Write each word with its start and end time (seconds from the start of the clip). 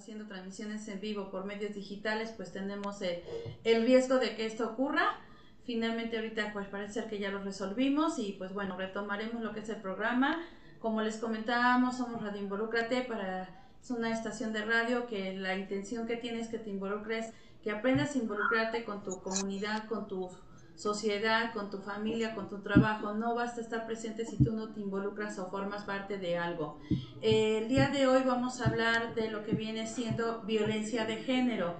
haciendo 0.00 0.26
transmisiones 0.26 0.88
en 0.88 1.00
vivo 1.00 1.30
por 1.30 1.44
medios 1.44 1.74
digitales, 1.74 2.32
pues 2.36 2.52
tenemos 2.52 3.00
el, 3.02 3.20
el 3.64 3.84
riesgo 3.84 4.18
de 4.18 4.34
que 4.34 4.46
esto 4.46 4.66
ocurra. 4.66 5.18
Finalmente 5.64 6.16
ahorita 6.16 6.52
pues 6.52 6.66
parece 6.66 6.94
ser 6.94 7.08
que 7.08 7.18
ya 7.18 7.30
lo 7.30 7.42
resolvimos 7.44 8.18
y 8.18 8.32
pues 8.32 8.52
bueno, 8.52 8.76
retomaremos 8.76 9.42
lo 9.42 9.52
que 9.52 9.60
es 9.60 9.68
el 9.68 9.76
programa. 9.76 10.42
Como 10.80 11.02
les 11.02 11.18
comentábamos, 11.18 11.98
somos 11.98 12.22
Radio 12.22 12.40
Involúcrate 12.40 13.02
para 13.02 13.60
es 13.82 13.90
una 13.90 14.10
estación 14.10 14.52
de 14.52 14.64
radio 14.64 15.06
que 15.06 15.34
la 15.36 15.56
intención 15.56 16.06
que 16.06 16.16
tiene 16.16 16.40
es 16.40 16.48
que 16.48 16.58
te 16.58 16.70
involucres, 16.70 17.32
que 17.62 17.70
aprendas 17.70 18.14
a 18.14 18.18
involucrarte 18.18 18.84
con 18.84 19.02
tu 19.02 19.20
comunidad, 19.22 19.86
con 19.86 20.06
tu 20.06 20.30
sociedad, 20.80 21.52
con 21.52 21.70
tu 21.70 21.78
familia, 21.78 22.34
con 22.34 22.48
tu 22.48 22.62
trabajo. 22.62 23.12
No 23.12 23.34
basta 23.34 23.60
estar 23.60 23.86
presente 23.86 24.24
si 24.24 24.42
tú 24.42 24.52
no 24.52 24.72
te 24.72 24.80
involucras 24.80 25.38
o 25.38 25.50
formas 25.50 25.84
parte 25.84 26.16
de 26.16 26.38
algo. 26.38 26.80
El 27.20 27.68
día 27.68 27.90
de 27.90 28.06
hoy 28.06 28.22
vamos 28.24 28.60
a 28.60 28.70
hablar 28.70 29.14
de 29.14 29.30
lo 29.30 29.44
que 29.44 29.52
viene 29.52 29.86
siendo 29.86 30.40
violencia 30.42 31.04
de 31.04 31.16
género. 31.16 31.76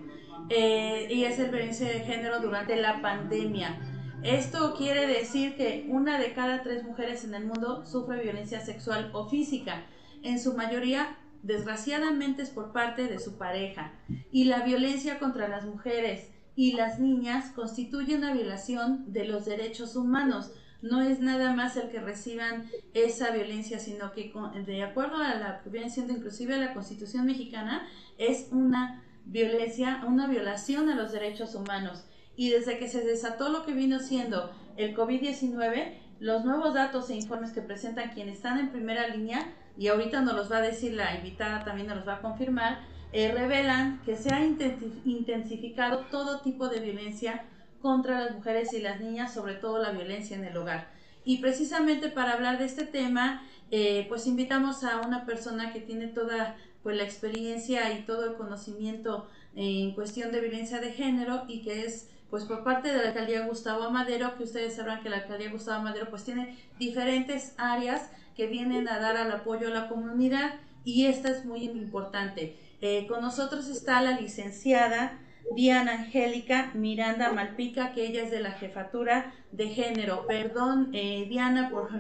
Eh, 0.51 1.09
y 1.11 1.25
es 1.25 1.39
el 1.39 1.51
violencia 1.51 1.89
de 1.89 2.01
género 2.01 2.41
durante 2.41 2.77
la 2.77 3.01
pandemia. 3.01 3.79
Esto 4.23 4.75
quiere 4.77 5.07
decir 5.07 5.57
que 5.57 5.87
una 5.89 6.19
de 6.19 6.35
cada 6.35 6.63
tres 6.63 6.85
mujeres 6.85 7.25
en 7.25 7.35
el 7.35 7.47
mundo 7.47 7.87
sufre 7.87 8.23
violencia 8.23 8.61
sexual 8.61 9.11
o 9.15 9.31
física. 9.31 9.87
En 10.23 10.39
su 10.39 10.55
mayoría 10.55 11.17
desgraciadamente 11.43 12.43
es 12.43 12.51
por 12.51 12.73
parte 12.73 13.07
de 13.07 13.19
su 13.19 13.39
pareja, 13.39 13.93
y 14.31 14.45
la 14.45 14.61
violencia 14.63 15.19
contra 15.19 15.49
las 15.49 15.65
mujeres 15.65 16.29
y 16.57 16.73
las 16.73 16.99
niñas 17.01 17.53
constituye 17.53 18.17
una 18.17 18.33
violación 18.33 19.13
de 19.13 19.25
los 19.25 19.45
derechos 19.45 19.97
humanos. 19.97 20.53
No 20.83 21.03
es 21.03 21.21
nada 21.21 21.53
más 21.53 21.77
el 21.77 21.91
que 21.91 22.01
reciban 22.01 22.71
esa 22.95 23.31
violencia, 23.31 23.79
sino 23.79 24.13
que 24.13 24.33
de 24.67 24.83
acuerdo 24.83 25.17
a 25.17 25.35
la 25.35 25.61
que 25.63 25.71
viene 25.71 25.91
siendo 25.91 26.15
inclusive 26.15 26.57
la 26.57 26.73
Constitución 26.73 27.27
mexicana, 27.27 27.87
es 28.19 28.49
una 28.51 29.03
violencia, 29.27 30.03
una 30.07 30.27
violación 30.27 30.89
a 30.89 30.97
los 30.97 31.13
derechos 31.13 31.55
humanos. 31.55 32.05
Y 32.37 32.51
desde 32.51 32.79
que 32.79 32.89
se 32.89 33.05
desató 33.05 33.51
lo 33.51 33.67
que 33.67 33.75
vino 33.75 33.99
siendo 33.99 34.51
el 34.77 34.97
COVID-19, 34.97 35.95
los 36.21 36.45
nuevos 36.45 36.75
datos 36.75 37.11
e 37.11 37.15
informes 37.15 37.53
que 37.53 37.63
presentan 37.63 38.11
quienes 38.11 38.37
están 38.37 38.59
en 38.59 38.71
primera 38.71 39.09
línea 39.09 39.55
y 39.77 39.89
ahorita 39.89 40.21
nos 40.21 40.35
los 40.35 40.53
va 40.53 40.59
a 40.59 40.63
decir 40.63 40.95
la 40.95 41.15
invitada, 41.15 41.65
también 41.65 41.87
nos 41.89 41.97
los 41.97 42.09
va 42.09 42.17
a 42.17 42.21
confirmar, 42.21 42.81
eh, 43.13 43.33
revelan 43.33 44.01
que 44.05 44.17
se 44.17 44.33
ha 44.33 44.45
intensificado 44.45 46.07
todo 46.11 46.41
tipo 46.41 46.69
de 46.69 46.81
violencia 46.81 47.45
contra 47.83 48.21
las 48.21 48.35
mujeres 48.35 48.73
y 48.73 48.81
las 48.81 49.01
niñas, 49.01 49.35
sobre 49.35 49.55
todo 49.55 49.83
la 49.83 49.91
violencia 49.91 50.37
en 50.37 50.45
el 50.45 50.57
hogar. 50.57 50.89
Y 51.25 51.39
precisamente 51.39 52.09
para 52.09 52.33
hablar 52.33 52.59
de 52.59 52.67
este 52.67 52.85
tema, 52.85 53.43
eh, 53.71 54.07
pues 54.09 54.27
invitamos 54.27 54.85
a 54.85 55.01
una 55.01 55.27
persona 55.27 55.73
que 55.73 55.81
tiene 55.81 56.09
toda 56.09 56.57
pues 56.83 56.97
la 56.97 57.05
experiencia 57.05 57.93
y 57.93 58.03
todo 58.03 58.25
el 58.25 58.35
conocimiento 58.35 59.29
en 59.55 59.93
cuestión 59.93 60.33
de 60.33 60.41
violencia 60.41 60.81
de 60.81 60.93
género 60.93 61.45
y 61.49 61.63
que 61.63 61.85
es 61.85 62.09
pues 62.31 62.45
por 62.45 62.63
parte 62.63 62.93
de 62.93 62.99
la 62.99 63.09
alcaldía 63.09 63.47
Gustavo 63.47 63.83
Amadero, 63.83 64.37
que 64.37 64.45
ustedes 64.45 64.77
sabrán 64.77 65.03
que 65.03 65.11
la 65.11 65.19
alcaldía 65.19 65.51
Gustavo 65.51 65.81
Amadero 65.81 66.09
pues 66.11 66.25
tiene 66.25 66.57
diferentes 66.79 67.55
áreas 67.59 68.11
que 68.37 68.47
vienen 68.47 68.89
a 68.89 69.01
dar 69.01 69.17
al 69.17 69.33
apoyo 69.33 69.69
a 69.69 69.71
la 69.71 69.89
comunidad 69.89 70.55
y 70.85 71.07
esta 71.07 71.29
es 71.31 71.45
muy 71.45 71.65
importante. 71.65 72.57
Eh, 72.81 73.07
con 73.07 73.21
nosotros 73.21 73.69
está 73.69 74.01
la 74.01 74.19
licenciada 74.19 75.19
Diana 75.55 75.93
Angélica 75.93 76.71
Miranda 76.75 77.33
Malpica, 77.33 77.93
que 77.93 78.07
ella 78.07 78.23
es 78.23 78.31
de 78.31 78.41
la 78.41 78.53
jefatura 78.53 79.35
de 79.53 79.69
género. 79.69 80.27
Perdón, 80.27 80.91
eh, 80.93 81.27
Diana, 81.29 81.71
por 81.71 81.91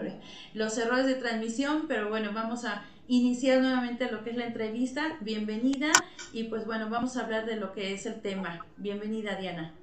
los 0.54 0.78
errores 0.78 1.06
de 1.06 1.16
transmisión, 1.16 1.86
pero 1.88 2.08
bueno, 2.08 2.30
vamos 2.32 2.64
a 2.64 2.84
iniciar 3.08 3.60
nuevamente 3.60 4.10
lo 4.10 4.22
que 4.22 4.30
es 4.30 4.36
la 4.36 4.46
entrevista. 4.46 5.18
Bienvenida 5.20 5.90
y 6.32 6.44
pues 6.44 6.64
bueno, 6.64 6.88
vamos 6.88 7.16
a 7.16 7.24
hablar 7.24 7.44
de 7.44 7.56
lo 7.56 7.72
que 7.72 7.92
es 7.92 8.06
el 8.06 8.20
tema. 8.20 8.64
Bienvenida, 8.76 9.36
Diana. 9.36 9.74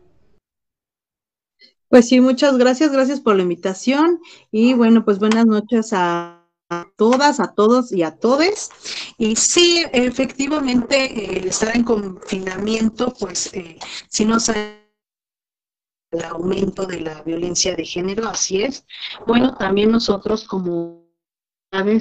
Pues 1.89 2.07
sí, 2.07 2.19
muchas 2.19 2.57
gracias, 2.57 2.91
gracias 2.91 3.21
por 3.21 3.35
la 3.35 3.43
invitación 3.43 4.19
y 4.51 4.73
bueno, 4.73 5.05
pues 5.05 5.19
buenas 5.19 5.45
noches 5.45 5.93
a 5.93 6.36
a 6.69 6.85
todas, 6.95 7.39
a 7.39 7.53
todos 7.53 7.91
y 7.91 8.03
a 8.03 8.17
todes. 8.17 8.69
Y 9.17 9.35
sí, 9.35 9.85
efectivamente, 9.93 11.37
el 11.37 11.47
estar 11.47 11.75
en 11.75 11.83
confinamiento, 11.83 13.13
pues 13.19 13.53
eh, 13.53 13.77
si 14.09 14.25
nos 14.25 14.49
el 14.49 16.23
aumento 16.23 16.85
de 16.85 17.01
la 17.01 17.21
violencia 17.23 17.75
de 17.75 17.85
género, 17.85 18.27
así 18.27 18.63
es. 18.63 18.85
Bueno, 19.25 19.55
también 19.55 19.91
nosotros 19.91 20.45
como 20.45 21.05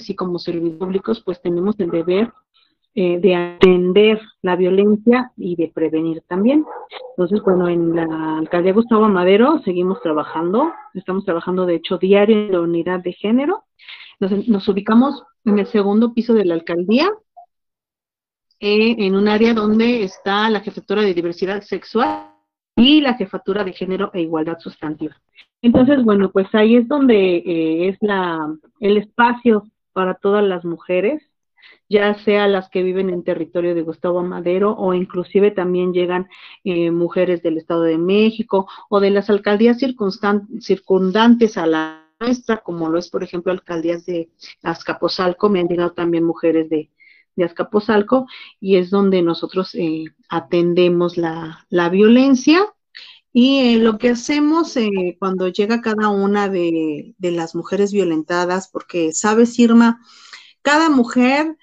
y 0.08 0.14
como 0.14 0.38
servidores 0.38 0.78
públicos, 0.78 1.22
pues 1.24 1.42
tenemos 1.42 1.78
el 1.80 1.90
deber 1.90 2.32
eh, 2.94 3.18
de 3.20 3.34
atender 3.34 4.20
la 4.40 4.56
violencia 4.56 5.32
y 5.36 5.56
de 5.56 5.68
prevenir 5.68 6.22
también. 6.28 6.64
Entonces, 7.10 7.42
bueno, 7.42 7.68
en 7.68 7.94
la 7.94 8.38
alcaldía 8.38 8.72
Gustavo 8.72 9.08
Madero 9.08 9.60
seguimos 9.64 10.00
trabajando, 10.00 10.72
estamos 10.94 11.24
trabajando 11.24 11.66
de 11.66 11.74
hecho 11.74 11.98
diario 11.98 12.36
en 12.36 12.52
la 12.52 12.60
unidad 12.60 13.00
de 13.00 13.12
género 13.12 13.64
nos, 14.18 14.68
ubicamos 14.68 15.22
en 15.44 15.58
el 15.58 15.66
segundo 15.66 16.14
piso 16.14 16.34
de 16.34 16.44
la 16.44 16.54
alcaldía, 16.54 17.10
eh, 18.60 18.96
en 18.98 19.14
un 19.14 19.28
área 19.28 19.52
donde 19.54 20.02
está 20.02 20.48
la 20.48 20.60
jefatura 20.60 21.02
de 21.02 21.14
diversidad 21.14 21.62
sexual 21.62 22.32
y 22.74 23.00
la 23.00 23.14
jefatura 23.14 23.64
de 23.64 23.72
género 23.72 24.10
e 24.14 24.22
igualdad 24.22 24.58
sustantiva. 24.58 25.16
Entonces, 25.62 26.04
bueno, 26.04 26.30
pues 26.30 26.46
ahí 26.54 26.76
es 26.76 26.88
donde 26.88 27.36
eh, 27.38 27.88
es 27.88 27.98
la, 28.00 28.54
el 28.80 28.96
espacio 28.98 29.66
para 29.92 30.14
todas 30.14 30.44
las 30.44 30.64
mujeres, 30.64 31.22
ya 31.88 32.14
sea 32.24 32.48
las 32.48 32.68
que 32.68 32.82
viven 32.82 33.10
en 33.10 33.24
territorio 33.24 33.74
de 33.74 33.82
Gustavo 33.82 34.22
Madero 34.22 34.72
o 34.72 34.94
inclusive 34.94 35.50
también 35.50 35.92
llegan 35.92 36.28
eh, 36.64 36.90
mujeres 36.90 37.42
del 37.42 37.58
Estado 37.58 37.82
de 37.82 37.98
México 37.98 38.68
o 38.88 39.00
de 39.00 39.10
las 39.10 39.30
alcaldías 39.30 39.78
circundantes 39.78 41.56
a 41.56 41.66
la 41.66 42.05
nuestra, 42.20 42.58
como 42.58 42.88
lo 42.88 42.98
es, 42.98 43.08
por 43.08 43.22
ejemplo, 43.22 43.52
alcaldías 43.52 44.06
de 44.06 44.30
Azcapotzalco, 44.62 45.48
me 45.48 45.60
han 45.60 45.68
llegado 45.68 45.92
también 45.92 46.24
mujeres 46.24 46.68
de, 46.68 46.90
de 47.36 47.44
Azcapotzalco, 47.44 48.26
y 48.60 48.76
es 48.76 48.90
donde 48.90 49.22
nosotros 49.22 49.74
eh, 49.74 50.04
atendemos 50.28 51.16
la, 51.16 51.66
la, 51.68 51.88
violencia. 51.88 52.66
Y 53.32 53.74
eh, 53.74 53.78
lo 53.78 53.98
que 53.98 54.10
hacemos 54.10 54.76
eh, 54.76 55.16
cuando 55.18 55.48
llega 55.48 55.82
cada 55.82 56.08
una 56.08 56.48
de, 56.48 57.14
de, 57.18 57.30
las 57.32 57.54
mujeres 57.54 57.92
violentadas, 57.92 58.68
porque 58.68 59.12
sabes, 59.12 59.58
Irma, 59.58 60.00
cada 60.62 60.88
mujer 60.88 61.56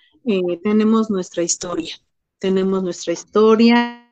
tenemos 0.63 1.09
nuestra 1.09 1.43
historia, 1.43 1.95
tenemos 2.39 2.81
nuestra 2.81 3.11
historia 3.11 4.02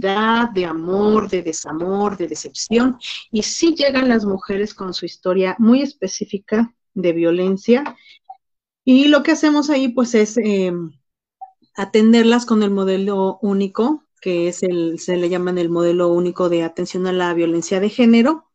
de 0.00 0.64
amor, 0.64 1.28
de 1.28 1.42
desamor, 1.42 2.16
de 2.16 2.28
decepción. 2.28 2.98
Y 3.30 3.42
sí 3.42 3.74
llegan 3.74 4.08
las 4.08 4.24
mujeres 4.24 4.74
con 4.74 4.94
su 4.94 5.06
historia 5.06 5.56
muy 5.58 5.82
específica 5.82 6.74
de 6.94 7.12
violencia. 7.12 7.96
Y 8.84 9.08
lo 9.08 9.22
que 9.22 9.32
hacemos 9.32 9.70
ahí, 9.70 9.88
pues, 9.88 10.14
es 10.14 10.36
eh, 10.38 10.72
atenderlas 11.76 12.46
con 12.46 12.62
el 12.62 12.70
modelo 12.70 13.38
único, 13.42 14.04
que 14.20 14.48
es 14.48 14.62
el, 14.62 14.98
se 14.98 15.16
le 15.16 15.28
llaman 15.28 15.58
el 15.58 15.70
modelo 15.70 16.08
único 16.08 16.48
de 16.48 16.62
atención 16.62 17.06
a 17.06 17.12
la 17.12 17.34
violencia 17.34 17.80
de 17.80 17.90
género. 17.90 18.50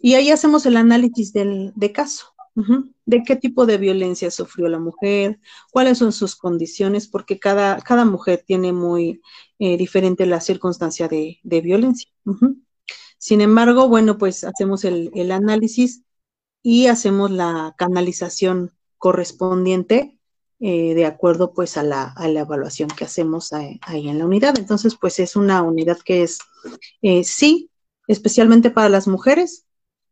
Y 0.00 0.14
ahí 0.14 0.30
hacemos 0.30 0.66
el 0.66 0.76
análisis 0.76 1.32
del, 1.32 1.72
de 1.76 1.92
caso 1.92 2.33
de 2.54 3.22
qué 3.24 3.36
tipo 3.36 3.66
de 3.66 3.78
violencia 3.78 4.30
sufrió 4.30 4.68
la 4.68 4.78
mujer, 4.78 5.40
cuáles 5.72 5.98
son 5.98 6.12
sus 6.12 6.36
condiciones, 6.36 7.08
porque 7.08 7.38
cada, 7.38 7.80
cada 7.80 8.04
mujer 8.04 8.44
tiene 8.46 8.72
muy 8.72 9.20
eh, 9.58 9.76
diferente 9.76 10.26
la 10.26 10.40
circunstancia 10.40 11.08
de, 11.08 11.40
violencia. 11.42 12.10
Sin 13.18 13.40
embargo, 13.40 13.88
bueno, 13.88 14.18
pues 14.18 14.44
hacemos 14.44 14.84
el, 14.84 15.30
análisis 15.32 16.04
y 16.62 16.86
hacemos 16.86 17.30
la 17.30 17.74
canalización 17.76 18.72
correspondiente 18.98 20.18
eh, 20.60 20.94
de 20.94 21.04
acuerdo 21.04 21.52
pues 21.52 21.76
a 21.76 21.82
la, 21.82 22.04
a 22.04 22.28
la, 22.28 22.40
evaluación 22.40 22.88
que 22.88 23.04
hacemos 23.04 23.52
ahí, 23.52 23.80
en 23.88 24.18
la 24.18 24.24
unidad. 24.24 24.56
Entonces, 24.58 24.96
pues 24.98 25.18
es 25.18 25.36
una 25.36 25.62
unidad 25.62 25.98
que 25.98 26.22
es, 26.22 26.38
eh, 27.02 27.24
sí, 27.24 27.70
especialmente 28.06 28.70
para 28.70 28.88
las 28.88 29.08
mujeres, 29.08 29.66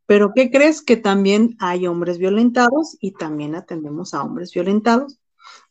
pero 0.07 0.33
¿qué 0.35 0.51
crees? 0.51 0.83
Que 0.83 0.97
también 0.97 1.57
hay 1.59 1.87
hombres 1.87 2.19
violentados 2.19 2.97
y 3.01 3.13
también 3.13 3.55
atendemos 3.55 4.15
a 4.15 4.23
hombres 4.23 4.53
violentados. 4.53 5.19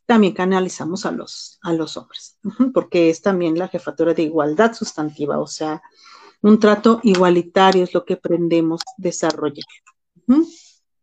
También 0.06 0.34
canalizamos 0.34 1.06
a 1.06 1.12
los, 1.12 1.60
a 1.62 1.74
los 1.74 1.96
hombres, 1.96 2.38
porque 2.74 3.10
es 3.10 3.22
también 3.22 3.58
la 3.58 3.68
jefatura 3.68 4.14
de 4.14 4.24
igualdad 4.24 4.74
sustantiva, 4.74 5.40
o 5.40 5.48
sea, 5.48 5.82
un 6.42 6.60
trato 6.60 7.00
igualitario 7.04 7.84
es 7.84 7.94
lo 7.94 8.04
que 8.04 8.16
aprendemos 8.16 8.82
desarrollar. 8.98 9.66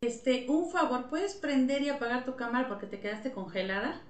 Este, 0.00 0.46
un 0.48 0.70
favor, 0.70 1.08
¿puedes 1.08 1.34
prender 1.34 1.82
y 1.82 1.88
apagar 1.88 2.24
tu 2.24 2.36
cámara 2.36 2.68
porque 2.68 2.86
te 2.86 3.00
quedaste 3.00 3.32
congelada? 3.32 4.02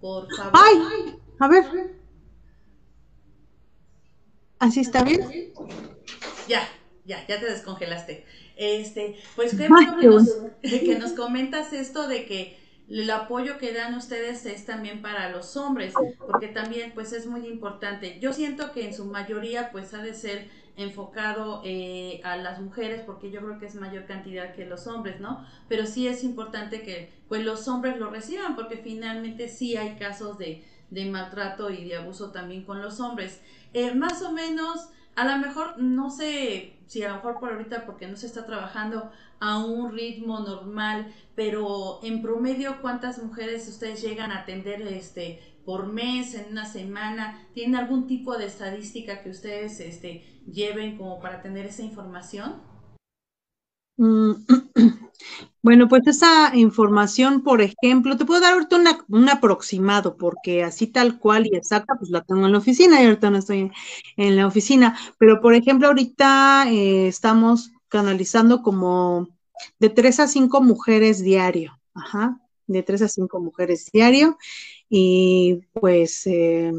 Por 0.00 0.34
favor. 0.34 0.52
¡Ay! 0.54 1.18
A 1.38 1.48
ver. 1.48 2.00
¿Así 4.58 4.80
está 4.80 5.02
bien? 5.04 5.52
Ya, 6.46 6.62
ya, 7.04 7.26
ya 7.26 7.40
te 7.40 7.46
descongelaste. 7.46 8.24
Este, 8.56 9.16
pues 9.36 9.54
qué 9.56 9.68
bueno 9.68 9.98
que 9.98 10.06
nos, 10.06 10.28
que 10.62 10.98
nos 10.98 11.12
comentas 11.12 11.72
esto 11.72 12.06
de 12.08 12.26
que 12.26 12.58
el 12.88 13.08
apoyo 13.10 13.58
que 13.58 13.72
dan 13.72 13.94
ustedes 13.94 14.44
es 14.46 14.66
también 14.66 15.00
para 15.00 15.30
los 15.30 15.56
hombres, 15.56 15.94
porque 16.18 16.48
también 16.48 16.90
pues 16.92 17.12
es 17.12 17.26
muy 17.26 17.46
importante. 17.46 18.18
Yo 18.20 18.32
siento 18.32 18.72
que 18.72 18.84
en 18.84 18.94
su 18.94 19.04
mayoría 19.04 19.70
pues 19.70 19.94
ha 19.94 20.02
de 20.02 20.12
ser 20.12 20.48
enfocado 20.76 21.62
eh, 21.64 22.20
a 22.24 22.36
las 22.36 22.60
mujeres 22.60 23.02
porque 23.02 23.30
yo 23.30 23.40
creo 23.40 23.58
que 23.58 23.66
es 23.66 23.74
mayor 23.74 24.06
cantidad 24.06 24.54
que 24.54 24.66
los 24.66 24.86
hombres, 24.86 25.20
¿no? 25.20 25.46
Pero 25.68 25.86
sí 25.86 26.08
es 26.08 26.24
importante 26.24 26.82
que 26.82 27.12
pues 27.28 27.44
los 27.44 27.68
hombres 27.68 27.98
lo 27.98 28.10
reciban 28.10 28.56
porque 28.56 28.76
finalmente 28.76 29.48
sí 29.48 29.76
hay 29.76 29.96
casos 29.96 30.38
de, 30.38 30.64
de 30.90 31.04
maltrato 31.06 31.70
y 31.70 31.88
de 31.88 31.96
abuso 31.96 32.32
también 32.32 32.64
con 32.64 32.82
los 32.82 32.98
hombres. 32.98 33.40
Eh, 33.72 33.94
más 33.94 34.22
o 34.22 34.32
menos, 34.32 34.88
a 35.16 35.24
lo 35.24 35.38
mejor, 35.38 35.78
no 35.78 36.10
sé 36.10 36.78
si 36.86 37.02
a 37.02 37.08
lo 37.08 37.16
mejor 37.16 37.38
por 37.38 37.52
ahorita 37.52 37.86
porque 37.86 38.08
no 38.08 38.16
se 38.16 38.26
está 38.26 38.46
trabajando 38.46 39.10
a 39.38 39.64
un 39.64 39.92
ritmo 39.92 40.40
normal, 40.40 41.12
pero 41.34 42.00
en 42.02 42.22
promedio, 42.22 42.80
¿cuántas 42.80 43.22
mujeres 43.22 43.68
ustedes 43.68 44.02
llegan 44.02 44.32
a 44.32 44.40
atender 44.40 44.82
este 44.82 45.40
por 45.64 45.86
mes, 45.86 46.34
en 46.34 46.52
una 46.52 46.64
semana? 46.64 47.46
¿Tienen 47.54 47.76
algún 47.76 48.06
tipo 48.06 48.36
de 48.36 48.46
estadística 48.46 49.22
que 49.22 49.30
ustedes 49.30 49.80
este, 49.80 50.24
lleven 50.50 50.96
como 50.96 51.20
para 51.20 51.42
tener 51.42 51.66
esa 51.66 51.82
información? 51.82 52.62
Bueno, 55.62 55.88
pues 55.88 56.06
esa 56.06 56.56
información, 56.56 57.42
por 57.42 57.60
ejemplo, 57.60 58.16
te 58.16 58.24
puedo 58.24 58.40
dar 58.40 58.54
ahorita 58.54 58.76
un 59.08 59.28
aproximado, 59.28 60.16
porque 60.16 60.64
así 60.64 60.86
tal 60.86 61.18
cual 61.18 61.46
y 61.46 61.54
exacta, 61.54 61.94
pues 61.98 62.10
la 62.10 62.22
tengo 62.22 62.46
en 62.46 62.52
la 62.52 62.58
oficina 62.58 63.02
y 63.02 63.04
ahorita 63.06 63.30
no 63.30 63.38
estoy 63.38 63.70
en, 64.16 64.36
la 64.36 64.46
oficina. 64.46 64.96
Pero, 65.18 65.40
por 65.42 65.54
ejemplo, 65.54 65.88
ahorita 65.88 66.64
eh, 66.70 67.08
estamos 67.08 67.72
canalizando 67.88 68.62
como 68.62 69.28
de 69.78 69.90
tres 69.90 70.18
a 70.20 70.28
cinco 70.28 70.62
mujeres 70.62 71.22
diario, 71.22 71.78
ajá, 71.94 72.40
de 72.66 72.82
tres 72.82 73.02
a 73.02 73.08
cinco 73.08 73.40
mujeres 73.40 73.90
diario. 73.92 74.38
Y 74.88 75.60
pues 75.74 76.26
eh, 76.26 76.72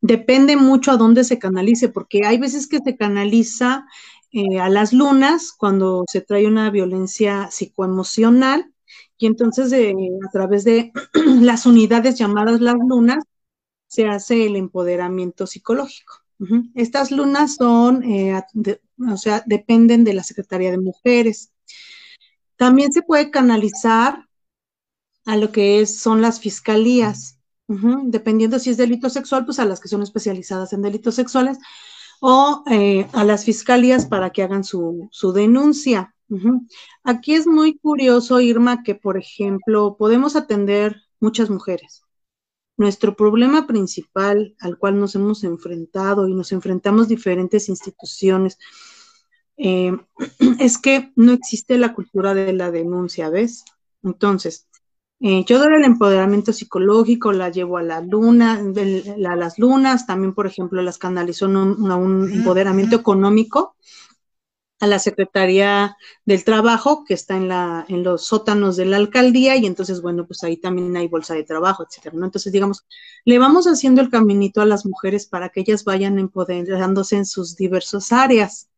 depende 0.00 0.56
mucho 0.56 0.90
a 0.90 0.96
dónde 0.96 1.22
se 1.24 1.38
canalice, 1.38 1.88
porque 1.88 2.26
hay 2.26 2.38
veces 2.38 2.66
que 2.66 2.78
se 2.78 2.96
canaliza 2.96 3.86
eh, 4.32 4.60
a 4.60 4.68
las 4.68 4.92
lunas 4.92 5.52
cuando 5.52 6.04
se 6.06 6.20
trae 6.20 6.46
una 6.46 6.70
violencia 6.70 7.50
psicoemocional 7.50 8.72
y 9.18 9.26
entonces 9.26 9.72
eh, 9.72 9.94
a 10.26 10.30
través 10.30 10.64
de 10.64 10.92
las 11.40 11.66
unidades 11.66 12.16
llamadas 12.16 12.60
las 12.60 12.76
lunas 12.76 13.24
se 13.88 14.06
hace 14.06 14.46
el 14.46 14.56
empoderamiento 14.56 15.46
psicológico. 15.46 16.14
Estas 16.74 17.10
lunas 17.10 17.56
son, 17.56 18.02
eh, 18.02 18.40
o 19.12 19.16
sea, 19.18 19.42
dependen 19.44 20.04
de 20.04 20.14
la 20.14 20.22
Secretaría 20.22 20.70
de 20.70 20.78
Mujeres. 20.78 21.52
También 22.56 22.92
se 22.92 23.02
puede 23.02 23.30
canalizar 23.30 24.26
a 25.26 25.36
lo 25.36 25.52
que 25.52 25.84
son 25.84 26.22
las 26.22 26.40
fiscalías, 26.40 27.38
dependiendo 28.04 28.58
si 28.58 28.70
es 28.70 28.78
delito 28.78 29.10
sexual, 29.10 29.44
pues 29.44 29.58
a 29.58 29.66
las 29.66 29.80
que 29.80 29.88
son 29.88 30.02
especializadas 30.02 30.72
en 30.72 30.80
delitos 30.80 31.14
sexuales, 31.14 31.58
o 32.20 32.62
eh, 32.70 33.08
a 33.12 33.24
las 33.24 33.44
fiscalías 33.44 34.06
para 34.06 34.30
que 34.30 34.42
hagan 34.42 34.62
su, 34.62 35.10
denuncia. 35.34 36.14
Aquí 37.02 37.34
es 37.34 37.46
muy 37.46 37.78
curioso, 37.78 38.40
Irma, 38.40 38.82
que, 38.84 38.94
por 38.94 39.16
ejemplo, 39.16 39.96
podemos 39.98 40.36
atender 40.36 40.96
muchas 41.18 41.50
mujeres. 41.50 42.02
Nuestro 42.76 43.16
problema 43.16 43.66
principal 43.66 44.54
al 44.60 44.78
cual 44.78 45.00
nos 45.00 45.14
hemos 45.14 45.42
enfrentado 45.44 46.28
y 46.28 46.34
nos 46.34 46.52
enfrentamos 46.52 47.08
diferentes 47.08 47.68
instituciones 47.68 48.58
eh, 49.56 49.92
es 50.60 50.78
que 50.78 51.12
no 51.16 51.32
existe 51.32 51.78
la 51.78 51.94
cultura 51.94 52.32
de 52.34 52.52
la 52.52 52.70
denuncia, 52.70 53.28
¿ves? 53.28 53.64
Entonces, 54.02 54.68
eh, 55.20 55.44
yo 55.46 55.58
doy 55.58 55.74
el 55.74 55.84
empoderamiento 55.84 56.52
psicológico, 56.52 57.32
la 57.32 57.50
llevo 57.50 57.76
a 57.76 57.82
la 57.82 58.00
luna, 58.00 58.54
a 58.54 59.36
las 59.36 59.58
lunas, 59.58 60.06
también, 60.06 60.34
por 60.34 60.46
ejemplo, 60.46 60.82
las 60.82 60.98
canalizo 60.98 61.46
un, 61.46 61.56
un 61.56 62.32
empoderamiento 62.32 62.96
económico 62.96 63.76
a 64.80 64.86
la 64.86 64.98
Secretaría 64.98 65.96
del 66.24 66.42
Trabajo, 66.42 67.04
que 67.04 67.12
está 67.12 67.36
en, 67.36 67.48
la, 67.48 67.84
en 67.88 68.02
los 68.02 68.26
sótanos 68.26 68.76
de 68.76 68.86
la 68.86 68.96
alcaldía, 68.96 69.56
y 69.56 69.66
entonces, 69.66 70.00
bueno, 70.00 70.26
pues 70.26 70.42
ahí 70.42 70.56
también 70.56 70.96
hay 70.96 71.06
bolsa 71.06 71.34
de 71.34 71.44
trabajo, 71.44 71.84
etcétera, 71.84 72.16
¿no? 72.16 72.24
Entonces, 72.24 72.50
digamos, 72.50 72.86
le 73.26 73.38
vamos 73.38 73.66
haciendo 73.66 74.00
el 74.00 74.08
caminito 74.08 74.62
a 74.62 74.66
las 74.66 74.86
mujeres 74.86 75.26
para 75.26 75.50
que 75.50 75.60
ellas 75.60 75.84
vayan 75.84 76.18
empoderándose 76.18 77.16
en 77.16 77.26
sus 77.26 77.56
diversas 77.56 78.10
áreas. 78.10 78.70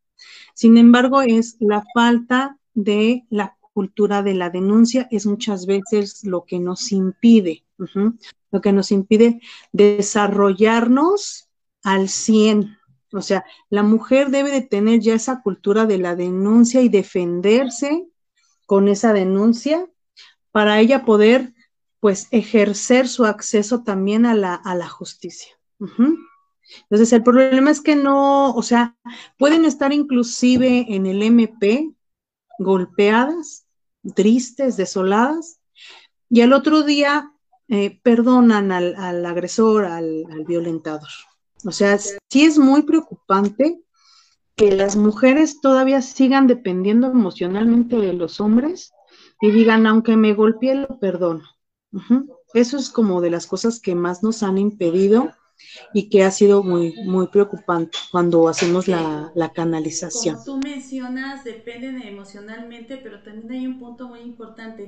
Sin 0.55 0.77
embargo, 0.77 1.23
es 1.23 1.57
la 1.61 1.85
falta 1.95 2.59
de 2.75 3.25
la 3.31 3.57
cultura 3.73 4.23
de 4.23 4.35
la 4.35 4.51
denuncia 4.51 5.09
es 5.11 5.27
muchas 5.27 5.67
veces 5.67 6.25
lo 6.25 6.45
que 6.45 6.59
nos 6.59 6.93
impide, 6.93 7.65
lo 8.51 8.61
que 8.61 8.73
nos 8.73 8.93
impide 8.93 9.41
desarrollarnos 9.73 11.49
al 11.83 12.09
100. 12.09 12.77
O 13.13 13.21
sea, 13.21 13.45
la 13.69 13.83
mujer 13.83 14.31
debe 14.31 14.51
de 14.51 14.63
tener 14.63 15.01
ya 15.01 15.15
esa 15.15 15.43
cultura 15.43 15.87
de 15.87 15.99
la 15.99 16.17
denuncia 16.17 16.81
y 16.83 16.89
defenderse 16.89 18.07
con 18.67 18.89
esa 18.89 19.13
denuncia 19.13 19.87
para 20.51 20.81
ella 20.81 21.05
poder, 21.05 21.55
pues, 22.01 22.29
ejercer 22.31 23.09
su 23.09 23.25
acceso 23.25 23.83
también 23.83 24.27
a 24.27 24.35
la, 24.35 24.55
a 24.55 24.75
la 24.75 24.89
justicia. 24.89 25.53
Entonces, 25.79 27.13
el 27.13 27.23
problema 27.23 27.71
es 27.71 27.81
que 27.81 27.97
no, 27.97 28.55
o 28.55 28.63
sea, 28.63 28.97
pueden 29.39 29.65
estar 29.65 29.93
inclusive 29.93 30.87
en 30.89 31.07
el 31.07 31.23
MP 31.23 31.93
golpeadas, 32.59 33.62
tristes, 34.15 34.77
desoladas, 34.77 35.61
y 36.29 36.41
al 36.41 36.53
otro 36.53 36.83
día 36.83 37.33
eh, 37.69 38.01
perdonan 38.03 38.73
al, 38.73 39.27
agresor, 39.27 39.85
al, 39.85 40.25
violentador. 40.47 41.09
O 41.65 41.73
sea, 41.73 41.99
sí 41.99 42.45
es 42.45 42.59
muy 42.59 42.83
preocupante 42.83 43.81
que 44.57 44.73
las 44.73 44.97
mujeres 44.97 45.61
todavía 45.61 46.03
sigan 46.03 46.47
dependiendo 46.47 47.09
emocionalmente 47.09 47.97
de 47.97 48.13
los 48.13 48.41
hombres 48.41 48.93
y 49.41 49.51
digan, 49.51 49.87
aunque 49.87 50.17
me 50.17 50.35
golpee, 50.35 50.75
lo 50.75 50.99
perdono. 50.99 51.45
Eso 52.55 52.77
es 52.77 52.91
como 52.91 53.21
de 53.21 53.31
las 53.31 53.47
cosas 53.47 53.81
que 53.81 53.95
más 53.95 54.23
nos 54.23 54.43
han 54.43 54.59
impedido 54.59 55.33
y 55.93 56.09
que 56.09 56.25
ha 56.25 56.31
sido 56.31 56.63
muy, 56.63 56.95
muy 57.05 57.27
preocupante 57.29 57.99
cuando 58.11 58.49
hacemos 58.49 58.89
la, 58.89 59.33
canalización. 59.55 60.37
Como 60.37 60.45
tú 60.45 60.69
mencionas, 60.69 61.45
dependen 61.45 62.01
emocionalmente, 62.03 62.97
pero 62.97 63.23
también 63.23 63.51
hay 63.53 63.67
un 63.67 63.79
punto 63.79 64.09
muy 64.09 64.21
importante, 64.21 64.87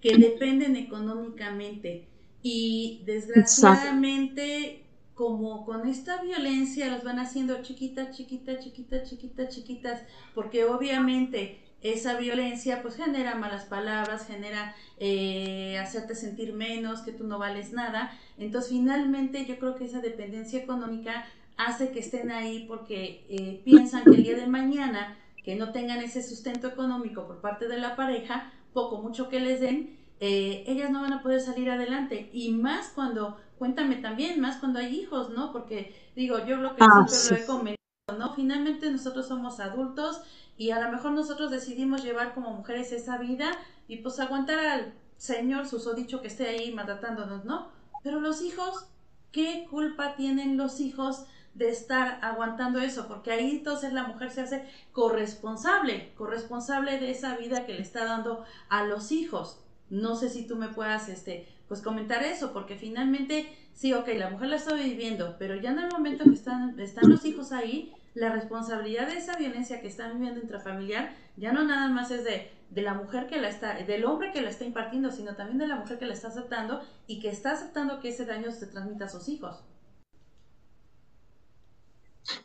que 0.00 0.16
dependen 0.16 0.76
económicamente. 0.76 2.08
Y 2.42 3.02
desgraciadamente, 3.04 4.84
como 5.14 5.66
con 5.66 5.88
esta 5.88 6.22
violencia, 6.22 6.88
los 6.90 7.04
van 7.04 7.18
haciendo 7.18 7.60
chiquitas, 7.62 8.16
chiquitas, 8.16 8.64
chiquitas, 8.64 9.08
chiquitas, 9.08 9.54
chiquitas, 9.54 10.02
porque 10.34 10.64
obviamente 10.64 11.65
esa 11.92 12.16
violencia 12.18 12.82
pues 12.82 12.96
genera 12.96 13.34
malas 13.34 13.64
palabras, 13.64 14.26
genera 14.26 14.74
eh, 14.98 15.78
hacerte 15.78 16.14
sentir 16.14 16.52
menos, 16.52 17.00
que 17.00 17.12
tú 17.12 17.24
no 17.24 17.38
vales 17.38 17.72
nada. 17.72 18.12
Entonces 18.38 18.70
finalmente 18.70 19.44
yo 19.46 19.58
creo 19.58 19.76
que 19.76 19.84
esa 19.84 20.00
dependencia 20.00 20.60
económica 20.60 21.26
hace 21.56 21.90
que 21.90 22.00
estén 22.00 22.30
ahí 22.30 22.64
porque 22.68 23.26
eh, 23.28 23.60
piensan 23.64 24.04
que 24.04 24.10
el 24.10 24.24
día 24.24 24.36
de 24.36 24.46
mañana 24.46 25.16
que 25.46 25.54
no 25.54 25.70
tengan 25.70 26.00
ese 26.00 26.22
sustento 26.24 26.66
económico 26.66 27.26
por 27.26 27.40
parte 27.40 27.68
de 27.68 27.78
la 27.78 27.94
pareja, 27.94 28.52
poco, 28.72 29.00
mucho 29.00 29.28
que 29.28 29.38
les 29.38 29.60
den, 29.60 29.96
eh, 30.18 30.64
ellas 30.66 30.90
no 30.90 31.02
van 31.02 31.12
a 31.12 31.22
poder 31.22 31.40
salir 31.40 31.70
adelante. 31.70 32.30
Y 32.32 32.50
más 32.50 32.88
cuando, 32.88 33.38
cuéntame 33.56 33.94
también, 33.96 34.40
más 34.40 34.56
cuando 34.56 34.80
hay 34.80 34.98
hijos, 34.98 35.30
¿no? 35.30 35.52
Porque 35.52 35.94
digo, 36.16 36.44
yo 36.44 36.56
lo 36.56 36.74
que 36.74 36.82
ah, 36.82 37.06
siempre 37.06 37.38
lo 37.38 37.44
he 37.44 37.46
comentado, 37.46 38.18
¿no? 38.18 38.34
Finalmente 38.34 38.90
nosotros 38.90 39.28
somos 39.28 39.60
adultos 39.60 40.22
y 40.56 40.70
a 40.70 40.80
lo 40.80 40.90
mejor 40.90 41.12
nosotros 41.12 41.50
decidimos 41.50 42.02
llevar 42.02 42.34
como 42.34 42.52
mujeres 42.52 42.92
esa 42.92 43.18
vida 43.18 43.50
y 43.88 43.98
pues 43.98 44.18
aguantar 44.20 44.58
al 44.58 44.94
Señor 45.16 45.66
susodicho 45.66 46.20
que 46.20 46.28
esté 46.28 46.48
ahí 46.48 46.72
maltratándonos, 46.72 47.44
¿no? 47.44 47.68
Pero 48.02 48.20
los 48.20 48.42
hijos, 48.42 48.86
¿qué 49.32 49.66
culpa 49.70 50.16
tienen 50.16 50.56
los 50.56 50.80
hijos 50.80 51.26
de 51.54 51.70
estar 51.70 52.18
aguantando 52.22 52.80
eso? 52.80 53.08
Porque 53.08 53.32
ahí 53.32 53.50
entonces 53.50 53.92
la 53.92 54.04
mujer 54.04 54.30
se 54.30 54.42
hace 54.42 54.64
corresponsable, 54.92 56.12
corresponsable 56.16 56.98
de 56.98 57.10
esa 57.10 57.36
vida 57.36 57.66
que 57.66 57.74
le 57.74 57.82
está 57.82 58.04
dando 58.04 58.44
a 58.68 58.84
los 58.84 59.12
hijos. 59.12 59.60
No 59.90 60.16
sé 60.16 60.28
si 60.28 60.46
tú 60.46 60.56
me 60.56 60.68
puedas, 60.68 61.08
este, 61.08 61.48
pues 61.68 61.80
comentar 61.80 62.22
eso, 62.22 62.52
porque 62.52 62.76
finalmente, 62.76 63.56
sí, 63.72 63.92
ok, 63.92 64.08
la 64.16 64.30
mujer 64.30 64.48
la 64.48 64.56
está 64.56 64.74
viviendo, 64.74 65.36
pero 65.38 65.54
ya 65.56 65.70
en 65.70 65.80
el 65.80 65.90
momento 65.90 66.24
que 66.24 66.34
están, 66.34 66.78
están 66.80 67.10
los 67.10 67.24
hijos 67.24 67.52
ahí, 67.52 67.92
la 68.16 68.32
responsabilidad 68.32 69.08
de 69.08 69.18
esa 69.18 69.36
violencia 69.36 69.82
que 69.82 69.88
están 69.88 70.14
viviendo 70.14 70.40
intrafamiliar 70.40 71.14
ya 71.36 71.52
no 71.52 71.64
nada 71.64 71.88
más 71.88 72.10
es 72.10 72.24
de, 72.24 72.50
de, 72.70 72.82
la 72.82 72.94
mujer 72.94 73.26
que 73.26 73.38
la 73.38 73.50
está, 73.50 73.74
del 73.74 74.06
hombre 74.06 74.32
que 74.32 74.40
la 74.40 74.48
está 74.48 74.64
impartiendo, 74.64 75.12
sino 75.12 75.36
también 75.36 75.58
de 75.58 75.68
la 75.68 75.76
mujer 75.76 75.98
que 75.98 76.06
la 76.06 76.14
está 76.14 76.28
aceptando 76.28 76.80
y 77.06 77.20
que 77.20 77.28
está 77.28 77.52
aceptando 77.52 78.00
que 78.00 78.08
ese 78.08 78.24
daño 78.24 78.50
se 78.52 78.68
transmita 78.68 79.04
a 79.04 79.10
sus 79.10 79.28
hijos. 79.28 79.62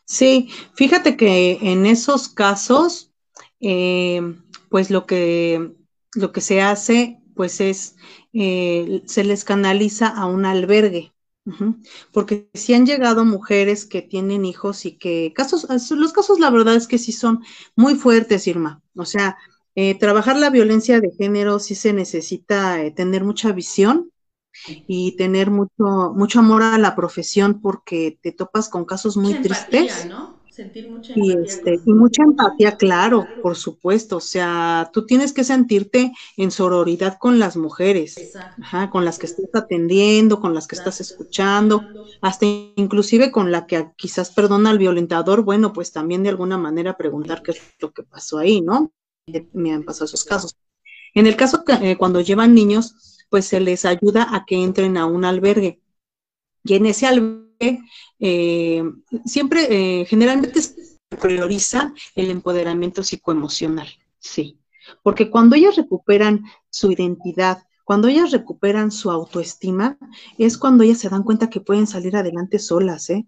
Sí, 0.04 0.50
fíjate 0.74 1.16
que 1.16 1.58
en 1.62 1.86
esos 1.86 2.28
casos, 2.28 3.10
eh, 3.60 4.20
pues 4.68 4.90
lo 4.90 5.06
que, 5.06 5.74
lo 6.14 6.32
que 6.32 6.42
se 6.42 6.60
hace 6.60 7.18
pues 7.34 7.62
es, 7.62 7.96
eh, 8.34 9.02
se 9.06 9.24
les 9.24 9.44
canaliza 9.44 10.08
a 10.08 10.26
un 10.26 10.44
albergue. 10.44 11.14
Porque 12.12 12.48
si 12.54 12.74
han 12.74 12.86
llegado 12.86 13.24
mujeres 13.24 13.84
que 13.84 14.00
tienen 14.02 14.44
hijos 14.44 14.86
y 14.86 14.96
que 14.96 15.32
casos, 15.34 15.66
los 15.90 16.12
casos 16.12 16.38
la 16.38 16.50
verdad 16.50 16.76
es 16.76 16.86
que 16.86 16.98
sí 16.98 17.12
son 17.12 17.42
muy 17.74 17.94
fuertes, 17.96 18.46
Irma. 18.46 18.80
O 18.96 19.04
sea, 19.04 19.36
eh, 19.74 19.98
trabajar 19.98 20.36
la 20.38 20.50
violencia 20.50 21.00
de 21.00 21.10
género 21.18 21.58
sí 21.58 21.74
se 21.74 21.92
necesita 21.92 22.82
eh, 22.82 22.90
tener 22.90 23.24
mucha 23.24 23.52
visión 23.52 24.12
y 24.86 25.16
tener 25.16 25.50
mucho, 25.50 26.12
mucho 26.14 26.38
amor 26.38 26.62
a 26.62 26.78
la 26.78 26.94
profesión 26.94 27.60
porque 27.60 28.18
te 28.22 28.32
topas 28.32 28.68
con 28.68 28.84
casos 28.84 29.16
muy 29.16 29.34
tristes. 29.34 30.06
¿no? 30.06 30.41
Sentir 30.52 30.90
mucha 30.90 31.14
empatía. 31.14 31.38
Y, 31.38 31.42
este, 31.42 31.80
y 31.82 31.92
mucha 31.94 32.22
empatía, 32.22 32.76
claro, 32.76 33.32
por 33.40 33.56
supuesto. 33.56 34.18
O 34.18 34.20
sea, 34.20 34.90
tú 34.92 35.06
tienes 35.06 35.32
que 35.32 35.44
sentirte 35.44 36.12
en 36.36 36.50
sororidad 36.50 37.16
con 37.18 37.38
las 37.38 37.56
mujeres, 37.56 38.42
ajá, 38.60 38.90
con 38.90 39.06
las 39.06 39.18
que 39.18 39.24
estás 39.26 39.48
atendiendo, 39.54 40.40
con 40.40 40.54
las 40.54 40.66
que 40.66 40.74
estás 40.74 41.00
escuchando, 41.00 41.88
hasta 42.20 42.44
inclusive 42.76 43.32
con 43.32 43.50
la 43.50 43.66
que 43.66 43.92
quizás 43.96 44.30
perdona 44.30 44.68
al 44.70 44.78
violentador, 44.78 45.42
bueno, 45.42 45.72
pues 45.72 45.90
también 45.90 46.22
de 46.22 46.28
alguna 46.28 46.58
manera 46.58 46.98
preguntar 46.98 47.42
qué 47.42 47.52
es 47.52 47.62
lo 47.80 47.92
que 47.92 48.02
pasó 48.02 48.36
ahí, 48.38 48.60
¿no? 48.60 48.92
Me 49.52 49.72
han 49.72 49.84
pasado 49.84 50.04
esos 50.04 50.24
casos. 50.24 50.56
En 51.14 51.26
el 51.26 51.36
caso 51.36 51.64
que, 51.64 51.72
eh, 51.92 51.96
cuando 51.96 52.20
llevan 52.20 52.54
niños, 52.54 53.26
pues 53.30 53.46
se 53.46 53.60
les 53.60 53.86
ayuda 53.86 54.28
a 54.34 54.44
que 54.44 54.62
entren 54.62 54.98
a 54.98 55.06
un 55.06 55.24
albergue. 55.24 55.80
Y 56.64 56.74
en 56.74 56.86
ese 56.86 57.06
albergue, 57.06 57.51
eh, 58.18 58.82
siempre, 59.24 59.66
eh, 59.70 60.04
generalmente 60.06 60.60
se 60.60 60.98
prioriza 61.20 61.94
el 62.14 62.30
empoderamiento 62.30 63.02
psicoemocional, 63.02 63.88
sí. 64.18 64.58
Porque 65.02 65.30
cuando 65.30 65.56
ellas 65.56 65.76
recuperan 65.76 66.44
su 66.70 66.90
identidad, 66.90 67.62
cuando 67.84 68.08
ellas 68.08 68.30
recuperan 68.30 68.90
su 68.90 69.10
autoestima, 69.10 69.98
es 70.38 70.56
cuando 70.58 70.84
ellas 70.84 70.98
se 70.98 71.08
dan 71.08 71.22
cuenta 71.22 71.50
que 71.50 71.60
pueden 71.60 71.86
salir 71.86 72.16
adelante 72.16 72.58
solas, 72.58 73.10
¿eh? 73.10 73.26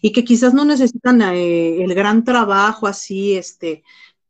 Y 0.00 0.12
que 0.12 0.24
quizás 0.24 0.54
no 0.54 0.64
necesitan 0.64 1.20
eh, 1.22 1.82
el 1.82 1.94
gran 1.94 2.24
trabajo 2.24 2.86
así, 2.86 3.36
este, 3.36 3.82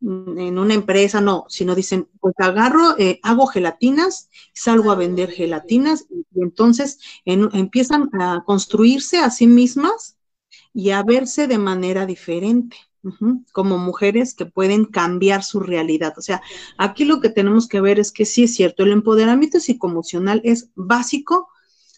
en 0.05 0.59
una 0.59 0.75
empresa, 0.75 1.21
no, 1.21 1.47
sino 1.49 1.75
dicen, 1.75 2.09
pues 2.21 2.35
agarro, 2.39 2.99
eh, 2.99 3.21
hago 3.23 3.47
gelatinas, 3.47 4.29
salgo 4.53 4.91
a 4.91 4.97
vender 4.97 5.31
gelatinas 5.31 6.07
y, 6.11 6.25
entonces 6.37 6.99
empiezan 7.25 8.11
a 8.13 8.43
construirse 8.45 9.19
a 9.19 9.31
sí 9.31 9.47
mismas 9.47 10.17
y 10.75 10.91
a 10.91 11.03
verse 11.03 11.47
de 11.47 11.59
manera 11.59 12.05
diferente, 12.05 12.77
como 13.53 13.79
mujeres 13.79 14.35
que 14.35 14.45
pueden 14.47 14.85
cambiar 14.85 15.43
su 15.43 15.61
realidad. 15.61 16.15
O 16.19 16.23
sea, 16.23 16.43
aquí 16.77 17.05
lo 17.05 17.21
que 17.21 17.31
tenemos 17.31 17.67
que 17.67 17.81
ver 17.81 17.99
es 17.99 18.13
que 18.13 18.27
sí 18.27 18.45
es 18.45 18.55
cierto, 18.55 18.83
el 18.83 18.93
empoderamiento 18.93 19.59
psicoemocional 19.59 20.43
es 20.45 20.71
básico 20.75 21.49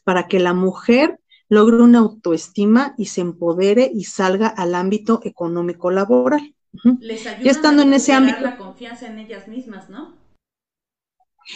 para 0.05 0.29
que 0.29 0.39
la 0.39 0.55
mujer 0.55 1.19
logre 1.49 1.83
una 1.83 2.01
autoestima 2.01 2.95
y 2.99 3.07
se 3.07 3.23
empodere 3.23 3.91
y 3.93 4.05
salga 4.05 4.47
al 4.49 4.75
ámbito 4.75 5.21
económico 5.25 5.91
laboral. 5.91 6.56
Les 7.01 7.27
ayuda 7.27 7.51
estando 7.51 7.83
en 7.83 7.95
ese 7.95 8.13
ámbito. 8.13 8.43
la 8.43 8.57
confianza 8.57 9.07
en 9.07 9.19
ellas 9.19 9.49
mismas, 9.49 9.89
¿no? 9.89 10.17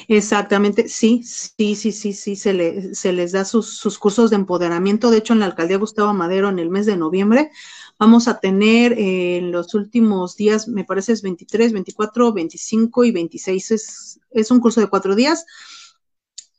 Exactamente, 0.06 0.88
sí, 0.88 1.22
sí, 1.24 1.74
sí, 1.74 1.90
sí, 1.92 2.12
sí, 2.12 2.36
se, 2.36 2.94
se 2.94 3.12
les 3.12 3.32
da 3.32 3.44
sus, 3.44 3.98
cursos 3.98 4.30
de 4.30 4.36
empoderamiento. 4.36 5.10
De 5.10 5.18
hecho, 5.18 5.32
en 5.32 5.40
la 5.40 5.46
alcaldía 5.46 5.78
Gustavo 5.78 6.12
Madero, 6.14 6.48
en 6.48 6.60
el 6.60 6.70
mes 6.70 6.86
de 6.86 6.96
noviembre, 6.96 7.50
vamos 7.98 8.28
a 8.28 8.38
tener 8.38 8.92
eh, 8.92 9.38
en 9.38 9.50
los 9.50 9.74
últimos 9.74 10.36
días, 10.36 10.68
me 10.68 10.84
parece 10.84 11.12
es 11.12 11.22
23, 11.22 11.72
24, 11.72 12.32
25 12.32 13.04
y 13.04 13.10
26, 13.10 13.70
es, 13.72 14.20
es 14.30 14.50
un 14.50 14.60
curso 14.60 14.80
de 14.80 14.86
cuatro 14.88 15.16
días 15.16 15.44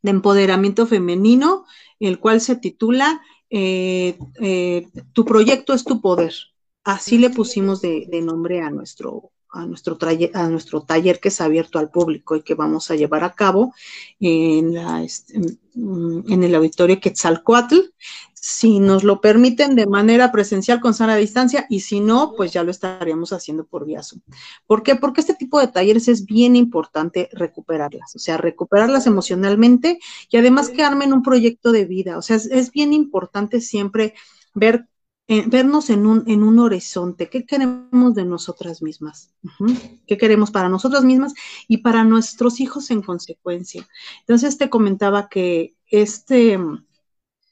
de 0.01 0.11
empoderamiento 0.11 0.85
femenino, 0.85 1.65
el 1.99 2.19
cual 2.19 2.41
se 2.41 2.55
titula 2.55 3.21
eh, 3.49 4.17
eh, 4.41 4.87
Tu 5.13 5.25
proyecto 5.25 5.73
es 5.73 5.83
tu 5.83 6.01
poder. 6.01 6.33
Así 6.83 7.17
le 7.17 7.29
pusimos 7.29 7.81
de, 7.81 8.07
nombre 8.23 8.61
a 8.61 8.71
nuestro, 8.71 9.31
a 9.51 9.65
nuestro, 9.65 9.97
a 10.33 10.47
nuestro 10.47 10.81
taller 10.81 11.19
que 11.19 11.27
es 11.27 11.39
abierto 11.39 11.77
al 11.77 11.91
público 11.91 12.35
y 12.35 12.41
que 12.41 12.55
vamos 12.55 12.89
a 12.89 12.95
llevar 12.95 13.23
a 13.23 13.33
cabo 13.33 13.73
en, 14.19 14.73
la, 14.73 15.03
este, 15.03 15.35
en 15.75 16.43
el 16.43 16.55
auditorio 16.55 16.99
Quetzalcoatl, 16.99 17.77
si 18.33 18.79
nos 18.79 19.03
lo 19.03 19.21
permiten 19.21 19.75
de 19.75 19.85
manera 19.85 20.31
presencial 20.31 20.81
con 20.81 20.95
sana 20.95 21.15
distancia 21.15 21.67
y 21.69 21.81
si 21.81 21.99
no, 21.99 22.33
pues 22.35 22.51
ya 22.51 22.63
lo 22.63 22.71
estaríamos 22.71 23.33
haciendo 23.33 23.67
por 23.67 23.85
vía 23.85 24.01
Zoom. 24.01 24.23
¿Por 24.65 24.81
qué? 24.81 24.95
Porque 24.95 25.21
este 25.21 25.35
tipo 25.35 25.59
de 25.59 25.67
talleres 25.67 26.07
es 26.07 26.25
bien 26.25 26.55
importante 26.55 27.29
recuperarlas, 27.33 28.15
o 28.15 28.19
sea, 28.19 28.37
recuperarlas 28.37 29.05
emocionalmente 29.05 29.99
y 30.31 30.37
además 30.37 30.69
que 30.69 30.81
armen 30.81 31.13
un 31.13 31.21
proyecto 31.21 31.71
de 31.71 31.85
vida, 31.85 32.17
o 32.17 32.23
sea, 32.23 32.37
es, 32.37 32.47
es 32.47 32.71
bien 32.71 32.93
importante 32.93 33.61
siempre 33.61 34.15
ver 34.55 34.87
eh, 35.31 35.45
vernos 35.47 35.89
en 35.89 36.05
un, 36.07 36.25
en 36.27 36.43
un 36.43 36.59
horizonte, 36.59 37.29
qué 37.29 37.45
queremos 37.45 38.13
de 38.15 38.25
nosotras 38.25 38.81
mismas, 38.81 39.33
qué 40.05 40.17
queremos 40.17 40.51
para 40.51 40.67
nosotras 40.67 41.05
mismas 41.05 41.33
y 41.69 41.77
para 41.77 42.03
nuestros 42.03 42.59
hijos 42.59 42.91
en 42.91 43.01
consecuencia. 43.01 43.87
Entonces 44.19 44.57
te 44.57 44.69
comentaba 44.69 45.29
que 45.29 45.73
este 45.87 46.59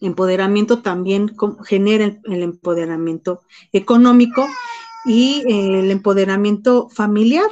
empoderamiento 0.01 0.81
también 0.81 1.33
genera 1.63 2.19
el, 2.25 2.43
empoderamiento 2.43 3.43
económico 3.71 4.45
y 5.05 5.45
el 5.48 5.89
empoderamiento 5.89 6.89
familiar, 6.89 7.50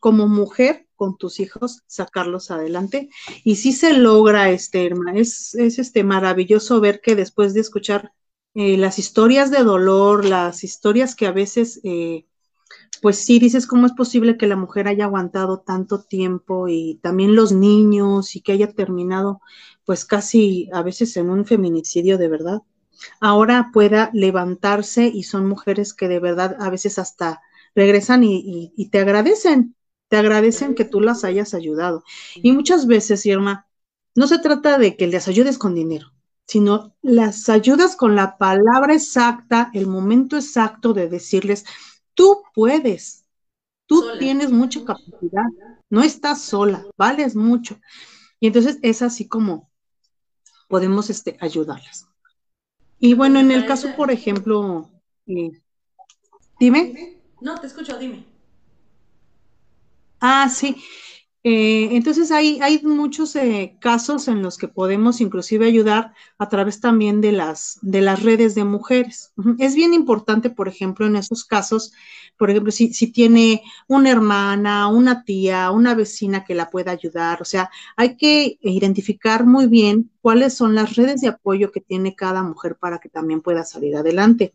como 0.00 0.26
mujer 0.26 0.88
con 0.96 1.16
tus 1.16 1.38
hijos, 1.38 1.84
sacarlos 1.86 2.50
adelante. 2.50 3.08
Y 3.44 3.54
si 3.54 3.70
se 3.70 3.92
logra, 3.92 4.50
este, 4.50 4.92
es, 5.14 5.54
es 5.54 5.78
este 5.78 6.02
maravilloso 6.02 6.80
ver 6.80 7.00
que 7.00 7.14
después 7.14 7.54
de 7.54 7.60
escuchar 7.60 8.10
eh, 8.54 8.76
las 8.76 8.98
historias 8.98 9.50
de 9.50 9.64
dolor, 9.64 10.24
las 10.24 10.64
historias 10.64 11.14
que 11.16 11.26
a 11.26 11.32
veces, 11.32 11.80
eh, 11.84 12.26
pues 13.02 13.18
sí, 13.18 13.38
dices 13.38 13.66
cómo 13.66 13.86
es 13.86 13.92
posible 13.92 14.38
que 14.38 14.46
la 14.46 14.56
mujer 14.56 14.88
haya 14.88 15.04
aguantado 15.04 15.60
tanto 15.60 16.02
tiempo 16.02 16.68
y 16.68 17.00
también 17.02 17.34
los 17.34 17.52
niños 17.52 18.36
y 18.36 18.40
que 18.40 18.52
haya 18.52 18.72
terminado 18.72 19.40
pues 19.84 20.04
casi 20.04 20.70
a 20.72 20.82
veces 20.82 21.16
en 21.16 21.30
un 21.30 21.44
feminicidio 21.44 22.16
de 22.18 22.28
verdad. 22.28 22.62
Ahora 23.20 23.70
pueda 23.72 24.10
levantarse 24.14 25.06
y 25.08 25.24
son 25.24 25.46
mujeres 25.46 25.92
que 25.94 26.08
de 26.08 26.20
verdad 26.20 26.56
a 26.60 26.70
veces 26.70 26.98
hasta 26.98 27.42
regresan 27.74 28.24
y, 28.24 28.72
y 28.76 28.88
te 28.90 29.00
agradecen, 29.00 29.74
te 30.08 30.16
agradecen 30.16 30.74
que 30.74 30.84
tú 30.84 31.00
las 31.00 31.24
hayas 31.24 31.54
ayudado. 31.54 32.04
Y 32.36 32.52
muchas 32.52 32.86
veces, 32.86 33.26
Irma, 33.26 33.66
no 34.14 34.26
se 34.28 34.38
trata 34.38 34.78
de 34.78 34.96
que 34.96 35.08
les 35.08 35.28
ayudes 35.28 35.58
con 35.58 35.74
dinero, 35.74 36.13
sino 36.46 36.94
las 37.02 37.48
ayudas 37.48 37.96
con 37.96 38.14
la 38.14 38.36
palabra 38.36 38.94
exacta, 38.94 39.70
el 39.72 39.86
momento 39.86 40.36
exacto 40.36 40.92
de 40.92 41.08
decirles, 41.08 41.64
tú 42.14 42.42
puedes, 42.54 43.24
tú 43.86 44.04
tienes 44.18 44.50
mucha 44.50 44.84
capacidad, 44.84 45.44
no 45.90 46.02
estás 46.02 46.42
sola, 46.42 46.86
vales 46.96 47.34
mucho. 47.34 47.78
Y 48.40 48.48
entonces 48.48 48.78
es 48.82 49.02
así 49.02 49.26
como 49.26 49.70
podemos 50.68 51.10
este, 51.10 51.36
ayudarlas. 51.40 52.08
Y 52.98 53.14
bueno, 53.14 53.40
en 53.40 53.50
el 53.50 53.66
caso, 53.66 53.94
por 53.96 54.10
ejemplo, 54.10 54.90
eh, 55.26 55.50
dime. 56.58 57.20
No, 57.40 57.60
te 57.60 57.66
escucho, 57.66 57.98
dime. 57.98 58.24
Ah, 60.20 60.48
sí. 60.48 60.82
Eh, 61.46 61.94
entonces 61.94 62.30
hay, 62.30 62.58
muchos 62.84 63.36
eh, 63.36 63.76
casos 63.78 64.28
en 64.28 64.40
los 64.40 64.56
que 64.56 64.66
podemos 64.66 65.20
inclusive 65.20 65.66
ayudar 65.66 66.14
a 66.38 66.48
través 66.48 66.80
también 66.80 67.20
de 67.20 67.32
las, 67.32 67.78
de 67.82 68.00
las 68.00 68.22
redes 68.22 68.54
de 68.54 68.64
mujeres. 68.64 69.34
Es 69.58 69.74
bien 69.74 69.92
importante, 69.92 70.48
por 70.48 70.68
ejemplo, 70.68 71.06
en 71.06 71.16
esos 71.16 71.44
casos, 71.44 71.92
por 72.38 72.48
ejemplo, 72.48 72.72
si 72.72 73.12
tiene 73.12 73.62
una 73.86 74.10
hermana, 74.10 74.88
una 74.88 75.22
tía, 75.24 75.70
una 75.70 75.94
vecina 75.94 76.44
que 76.44 76.54
la 76.54 76.70
pueda 76.70 76.92
ayudar, 76.92 77.42
o 77.42 77.44
sea, 77.44 77.70
hay 77.94 78.16
que 78.16 78.58
identificar 78.62 79.44
muy 79.44 79.66
bien 79.66 80.10
cuáles 80.22 80.54
son 80.54 80.74
las 80.74 80.96
redes 80.96 81.20
de 81.20 81.28
apoyo 81.28 81.72
que 81.72 81.82
tiene 81.82 82.16
cada 82.16 82.42
mujer 82.42 82.76
para 82.76 83.00
que 83.00 83.10
también 83.10 83.42
pueda 83.42 83.64
salir 83.64 83.96
adelante. 83.96 84.54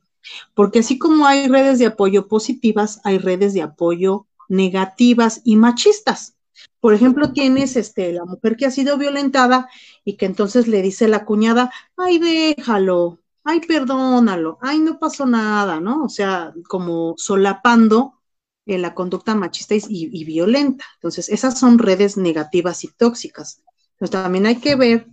Porque 0.55 0.79
así 0.79 0.97
como 0.97 1.27
hay 1.27 1.47
redes 1.47 1.77
de 1.77 1.85
apoyo 1.85 2.27
positivas, 2.27 2.99
hay 3.03 3.19
redes 3.19 3.53
de 3.53 3.61
apoyo 3.61 4.25
negativas 4.47 5.41
y 5.43 5.55
machistas. 5.55 6.38
Por 6.79 6.93
ejemplo, 6.93 7.31
tienes 7.33 7.75
este, 7.75 8.13
la 8.13 8.25
mujer 8.25 8.55
que 8.55 8.65
ha 8.65 8.71
sido 8.71 8.97
violentada 8.97 9.69
y 10.05 10.17
que 10.17 10.25
entonces 10.25 10.67
le 10.67 10.81
dice 10.81 11.07
la 11.07 11.25
cuñada, 11.25 11.71
ay, 11.97 12.19
déjalo, 12.19 13.19
ay, 13.43 13.61
perdónalo, 13.61 14.57
ay, 14.61 14.79
no 14.79 14.99
pasó 14.99 15.25
nada, 15.25 15.79
¿no? 15.79 16.03
O 16.03 16.09
sea, 16.09 16.53
como 16.67 17.15
solapando 17.17 18.19
en 18.65 18.81
la 18.81 18.93
conducta 18.93 19.35
machista 19.35 19.75
y, 19.75 20.23
violenta. 20.25 20.85
Entonces, 20.95 21.29
esas 21.29 21.59
son 21.59 21.79
redes 21.79 22.17
negativas 22.17 22.83
y 22.83 22.89
tóxicas. 22.89 23.63
Entonces, 23.93 24.11
también 24.11 24.45
hay 24.45 24.57
que 24.57 24.75
ver 24.75 25.07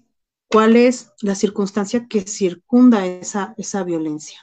cuál 0.49 0.77
es 0.77 1.13
la 1.23 1.35
circunstancia 1.35 2.07
que 2.07 2.23
circunda 2.23 3.07
esa, 3.07 3.55
esa 3.57 3.83
violencia. 3.83 4.39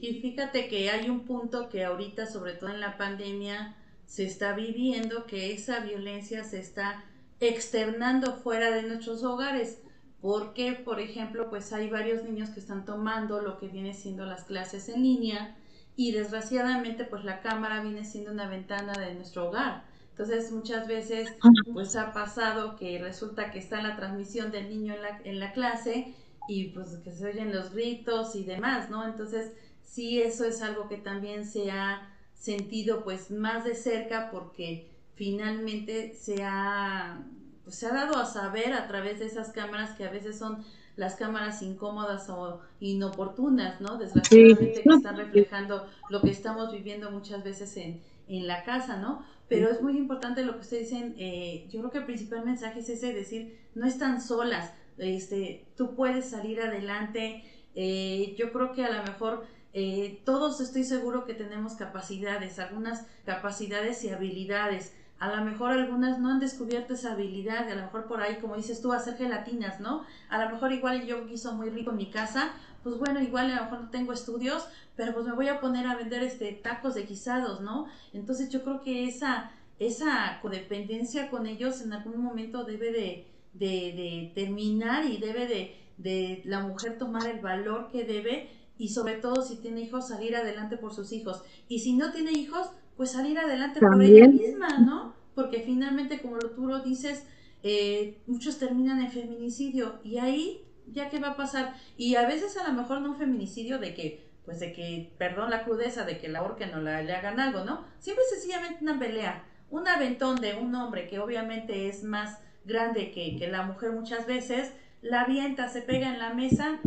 Y 0.00 0.20
fíjate 0.20 0.68
que 0.68 0.90
hay 0.90 1.08
un 1.10 1.24
punto 1.24 1.68
que 1.68 1.84
ahorita, 1.84 2.26
sobre 2.26 2.54
todo 2.54 2.70
en 2.70 2.80
la 2.80 2.96
pandemia, 2.96 3.76
se 4.14 4.24
está 4.24 4.52
viviendo, 4.54 5.26
que 5.26 5.52
esa 5.52 5.80
violencia 5.80 6.44
se 6.44 6.60
está 6.60 7.02
externando 7.40 8.34
fuera 8.34 8.70
de 8.70 8.84
nuestros 8.84 9.24
hogares 9.24 9.80
porque, 10.20 10.72
por 10.72 11.00
ejemplo, 11.00 11.50
pues 11.50 11.72
hay 11.72 11.90
varios 11.90 12.22
niños 12.22 12.50
que 12.50 12.60
están 12.60 12.84
tomando 12.84 13.42
lo 13.42 13.58
que 13.58 13.66
viene 13.66 13.92
siendo 13.92 14.24
las 14.24 14.44
clases 14.44 14.88
en 14.88 15.02
línea 15.02 15.56
y 15.96 16.12
desgraciadamente 16.12 17.04
pues 17.04 17.24
la 17.24 17.40
cámara 17.40 17.82
viene 17.82 18.04
siendo 18.04 18.30
una 18.30 18.48
ventana 18.48 18.92
de 18.92 19.14
nuestro 19.14 19.48
hogar. 19.48 19.84
Entonces 20.10 20.52
muchas 20.52 20.86
veces 20.86 21.28
pues 21.72 21.96
ha 21.96 22.12
pasado 22.12 22.76
que 22.76 23.00
resulta 23.00 23.50
que 23.50 23.58
está 23.58 23.82
la 23.82 23.96
transmisión 23.96 24.52
del 24.52 24.70
niño 24.70 24.94
en 24.94 25.02
la, 25.02 25.20
en 25.24 25.40
la 25.40 25.52
clase 25.52 26.14
y 26.48 26.68
pues 26.68 26.96
que 27.02 27.10
se 27.10 27.26
oyen 27.26 27.52
los 27.52 27.74
gritos 27.74 28.36
y 28.36 28.44
demás, 28.44 28.90
¿no? 28.90 29.04
Entonces 29.06 29.52
sí 29.82 30.22
eso 30.22 30.44
es 30.44 30.62
algo 30.62 30.88
que 30.88 30.98
también 30.98 31.44
se 31.44 31.72
ha 31.72 32.13
sentido 32.44 33.04
pues 33.04 33.30
más 33.30 33.64
de 33.64 33.74
cerca 33.74 34.30
porque 34.30 34.90
finalmente 35.14 36.14
se 36.14 36.42
ha 36.42 37.24
pues, 37.64 37.76
se 37.76 37.86
ha 37.86 37.94
dado 37.94 38.18
a 38.18 38.26
saber 38.26 38.74
a 38.74 38.86
través 38.86 39.18
de 39.18 39.26
esas 39.26 39.50
cámaras 39.52 39.96
que 39.96 40.04
a 40.04 40.10
veces 40.10 40.38
son 40.38 40.62
las 40.96 41.16
cámaras 41.16 41.62
incómodas 41.62 42.28
o 42.28 42.60
inoportunas, 42.80 43.80
¿no? 43.80 43.96
Desgraciadamente 43.96 44.82
que 44.82 44.90
están 44.90 45.16
reflejando 45.16 45.88
lo 46.10 46.20
que 46.20 46.30
estamos 46.30 46.70
viviendo 46.70 47.10
muchas 47.10 47.42
veces 47.42 47.76
en, 47.78 48.02
en 48.28 48.46
la 48.46 48.62
casa, 48.62 48.98
¿no? 48.98 49.24
Pero 49.48 49.70
es 49.70 49.80
muy 49.80 49.96
importante 49.96 50.44
lo 50.44 50.52
que 50.54 50.60
ustedes 50.60 50.90
dicen, 50.90 51.14
eh, 51.18 51.66
yo 51.70 51.80
creo 51.80 51.90
que 51.90 51.98
el 51.98 52.04
principal 52.04 52.44
mensaje 52.44 52.80
es 52.80 52.88
ese, 52.90 53.12
decir, 53.12 53.58
no 53.74 53.86
están 53.86 54.20
solas, 54.20 54.72
este, 54.98 55.66
tú 55.76 55.94
puedes 55.96 56.26
salir 56.26 56.60
adelante, 56.60 57.42
eh, 57.74 58.34
yo 58.38 58.52
creo 58.52 58.72
que 58.72 58.84
a 58.84 58.90
lo 58.90 59.02
mejor 59.02 59.46
eh, 59.74 60.22
todos 60.24 60.60
estoy 60.60 60.84
seguro 60.84 61.24
que 61.24 61.34
tenemos 61.34 61.74
capacidades, 61.74 62.60
algunas 62.60 63.06
capacidades 63.26 64.04
y 64.04 64.10
habilidades, 64.10 64.94
a 65.18 65.34
lo 65.34 65.44
mejor 65.44 65.72
algunas 65.72 66.20
no 66.20 66.30
han 66.30 66.38
descubierto 66.38 66.94
esa 66.94 67.12
habilidad, 67.12 67.68
a 67.68 67.74
lo 67.74 67.82
mejor 67.82 68.06
por 68.06 68.20
ahí, 68.20 68.36
como 68.40 68.56
dices 68.56 68.80
tú, 68.80 68.92
hacer 68.92 69.16
gelatinas, 69.16 69.80
¿no? 69.80 70.04
A 70.28 70.44
lo 70.44 70.50
mejor 70.50 70.72
igual 70.72 71.04
yo 71.06 71.26
quiso 71.26 71.54
muy 71.54 71.70
rico 71.70 71.90
en 71.90 71.96
mi 71.96 72.10
casa, 72.10 72.52
pues 72.84 72.98
bueno, 72.98 73.20
igual 73.20 73.50
a 73.50 73.56
lo 73.56 73.62
mejor 73.64 73.80
no 73.82 73.90
tengo 73.90 74.12
estudios, 74.12 74.64
pero 74.96 75.12
pues 75.12 75.26
me 75.26 75.32
voy 75.32 75.48
a 75.48 75.60
poner 75.60 75.86
a 75.86 75.96
vender 75.96 76.22
este 76.22 76.52
tacos 76.52 76.94
de 76.94 77.04
guisados, 77.04 77.60
¿no? 77.60 77.86
Entonces 78.12 78.50
yo 78.50 78.62
creo 78.62 78.80
que 78.80 79.08
esa, 79.08 79.50
esa 79.80 80.38
codependencia 80.40 81.30
con 81.30 81.46
ellos 81.46 81.80
en 81.80 81.92
algún 81.94 82.20
momento 82.20 82.64
debe 82.64 82.92
de, 82.92 83.26
de, 83.54 83.66
de 83.66 84.32
terminar 84.34 85.04
y 85.04 85.18
debe 85.18 85.46
de, 85.46 85.76
de 85.96 86.42
la 86.44 86.60
mujer 86.60 86.98
tomar 86.98 87.26
el 87.26 87.40
valor 87.40 87.90
que 87.90 88.04
debe 88.04 88.50
y 88.78 88.88
sobre 88.88 89.14
todo 89.14 89.42
si 89.42 89.56
tiene 89.56 89.82
hijos 89.82 90.08
salir 90.08 90.36
adelante 90.36 90.76
por 90.76 90.92
sus 90.92 91.12
hijos 91.12 91.42
y 91.68 91.80
si 91.80 91.92
no 91.94 92.12
tiene 92.12 92.32
hijos 92.32 92.70
pues 92.96 93.12
salir 93.12 93.38
adelante 93.38 93.80
por 93.80 94.02
ella 94.02 94.28
misma, 94.28 94.78
¿no? 94.78 95.14
Porque 95.34 95.60
finalmente, 95.60 96.20
como 96.20 96.38
tú 96.38 96.66
lo 96.66 96.80
dices, 96.80 97.26
eh, 97.62 98.18
muchos 98.26 98.58
terminan 98.58 99.00
en 99.00 99.10
feminicidio 99.10 99.98
y 100.04 100.18
ahí, 100.18 100.64
¿ya 100.86 101.08
qué 101.08 101.18
va 101.18 101.30
a 101.30 101.36
pasar? 101.36 101.74
Y 101.96 102.14
a 102.14 102.26
veces 102.26 102.56
a 102.56 102.68
lo 102.68 102.74
mejor 102.74 103.00
no 103.00 103.10
un 103.10 103.16
feminicidio 103.16 103.78
de 103.78 103.94
que, 103.94 104.30
pues 104.44 104.60
de 104.60 104.72
que, 104.72 105.12
perdón 105.18 105.50
la 105.50 105.64
crudeza, 105.64 106.04
de 106.04 106.18
que 106.18 106.28
la 106.28 106.42
orquen 106.42 106.74
o 106.74 106.80
la, 106.80 107.02
le 107.02 107.14
hagan 107.14 107.40
algo, 107.40 107.64
¿no? 107.64 107.84
Siempre 107.98 108.24
sencillamente 108.30 108.78
una 108.82 108.98
pelea, 108.98 109.44
un 109.70 109.88
aventón 109.88 110.40
de 110.40 110.54
un 110.54 110.74
hombre 110.74 111.08
que 111.08 111.18
obviamente 111.18 111.88
es 111.88 112.04
más 112.04 112.38
grande 112.64 113.10
que, 113.10 113.36
que 113.36 113.48
la 113.48 113.62
mujer 113.62 113.92
muchas 113.92 114.26
veces, 114.26 114.72
la 115.02 115.22
avienta, 115.22 115.68
se 115.68 115.82
pega 115.82 116.12
en 116.12 116.18
la 116.18 116.32
mesa, 116.32 116.80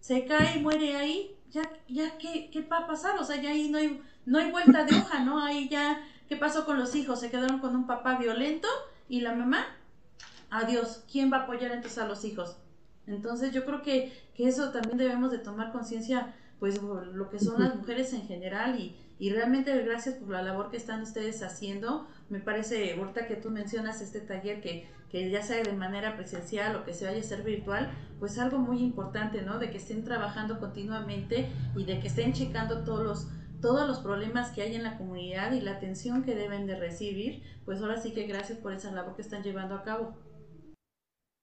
se 0.00 0.24
cae 0.24 0.58
y 0.58 0.62
muere 0.62 0.96
ahí, 0.96 1.36
ya, 1.50 1.62
ya, 1.88 2.18
¿qué, 2.18 2.50
qué 2.50 2.62
va 2.62 2.78
a 2.78 2.86
pasar? 2.86 3.18
O 3.18 3.24
sea, 3.24 3.40
ya 3.40 3.50
ahí 3.50 3.70
no 3.70 3.78
hay 3.78 4.00
no 4.26 4.38
hay 4.38 4.50
vuelta 4.50 4.84
de 4.84 4.94
hoja, 4.96 5.20
¿no? 5.24 5.42
Ahí 5.42 5.68
ya, 5.68 6.00
¿qué 6.28 6.36
pasó 6.36 6.66
con 6.66 6.78
los 6.78 6.94
hijos? 6.94 7.20
Se 7.20 7.30
quedaron 7.30 7.60
con 7.60 7.74
un 7.74 7.86
papá 7.86 8.18
violento 8.18 8.68
y 9.08 9.20
la 9.20 9.34
mamá, 9.34 9.64
adiós, 10.50 11.04
¿quién 11.10 11.32
va 11.32 11.38
a 11.38 11.42
apoyar 11.44 11.70
entonces 11.70 11.98
a 11.98 12.08
los 12.08 12.24
hijos? 12.24 12.56
Entonces 13.06 13.52
yo 13.52 13.64
creo 13.64 13.82
que, 13.82 14.12
que 14.34 14.48
eso 14.48 14.72
también 14.72 14.98
debemos 14.98 15.30
de 15.30 15.38
tomar 15.38 15.70
conciencia, 15.70 16.34
pues 16.58 16.82
lo 16.82 17.30
que 17.30 17.38
son 17.38 17.62
las 17.62 17.76
mujeres 17.76 18.12
en 18.12 18.26
general 18.26 18.80
y, 18.80 18.96
y 19.20 19.30
realmente 19.30 19.80
gracias 19.82 20.16
por 20.16 20.30
la 20.30 20.42
labor 20.42 20.70
que 20.70 20.76
están 20.76 21.02
ustedes 21.02 21.42
haciendo. 21.42 22.08
Me 22.28 22.40
parece, 22.40 22.94
ahorita 22.94 23.26
que 23.26 23.36
tú 23.36 23.50
mencionas 23.50 24.00
este 24.00 24.20
taller 24.20 24.60
que, 24.60 24.88
que 25.10 25.30
ya 25.30 25.42
sea 25.42 25.62
de 25.62 25.72
manera 25.72 26.16
presencial 26.16 26.74
o 26.76 26.84
que 26.84 26.92
se 26.92 27.04
vaya 27.04 27.20
a 27.20 27.22
ser 27.22 27.42
virtual, 27.42 27.90
pues 28.18 28.38
algo 28.38 28.58
muy 28.58 28.80
importante, 28.80 29.42
¿no? 29.42 29.58
De 29.58 29.70
que 29.70 29.76
estén 29.76 30.04
trabajando 30.04 30.58
continuamente 30.58 31.48
y 31.76 31.84
de 31.84 32.00
que 32.00 32.08
estén 32.08 32.32
checando 32.32 32.84
todos 32.84 33.04
los 33.04 33.28
todos 33.60 33.86
los 33.86 33.98
problemas 33.98 34.50
que 34.50 34.62
hay 34.62 34.74
en 34.74 34.82
la 34.82 34.98
comunidad 34.98 35.52
y 35.52 35.60
la 35.60 35.72
atención 35.72 36.22
que 36.22 36.34
deben 36.34 36.66
de 36.66 36.78
recibir, 36.78 37.42
pues 37.64 37.80
ahora 37.80 38.00
sí 38.00 38.12
que 38.12 38.26
gracias 38.26 38.58
por 38.58 38.72
esa 38.72 38.92
labor 38.92 39.16
que 39.16 39.22
están 39.22 39.42
llevando 39.42 39.74
a 39.74 39.82
cabo. 39.82 40.14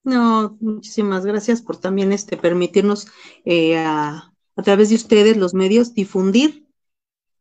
No, 0.04 0.56
muchísimas 0.60 1.24
gracias 1.24 1.62
por 1.62 1.78
también 1.78 2.12
este 2.12 2.36
permitirnos 2.36 3.08
eh, 3.44 3.76
a, 3.78 4.32
través 4.62 4.90
de 4.90 4.96
ustedes, 4.96 5.36
los 5.36 5.54
medios, 5.54 5.94
difundir 5.94 6.68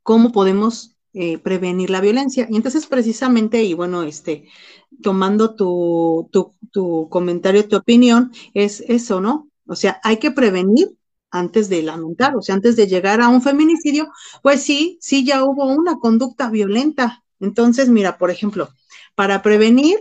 cómo 0.02 0.32
podemos 0.32 0.93
eh, 1.14 1.38
prevenir 1.38 1.90
la 1.90 2.02
violencia. 2.02 2.48
Y 2.50 2.56
entonces, 2.56 2.88
precisamente, 2.88 3.64
y 3.64 3.74
bueno, 3.74 4.04
este, 4.04 4.48
tomando 5.02 5.56
tu, 5.56 6.30
tu, 6.32 6.54
tu 6.72 7.10
comentario, 7.10 7.68
tu 7.68 7.76
opinión, 7.78 8.32
es 8.54 8.82
eso, 8.88 9.22
¿no? 9.22 9.50
O 9.68 9.76
sea, 9.76 10.00
hay 10.04 10.18
que 10.18 10.32
prevenir 10.32 10.92
antes 11.32 11.70
de 11.70 11.82
lamentar, 11.82 12.36
o 12.36 12.42
sea, 12.42 12.56
antes 12.56 12.76
de 12.76 12.88
llegar 12.88 13.22
a 13.22 13.30
un 13.30 13.42
feminicidio, 13.42 14.12
pues 14.44 14.62
sí, 14.62 14.98
sí 15.02 15.26
ya 15.26 15.44
hubo 15.44 15.66
una 15.66 15.98
conducta 16.00 16.50
violenta. 16.50 17.24
Entonces, 17.40 17.90
mira, 17.90 18.18
por 18.18 18.30
ejemplo, 18.30 18.70
para 19.16 19.42
prevenir, 19.42 19.98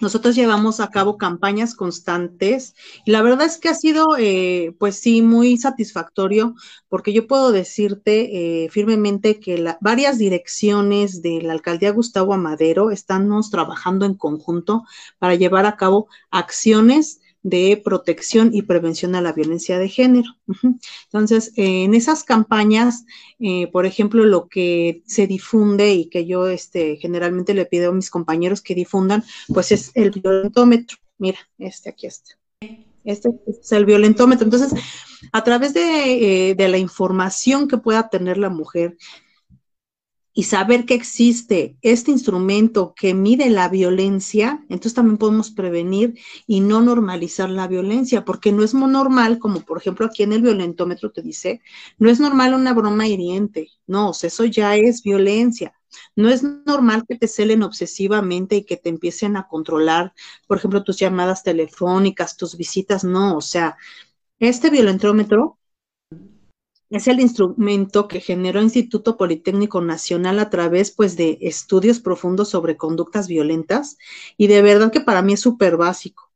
nosotros 0.00 0.34
llevamos 0.34 0.80
a 0.80 0.90
cabo 0.90 1.18
campañas 1.18 1.74
constantes 1.74 2.74
y 3.04 3.10
la 3.10 3.22
verdad 3.22 3.46
es 3.46 3.58
que 3.58 3.68
ha 3.68 3.74
sido, 3.74 4.16
eh, 4.18 4.74
pues 4.78 4.96
sí, 4.96 5.22
muy 5.22 5.56
satisfactorio 5.56 6.54
porque 6.88 7.12
yo 7.12 7.26
puedo 7.26 7.52
decirte 7.52 8.64
eh, 8.64 8.68
firmemente 8.70 9.40
que 9.40 9.58
la, 9.58 9.78
varias 9.80 10.18
direcciones 10.18 11.22
de 11.22 11.42
la 11.42 11.52
alcaldía 11.52 11.92
Gustavo 11.92 12.34
Amadero 12.34 12.90
estamos 12.90 13.50
trabajando 13.50 14.06
en 14.06 14.14
conjunto 14.14 14.84
para 15.18 15.34
llevar 15.34 15.66
a 15.66 15.76
cabo 15.76 16.08
acciones 16.30 17.20
de 17.42 17.80
protección 17.82 18.50
y 18.52 18.62
prevención 18.62 19.14
a 19.14 19.22
la 19.22 19.32
violencia 19.32 19.78
de 19.78 19.88
género. 19.88 20.36
Entonces, 21.04 21.52
en 21.56 21.94
esas 21.94 22.24
campañas, 22.24 23.04
eh, 23.38 23.68
por 23.68 23.86
ejemplo, 23.86 24.24
lo 24.24 24.48
que 24.48 25.02
se 25.06 25.26
difunde 25.26 25.92
y 25.94 26.08
que 26.08 26.26
yo 26.26 26.48
este, 26.48 26.96
generalmente 26.96 27.54
le 27.54 27.66
pido 27.66 27.90
a 27.90 27.94
mis 27.94 28.10
compañeros 28.10 28.60
que 28.60 28.74
difundan, 28.74 29.24
pues 29.52 29.72
es 29.72 29.90
el 29.94 30.10
violentómetro. 30.10 30.98
Mira, 31.18 31.38
este 31.58 31.90
aquí 31.90 32.06
está. 32.06 32.36
Este 33.04 33.30
es 33.46 33.72
el 33.72 33.86
violentómetro. 33.86 34.44
Entonces, 34.44 34.74
a 35.32 35.42
través 35.42 35.72
de, 35.72 36.50
eh, 36.50 36.54
de 36.54 36.68
la 36.68 36.78
información 36.78 37.68
que 37.68 37.78
pueda 37.78 38.08
tener 38.10 38.36
la 38.36 38.50
mujer, 38.50 38.96
y 40.32 40.44
saber 40.44 40.84
que 40.84 40.94
existe 40.94 41.76
este 41.82 42.10
instrumento 42.10 42.94
que 42.94 43.14
mide 43.14 43.50
la 43.50 43.68
violencia, 43.68 44.64
entonces 44.68 44.94
también 44.94 45.18
podemos 45.18 45.50
prevenir 45.50 46.18
y 46.46 46.60
no 46.60 46.80
normalizar 46.80 47.50
la 47.50 47.66
violencia, 47.66 48.24
porque 48.24 48.52
no 48.52 48.62
es 48.62 48.74
normal, 48.74 49.38
como 49.38 49.60
por 49.60 49.78
ejemplo 49.78 50.06
aquí 50.06 50.22
en 50.22 50.32
el 50.32 50.42
violentómetro 50.42 51.10
te 51.10 51.22
dice, 51.22 51.60
no 51.98 52.10
es 52.10 52.20
normal 52.20 52.54
una 52.54 52.74
broma 52.74 53.08
hiriente, 53.08 53.68
no, 53.86 54.12
eso 54.22 54.44
ya 54.44 54.76
es 54.76 55.02
violencia. 55.02 55.74
No 56.14 56.28
es 56.28 56.44
normal 56.44 57.04
que 57.08 57.16
te 57.16 57.26
celen 57.26 57.64
obsesivamente 57.64 58.56
y 58.56 58.64
que 58.64 58.76
te 58.76 58.90
empiecen 58.90 59.36
a 59.36 59.48
controlar, 59.48 60.12
por 60.46 60.58
ejemplo, 60.58 60.84
tus 60.84 60.98
llamadas 60.98 61.42
telefónicas, 61.42 62.36
tus 62.36 62.56
visitas, 62.56 63.02
no, 63.02 63.36
o 63.36 63.40
sea, 63.40 63.76
este 64.38 64.70
violentómetro 64.70 65.58
es 66.90 67.06
el 67.06 67.20
instrumento 67.20 68.08
que 68.08 68.20
generó 68.20 68.60
Instituto 68.60 69.16
Politécnico 69.16 69.80
Nacional 69.80 70.40
a 70.40 70.50
través 70.50 70.90
pues 70.90 71.16
de 71.16 71.38
estudios 71.40 72.00
profundos 72.00 72.48
sobre 72.48 72.76
conductas 72.76 73.28
violentas 73.28 73.96
y 74.36 74.48
de 74.48 74.60
verdad 74.60 74.90
que 74.90 75.00
para 75.00 75.22
mí 75.22 75.34
es 75.34 75.40
súper 75.40 75.76
básico. 75.76 76.30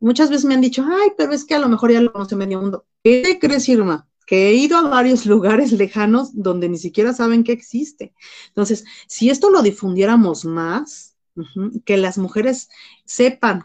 Muchas 0.00 0.30
veces 0.30 0.46
me 0.46 0.54
han 0.54 0.62
dicho, 0.62 0.84
ay, 0.88 1.10
pero 1.18 1.32
es 1.32 1.44
que 1.44 1.54
a 1.54 1.58
lo 1.58 1.68
mejor 1.68 1.92
ya 1.92 2.00
lo 2.00 2.12
conoce 2.12 2.34
medio 2.34 2.60
mundo. 2.60 2.86
¿Qué 3.04 3.38
crees, 3.38 3.68
Irma? 3.68 4.08
Que 4.26 4.48
he 4.48 4.54
ido 4.54 4.78
a 4.78 4.88
varios 4.88 5.26
lugares 5.26 5.72
lejanos 5.72 6.30
donde 6.32 6.68
ni 6.70 6.78
siquiera 6.78 7.12
saben 7.12 7.44
que 7.44 7.52
existe. 7.52 8.14
Entonces, 8.48 8.84
si 9.06 9.28
esto 9.28 9.50
lo 9.50 9.60
difundiéramos 9.60 10.46
más, 10.46 11.16
que 11.84 11.96
las 11.96 12.18
mujeres 12.18 12.68
sepan 13.04 13.64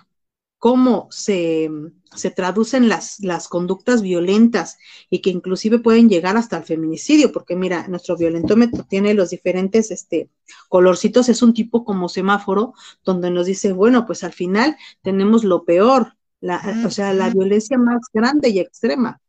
cómo 0.64 1.10
se, 1.12 1.70
se 2.16 2.32
traducen 2.32 2.88
las, 2.88 3.20
las, 3.20 3.50
conductas 3.50 4.02
violentas 4.02 4.78
y 5.10 5.20
que 5.20 5.30
inclusive 5.30 5.80
pueden 5.80 6.08
llegar 6.08 6.38
hasta 6.38 6.56
el 6.56 6.64
feminicidio, 6.64 7.34
porque 7.34 7.58
mira, 7.58 7.86
nuestro 7.90 8.16
violentómetro 8.16 8.86
tiene 8.86 9.14
los 9.14 9.32
diferentes 9.32 9.92
este, 9.92 10.30
colorcitos, 10.70 11.28
es 11.28 11.42
un 11.42 11.54
tipo 11.54 11.84
como 11.84 12.08
semáforo 12.08 12.76
donde 13.04 13.30
nos 13.30 13.46
dice, 13.46 13.74
bueno, 13.74 14.06
pues 14.06 14.24
al 14.24 14.32
final 14.32 14.78
tenemos 15.02 15.44
lo 15.44 15.66
peor, 15.66 16.16
la, 16.40 16.62
o 16.86 16.90
sea, 16.90 17.12
la 17.12 17.30
violencia 17.30 17.78
más 17.78 18.00
grande 18.14 18.48
y 18.48 18.60
extrema. 18.60 19.20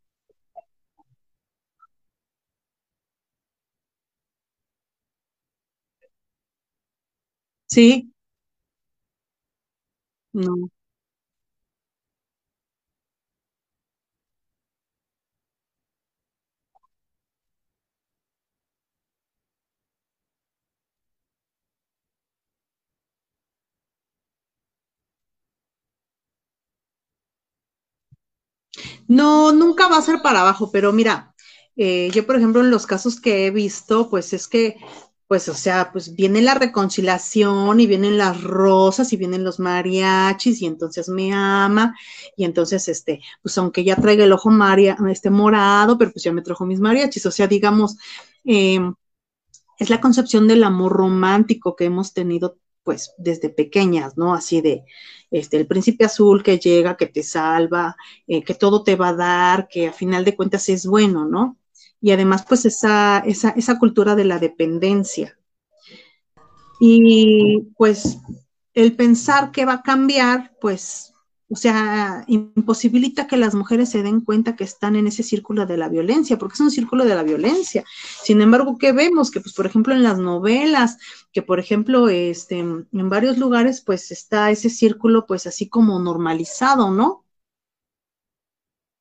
Sí, 7.66 8.12
No. 10.34 10.73
No, 29.08 29.52
nunca 29.52 29.88
va 29.88 29.98
a 29.98 30.02
ser 30.02 30.22
para 30.22 30.40
abajo, 30.40 30.70
pero 30.72 30.92
mira, 30.92 31.34
eh, 31.76 32.10
yo 32.12 32.26
por 32.26 32.36
ejemplo 32.36 32.60
en 32.62 32.70
los 32.70 32.86
casos 32.86 33.20
que 33.20 33.46
he 33.46 33.50
visto, 33.50 34.08
pues 34.10 34.32
es 34.32 34.48
que, 34.48 34.76
pues 35.28 35.48
o 35.48 35.54
sea, 35.54 35.90
pues 35.92 36.14
viene 36.14 36.42
la 36.42 36.54
reconciliación 36.54 37.80
y 37.80 37.86
vienen 37.86 38.18
las 38.18 38.42
rosas 38.42 39.12
y 39.12 39.16
vienen 39.16 39.44
los 39.44 39.58
mariachis 39.58 40.62
y 40.62 40.66
entonces 40.66 41.08
me 41.08 41.32
ama 41.32 41.94
y 42.36 42.44
entonces 42.44 42.88
este, 42.88 43.20
pues 43.42 43.56
aunque 43.58 43.84
ya 43.84 43.96
traiga 43.96 44.24
el 44.24 44.32
ojo 44.32 44.50
maria, 44.50 44.96
este 45.10 45.30
morado, 45.30 45.98
pero 45.98 46.12
pues 46.12 46.24
ya 46.24 46.32
me 46.32 46.42
trajo 46.42 46.66
mis 46.66 46.80
mariachis, 46.80 47.26
o 47.26 47.30
sea, 47.30 47.46
digamos, 47.46 47.96
eh, 48.44 48.80
es 49.78 49.90
la 49.90 50.00
concepción 50.00 50.46
del 50.48 50.64
amor 50.64 50.92
romántico 50.92 51.76
que 51.76 51.84
hemos 51.86 52.12
tenido 52.12 52.58
pues 52.84 53.14
desde 53.18 53.48
pequeñas, 53.48 54.16
¿no? 54.16 54.34
Así 54.34 54.60
de, 54.60 54.84
este, 55.30 55.56
el 55.56 55.66
príncipe 55.66 56.04
azul 56.04 56.42
que 56.42 56.58
llega, 56.58 56.96
que 56.96 57.06
te 57.06 57.22
salva, 57.22 57.96
eh, 58.28 58.44
que 58.44 58.54
todo 58.54 58.84
te 58.84 58.94
va 58.94 59.08
a 59.08 59.16
dar, 59.16 59.68
que 59.68 59.88
a 59.88 59.92
final 59.92 60.24
de 60.24 60.36
cuentas 60.36 60.68
es 60.68 60.86
bueno, 60.86 61.24
¿no? 61.24 61.58
Y 62.00 62.12
además, 62.12 62.44
pues 62.46 62.66
esa, 62.66 63.18
esa, 63.26 63.50
esa 63.50 63.78
cultura 63.78 64.14
de 64.14 64.26
la 64.26 64.38
dependencia. 64.38 65.38
Y 66.78 67.72
pues 67.76 68.18
el 68.74 68.94
pensar 68.94 69.50
que 69.50 69.64
va 69.64 69.74
a 69.74 69.82
cambiar, 69.82 70.52
pues 70.60 71.13
o 71.48 71.56
sea, 71.56 72.24
imposibilita 72.26 73.26
que 73.26 73.36
las 73.36 73.54
mujeres 73.54 73.90
se 73.90 74.02
den 74.02 74.20
cuenta 74.22 74.56
que 74.56 74.64
están 74.64 74.96
en 74.96 75.06
ese 75.06 75.22
círculo 75.22 75.66
de 75.66 75.76
la 75.76 75.88
violencia, 75.88 76.38
porque 76.38 76.54
es 76.54 76.60
un 76.60 76.70
círculo 76.70 77.04
de 77.04 77.14
la 77.14 77.22
violencia. 77.22 77.84
Sin 78.22 78.40
embargo, 78.40 78.78
¿qué 78.78 78.92
vemos? 78.92 79.30
Que, 79.30 79.40
pues, 79.40 79.54
por 79.54 79.66
ejemplo, 79.66 79.94
en 79.94 80.02
las 80.02 80.18
novelas, 80.18 80.98
que, 81.32 81.42
por 81.42 81.60
ejemplo, 81.60 82.08
este, 82.08 82.58
en 82.58 83.08
varios 83.10 83.38
lugares, 83.38 83.82
pues, 83.82 84.10
está 84.10 84.50
ese 84.50 84.70
círculo, 84.70 85.26
pues, 85.26 85.46
así 85.46 85.68
como 85.68 85.98
normalizado, 85.98 86.90
¿no? 86.90 87.24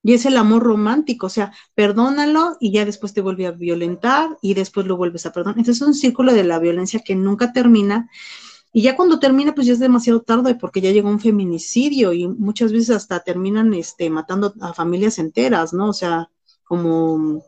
Y 0.06 0.14
es 0.14 0.26
el 0.26 0.36
amor 0.36 0.64
romántico, 0.64 1.28
o 1.28 1.30
sea, 1.30 1.54
perdónalo 1.76 2.58
y 2.60 2.74
ya 2.74 2.84
después 2.84 3.14
te 3.14 3.22
vuelve 3.22 3.48
a 3.48 3.52
violentar 3.52 4.38
y 4.42 4.54
después 4.54 4.86
lo 4.86 4.98
vuelves 4.98 5.26
a 5.26 5.32
perdonar. 5.32 5.58
Entonces 5.58 5.82
es 5.82 5.88
un 5.88 5.94
círculo 5.94 6.34
de 6.34 6.44
la 6.44 6.60
violencia 6.60 7.02
que 7.06 7.16
nunca 7.16 7.54
termina 7.54 8.10
y 8.76 8.82
ya 8.82 8.96
cuando 8.96 9.20
termina, 9.20 9.54
pues 9.54 9.68
ya 9.68 9.74
es 9.74 9.80
demasiado 9.80 10.24
tarde 10.24 10.56
porque 10.56 10.82
ya 10.82 10.90
llegó 10.90 11.08
un 11.08 11.20
feminicidio 11.20 12.12
y 12.12 12.28
muchas 12.28 12.72
veces 12.72 12.90
hasta 12.90 13.20
terminan 13.20 13.72
este, 13.76 14.10
matando 14.10 14.52
a 14.62 14.74
familias 14.74 15.20
enteras, 15.20 15.74
¿no? 15.74 15.90
O 15.90 15.94
sea, 15.94 16.32
como 16.64 17.44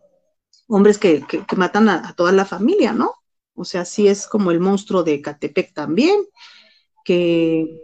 hombres 0.68 1.00
que, 1.00 1.26
que, 1.26 1.56
matan 1.56 1.90
a, 1.90 2.14
toda 2.14 2.32
la 2.32 2.46
familia, 2.46 2.94
¿no? 2.94 3.12
O 3.56 3.66
sea, 3.66 3.86
sí 3.86 4.08
es 4.08 4.28
como 4.28 4.52
el 4.52 4.60
monstruo 4.60 5.02
de 5.02 5.20
Catepec 5.20 5.74
también, 5.74 6.16
que 7.04 7.82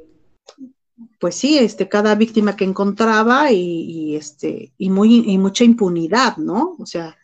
pues 1.20 1.34
sí, 1.34 1.58
este, 1.58 1.90
cada 1.90 2.14
víctima 2.14 2.56
que 2.56 2.66
encontraba 2.66 3.52
y, 3.52 4.16
este, 4.16 4.72
y 4.78 4.92
muy, 4.92 5.32
y 5.32 5.38
mucha 5.40 5.64
impunidad, 5.64 6.38
¿no? 6.38 6.76
O 6.78 6.86
sea, 6.86 7.18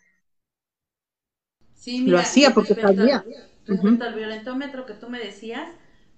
sí, 1.76 2.08
lo 2.08 2.18
hacía 2.18 2.56
porque 2.56 2.74
sabía. 2.74 3.24
Respecto 3.68 4.04
al 4.04 4.16
violentómetro 4.16 4.86
que 4.88 4.94
tú 4.94 5.10
me 5.10 5.20
decías, 5.20 5.68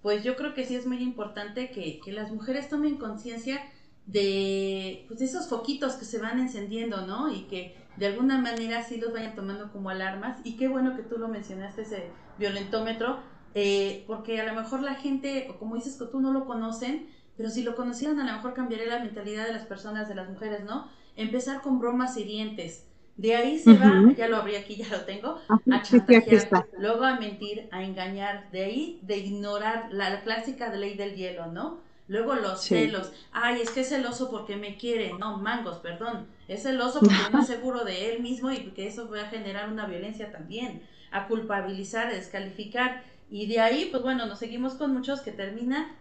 pues 0.01 0.23
yo 0.23 0.35
creo 0.35 0.53
que 0.53 0.65
sí 0.65 0.75
es 0.75 0.85
muy 0.85 1.01
importante 1.01 1.71
que, 1.71 1.99
las 2.11 2.31
mujeres 2.31 2.69
tomen 2.69 2.97
conciencia 2.97 3.61
de 4.05 5.05
pues, 5.07 5.21
esos 5.21 5.47
foquitos 5.47 5.93
que 5.93 6.05
se 6.05 6.19
van 6.19 6.39
encendiendo, 6.39 7.05
¿no? 7.05 7.31
Y 7.31 7.43
que 7.43 7.75
de 7.97 8.07
alguna 8.07 8.39
manera 8.39 8.83
sí 8.83 8.97
los 8.97 9.13
vayan 9.13 9.35
tomando 9.35 9.71
como 9.71 9.89
alarmas. 9.89 10.39
Y 10.43 10.55
qué 10.55 10.67
bueno 10.67 10.95
que 10.95 11.03
tú 11.03 11.17
lo 11.17 11.27
mencionaste, 11.27 11.81
ese 11.81 12.11
violentómetro, 12.37 13.19
eh, 13.55 14.03
porque 14.07 14.39
a 14.39 14.45
lo 14.45 14.59
mejor 14.59 14.81
la 14.81 14.95
gente, 14.95 15.47
o 15.49 15.59
como 15.59 15.75
dices 15.75 15.97
que 15.97 16.05
tú 16.05 16.21
no 16.21 16.31
lo 16.31 16.45
conocen, 16.45 17.09
pero 17.35 17.49
si 17.49 17.63
lo 17.63 17.75
conocieran 17.75 18.19
a 18.19 18.25
lo 18.25 18.33
mejor 18.33 18.53
cambiaría 18.53 18.87
la 18.87 19.03
mentalidad 19.03 19.45
de 19.45 19.53
las 19.53 19.65
personas, 19.65 20.07
de 20.07 20.15
las 20.15 20.29
mujeres, 20.29 20.63
¿no? 20.63 20.87
Empezar 21.15 21.61
con 21.61 21.79
bromas 21.79 22.17
hirientes 22.17 22.88
de 23.19 23.35
ahí 23.35 23.59
se 23.59 23.73
va, 23.73 24.13
ya 24.15 24.29
lo 24.29 24.37
abrí 24.37 24.55
aquí, 24.55 24.77
ya 24.77 24.87
lo 24.87 25.01
tengo, 25.01 25.39
a 25.49 25.81
chantajear, 25.81 26.69
luego 26.77 27.03
a 27.03 27.19
mentir, 27.19 27.67
a 27.69 27.83
engañar, 27.83 28.49
de 28.51 28.63
ahí 28.63 28.99
de 29.01 29.17
ignorar 29.17 29.89
la, 29.91 30.21
clásica 30.21 30.73
ley 30.73 30.95
del 30.95 31.15
hielo, 31.15 31.47
¿no? 31.47 31.81
Luego 32.07 32.35
los 32.35 32.61
celos, 32.61 33.11
ay, 33.33 33.61
es 33.61 33.71
que 33.71 33.81
es 33.81 33.89
celoso 33.89 34.31
porque 34.31 34.55
me 34.55 34.77
quiere, 34.77 35.13
no, 35.19 35.37
mangos, 35.37 35.79
perdón, 35.79 36.27
es 36.47 36.63
celoso 36.63 37.01
porque 37.01 37.29
no 37.33 37.41
es 37.41 37.47
seguro 37.55 37.83
de 37.83 38.13
él 38.13 38.21
mismo 38.21 38.53
y 38.53 38.71
que 38.71 38.87
eso 38.87 39.09
va 39.09 39.23
a 39.23 39.29
generar 39.29 39.69
una 39.69 39.85
violencia 39.85 40.31
también, 40.31 40.81
a 41.11 41.27
culpabilizar, 41.27 42.07
a 42.07 42.13
descalificar, 42.13 43.03
y 43.29 43.47
de 43.47 43.59
ahí, 43.59 43.89
pues 43.91 44.01
bueno, 44.01 44.27
nos 44.27 44.39
seguimos 44.39 44.75
con 44.75 44.93
muchos 44.93 45.19
que 45.19 45.33
terminan, 45.33 45.97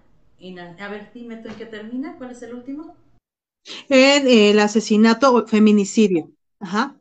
a 0.79 0.89
ver, 0.89 1.11
dime 1.13 1.39
tú 1.39 1.49
en 1.49 1.57
qué 1.57 1.67
termina, 1.67 2.15
¿cuál 2.17 2.31
es 2.31 2.43
el 2.43 2.55
último? 2.55 2.95
El, 3.89 4.29
el 4.29 4.59
asesinato, 4.61 5.47
feminicidio, 5.49 6.31
ajá. 6.61 6.95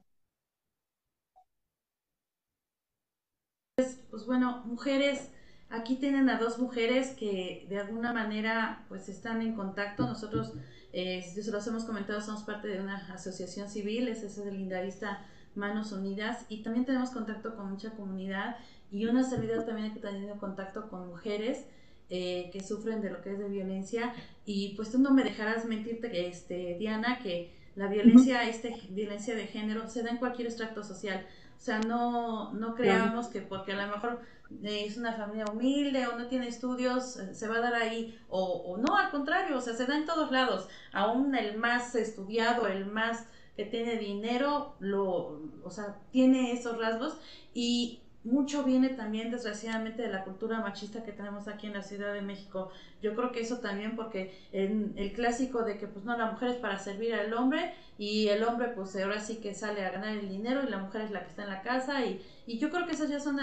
Pues 4.17 4.25
bueno, 4.25 4.63
mujeres, 4.65 5.29
aquí 5.69 5.97
tienen 5.97 6.27
a 6.27 6.39
dos 6.39 6.57
mujeres 6.57 7.11
que 7.11 7.67
de 7.69 7.77
alguna 7.77 8.13
manera 8.13 8.83
pues 8.89 9.09
están 9.09 9.43
en 9.43 9.53
contacto. 9.53 10.07
Nosotros, 10.07 10.53
eh, 10.91 11.21
se 11.21 11.51
los 11.51 11.67
hemos 11.67 11.83
comentado, 11.83 12.19
somos 12.19 12.41
parte 12.41 12.67
de 12.67 12.81
una 12.81 12.95
asociación 13.13 13.69
civil, 13.69 14.07
es 14.07 14.23
ese 14.23 14.43
del 14.43 14.57
Lindarista 14.57 15.23
Manos 15.53 15.91
Unidas, 15.91 16.47
y 16.49 16.63
también 16.63 16.87
tenemos 16.87 17.11
contacto 17.11 17.55
con 17.55 17.69
mucha 17.69 17.91
comunidad 17.91 18.57
y 18.89 19.05
una 19.05 19.21
servidora 19.21 19.67
también 19.67 19.93
que 19.93 19.99
ha 19.99 20.09
tenido 20.09 20.39
contacto 20.39 20.89
con 20.89 21.07
mujeres. 21.07 21.65
Eh, 22.09 22.49
que 22.53 22.63
sufren 22.63 23.01
de 23.01 23.09
lo 23.09 23.21
que 23.21 23.33
es 23.33 23.37
de 23.37 23.49
violencia 23.49 24.13
y 24.45 24.75
pues 24.77 24.93
tú 24.93 24.97
no 24.97 25.11
me 25.11 25.25
dejarás 25.25 25.65
mentirte 25.65 26.09
que 26.09 26.29
este 26.29 26.77
Diana 26.79 27.19
que 27.21 27.51
la 27.75 27.87
violencia 27.87 28.47
este 28.47 28.77
violencia 28.91 29.35
de 29.35 29.45
género 29.45 29.89
se 29.89 30.03
da 30.03 30.11
en 30.11 30.15
cualquier 30.15 30.47
extracto 30.47 30.85
social 30.85 31.25
o 31.57 31.59
sea, 31.59 31.79
no, 31.79 32.53
no 32.53 32.75
creamos 32.75 33.27
que 33.27 33.41
porque 33.41 33.73
a 33.73 33.85
lo 33.85 33.91
mejor 33.93 34.21
es 34.63 34.95
una 34.97 35.13
familia 35.13 35.45
humilde 35.51 36.07
o 36.07 36.17
no 36.17 36.27
tiene 36.27 36.47
estudios, 36.47 37.17
eh, 37.17 37.33
se 37.33 37.47
va 37.47 37.57
a 37.57 37.61
dar 37.61 37.73
ahí, 37.73 38.17
o, 38.29 38.41
o 38.41 38.77
no, 38.77 38.95
al 38.95 39.09
contrario, 39.09 39.57
o 39.57 39.61
sea, 39.61 39.73
se 39.73 39.85
da 39.85 39.97
en 39.97 40.05
todos 40.05 40.31
lados. 40.31 40.67
Aún 40.93 41.35
el 41.35 41.57
más 41.57 41.95
estudiado, 41.95 42.67
el 42.67 42.85
más 42.85 43.25
que 43.55 43.65
tiene 43.65 43.97
dinero, 43.97 44.75
lo, 44.79 45.41
o 45.63 45.71
sea, 45.71 45.97
tiene 46.11 46.51
esos 46.53 46.77
rasgos 46.77 47.17
y 47.53 48.01
mucho 48.23 48.63
viene 48.63 48.89
también 48.89 49.31
desgraciadamente 49.31 50.01
de 50.01 50.09
la 50.09 50.23
cultura 50.23 50.59
machista 50.59 51.03
que 51.03 51.13
tenemos 51.13 51.47
aquí 51.47 51.67
en 51.67 51.73
la 51.73 51.81
Ciudad 51.81 52.13
de 52.13 52.21
México. 52.21 52.69
Yo 53.01 53.15
creo 53.15 53.31
que 53.31 53.41
eso 53.41 53.59
también 53.59 53.95
porque 53.95 54.33
el, 54.51 54.93
el 54.95 55.13
clásico 55.13 55.63
de 55.63 55.77
que 55.77 55.87
pues 55.87 56.03
no, 56.03 56.17
la 56.17 56.31
mujer 56.31 56.49
es 56.49 56.57
para 56.57 56.77
servir 56.77 57.13
al 57.13 57.33
hombre 57.33 57.73
y 57.97 58.27
el 58.27 58.43
hombre 58.43 58.69
pues 58.69 58.95
ahora 58.97 59.19
sí 59.19 59.37
que 59.37 59.53
sale 59.53 59.85
a 59.85 59.91
ganar 59.91 60.17
el 60.17 60.29
dinero 60.29 60.61
y 60.63 60.69
la 60.69 60.79
mujer 60.79 61.01
es 61.01 61.11
la 61.11 61.21
que 61.21 61.29
está 61.29 61.43
en 61.43 61.49
la 61.49 61.61
casa 61.61 62.05
y, 62.05 62.21
y 62.45 62.57
yo 62.59 62.69
creo 62.69 62.85
que 62.85 62.93
esas 62.93 63.09
ya 63.09 63.19
son, 63.19 63.39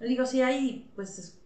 digo, 0.00 0.26
si 0.26 0.42
hay 0.42 0.90
pues 0.94 1.40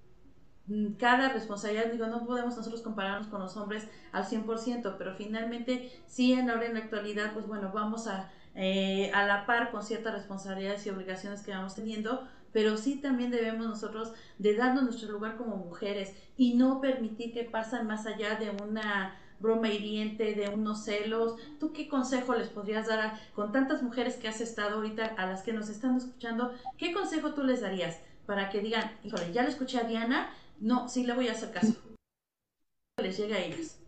cada 0.98 1.30
responsabilidad, 1.30 1.90
digo, 1.90 2.06
no 2.06 2.26
podemos 2.26 2.56
nosotros 2.56 2.82
compararnos 2.82 3.26
con 3.26 3.40
los 3.40 3.56
hombres 3.56 3.88
al 4.12 4.24
100%, 4.24 4.96
pero 4.98 5.14
finalmente 5.14 5.90
sí 6.06 6.32
en 6.32 6.46
la, 6.46 6.64
en 6.64 6.74
la 6.74 6.80
actualidad 6.80 7.32
pues 7.32 7.46
bueno, 7.46 7.72
vamos 7.74 8.06
a, 8.06 8.30
eh, 8.54 9.10
a 9.12 9.26
la 9.26 9.46
par 9.46 9.70
con 9.70 9.82
ciertas 9.82 10.14
responsabilidades 10.14 10.86
y 10.86 10.90
obligaciones 10.90 11.42
que 11.42 11.50
vamos 11.50 11.74
teniendo, 11.74 12.26
pero 12.52 12.76
sí 12.76 12.96
también 12.96 13.30
debemos 13.30 13.66
nosotros 13.66 14.12
de 14.38 14.54
darnos 14.54 14.84
nuestro 14.84 15.10
lugar 15.12 15.36
como 15.36 15.56
mujeres 15.56 16.14
y 16.36 16.54
no 16.54 16.80
permitir 16.80 17.32
que 17.32 17.44
pasen 17.44 17.86
más 17.86 18.06
allá 18.06 18.36
de 18.36 18.50
una 18.50 19.18
broma 19.40 19.70
hiriente, 19.70 20.34
de 20.34 20.48
unos 20.48 20.84
celos. 20.84 21.36
¿Tú 21.58 21.72
qué 21.72 21.88
consejo 21.88 22.34
les 22.34 22.48
podrías 22.48 22.86
dar 22.86 23.18
con 23.34 23.52
tantas 23.52 23.82
mujeres 23.82 24.16
que 24.16 24.28
has 24.28 24.40
estado 24.40 24.76
ahorita, 24.76 25.06
a 25.16 25.26
las 25.26 25.42
que 25.42 25.52
nos 25.52 25.68
están 25.68 25.96
escuchando? 25.96 26.52
¿Qué 26.78 26.92
consejo 26.92 27.34
tú 27.34 27.42
les 27.42 27.60
darías 27.60 27.98
para 28.26 28.50
que 28.50 28.60
digan, 28.60 28.92
híjole, 29.02 29.32
ya 29.32 29.42
le 29.42 29.48
escuché 29.48 29.78
a 29.78 29.84
Diana, 29.84 30.30
no, 30.60 30.88
sí 30.88 31.04
le 31.04 31.14
voy 31.14 31.28
a 31.28 31.32
hacer 31.32 31.50
caso? 31.52 31.74
Les 33.02 33.18
llega 33.18 33.36
a 33.36 33.40
ellas. 33.40 33.78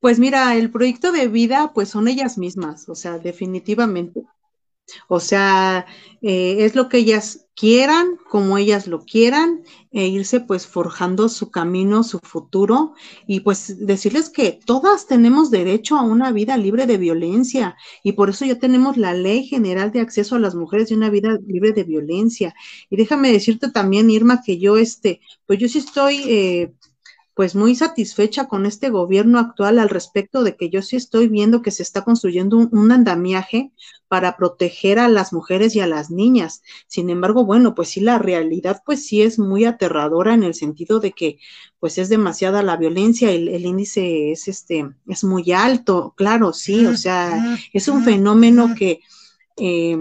Pues 0.00 0.18
mira, 0.18 0.54
el 0.56 0.70
proyecto 0.70 1.12
de 1.12 1.28
vida, 1.28 1.72
pues 1.74 1.90
son 1.90 2.08
ellas 2.08 2.38
mismas, 2.38 2.88
o 2.88 2.94
sea, 2.94 3.18
definitivamente. 3.18 4.24
O 5.08 5.20
sea, 5.20 5.86
eh, 6.22 6.64
es 6.64 6.74
lo 6.74 6.88
que 6.88 6.98
ellas 6.98 7.46
quieran, 7.54 8.16
como 8.28 8.56
ellas 8.56 8.86
lo 8.86 9.04
quieran, 9.04 9.62
e 9.92 10.06
irse 10.06 10.40
pues 10.40 10.66
forjando 10.66 11.28
su 11.28 11.50
camino, 11.50 12.02
su 12.04 12.18
futuro, 12.20 12.94
y 13.26 13.40
pues 13.40 13.86
decirles 13.86 14.30
que 14.30 14.58
todas 14.64 15.06
tenemos 15.06 15.50
derecho 15.50 15.96
a 15.96 16.02
una 16.02 16.32
vida 16.32 16.56
libre 16.56 16.86
de 16.86 16.96
violencia, 16.96 17.76
y 18.02 18.12
por 18.12 18.30
eso 18.30 18.44
ya 18.46 18.58
tenemos 18.58 18.96
la 18.96 19.12
ley 19.12 19.46
general 19.46 19.92
de 19.92 20.00
acceso 20.00 20.36
a 20.36 20.38
las 20.38 20.54
mujeres 20.54 20.88
de 20.88 20.96
una 20.96 21.10
vida 21.10 21.38
libre 21.46 21.72
de 21.72 21.84
violencia. 21.84 22.54
Y 22.88 22.96
déjame 22.96 23.30
decirte 23.30 23.70
también, 23.70 24.10
Irma, 24.10 24.42
que 24.44 24.58
yo 24.58 24.76
este, 24.76 25.20
pues 25.46 25.58
yo 25.58 25.68
sí 25.68 25.78
estoy 25.78 26.22
eh, 26.26 26.72
pues 27.34 27.54
muy 27.54 27.74
satisfecha 27.74 28.48
con 28.48 28.66
este 28.66 28.90
gobierno 28.90 29.38
actual 29.38 29.78
al 29.78 29.88
respecto 29.88 30.42
de 30.42 30.56
que 30.56 30.68
yo 30.68 30.82
sí 30.82 30.96
estoy 30.96 31.28
viendo 31.28 31.62
que 31.62 31.70
se 31.70 31.82
está 31.82 32.02
construyendo 32.02 32.56
un, 32.56 32.92
andamiaje 32.92 33.72
para 34.08 34.36
proteger 34.36 34.98
a 34.98 35.08
las 35.08 35.32
mujeres 35.32 35.76
y 35.76 35.80
a 35.80 35.86
las 35.86 36.10
niñas. 36.10 36.62
Sin 36.86 37.08
embargo, 37.08 37.44
bueno, 37.44 37.74
pues 37.74 37.90
sí, 37.90 38.00
la 38.00 38.18
realidad 38.18 38.82
pues 38.84 39.06
sí 39.06 39.22
es 39.22 39.38
muy 39.38 39.64
aterradora 39.64 40.34
en 40.34 40.42
el 40.42 40.54
sentido 40.54 40.98
de 40.98 41.12
que 41.12 41.38
pues 41.78 41.98
es 41.98 42.08
demasiada 42.08 42.62
la 42.62 42.76
violencia, 42.76 43.30
el, 43.30 43.48
el 43.48 43.64
índice 43.64 44.32
es 44.32 44.48
este, 44.48 44.90
es 45.06 45.24
muy 45.24 45.52
alto, 45.52 46.14
claro, 46.16 46.52
sí, 46.52 46.84
o 46.84 46.96
sea, 46.96 47.58
es 47.72 47.88
un 47.88 48.04
fenómeno 48.04 48.74
que 48.76 49.00
eh, 49.56 49.96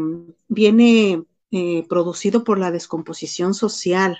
viene 0.47 1.23
eh, 1.51 1.83
producido 1.89 2.43
por 2.43 2.59
la 2.59 2.69
descomposición 2.69 3.55
social. 3.55 4.19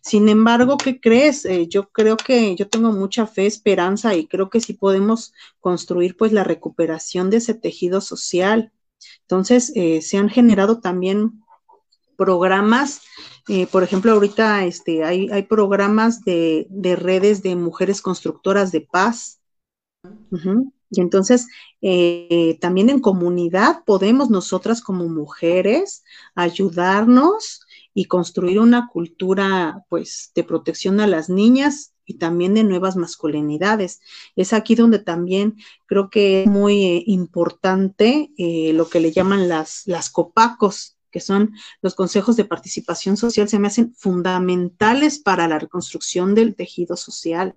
Sin 0.00 0.28
embargo, 0.28 0.76
¿qué 0.76 1.00
crees? 1.00 1.44
Eh, 1.44 1.68
yo 1.68 1.90
creo 1.90 2.16
que 2.16 2.56
yo 2.56 2.68
tengo 2.68 2.90
mucha 2.90 3.28
fe, 3.28 3.46
esperanza 3.46 4.16
y 4.16 4.26
creo 4.26 4.50
que 4.50 4.60
sí 4.60 4.72
podemos 4.72 5.32
construir 5.60 6.16
pues 6.16 6.32
la 6.32 6.42
recuperación 6.42 7.30
de 7.30 7.36
ese 7.36 7.54
tejido 7.54 8.00
social. 8.00 8.72
Entonces, 9.20 9.70
eh, 9.76 10.02
se 10.02 10.18
han 10.18 10.28
generado 10.28 10.80
también 10.80 11.40
programas, 12.16 13.02
por 13.70 13.84
ejemplo, 13.84 14.10
ahorita 14.10 14.64
este, 14.64 15.04
hay, 15.04 15.28
hay 15.30 15.42
programas 15.44 16.24
de, 16.24 16.66
de, 16.70 16.96
redes 16.96 17.42
de 17.42 17.54
mujeres 17.54 18.02
constructoras 18.02 18.72
de 18.72 18.80
paz. 18.80 19.40
Y 20.90 21.00
entonces, 21.00 21.48
eh, 21.82 22.58
también 22.60 22.90
en 22.90 23.00
comunidad 23.00 23.84
podemos 23.84 24.30
nosotras 24.30 24.80
como 24.80 25.08
mujeres 25.08 26.04
ayudarnos 26.34 27.60
y 27.94 28.06
construir 28.06 28.58
una 28.58 28.88
cultura, 28.88 29.84
pues, 29.88 30.32
de 30.34 30.44
protección 30.44 31.00
a 31.00 31.06
las 31.06 31.28
niñas 31.28 31.94
y 32.06 32.14
también 32.18 32.54
de 32.54 32.64
nuevas 32.64 32.96
masculinidades. 32.96 34.00
Es 34.36 34.52
aquí 34.52 34.74
donde 34.74 34.98
también 34.98 35.56
creo 35.86 36.10
que 36.10 36.42
es 36.42 36.48
muy 36.48 36.84
eh, 36.84 37.04
importante 37.06 38.30
eh, 38.36 38.72
lo 38.74 38.88
que 38.88 39.00
le 39.00 39.12
llaman 39.12 39.48
las, 39.48 39.82
las 39.86 40.10
copacos, 40.10 40.93
que 41.14 41.20
son 41.20 41.54
los 41.80 41.94
consejos 41.94 42.34
de 42.34 42.44
participación 42.44 43.16
social, 43.16 43.48
se 43.48 43.60
me 43.60 43.68
hacen 43.68 43.94
fundamentales 43.94 45.20
para 45.20 45.46
la 45.46 45.60
reconstrucción 45.60 46.34
del 46.34 46.56
tejido 46.56 46.96
social. 46.96 47.54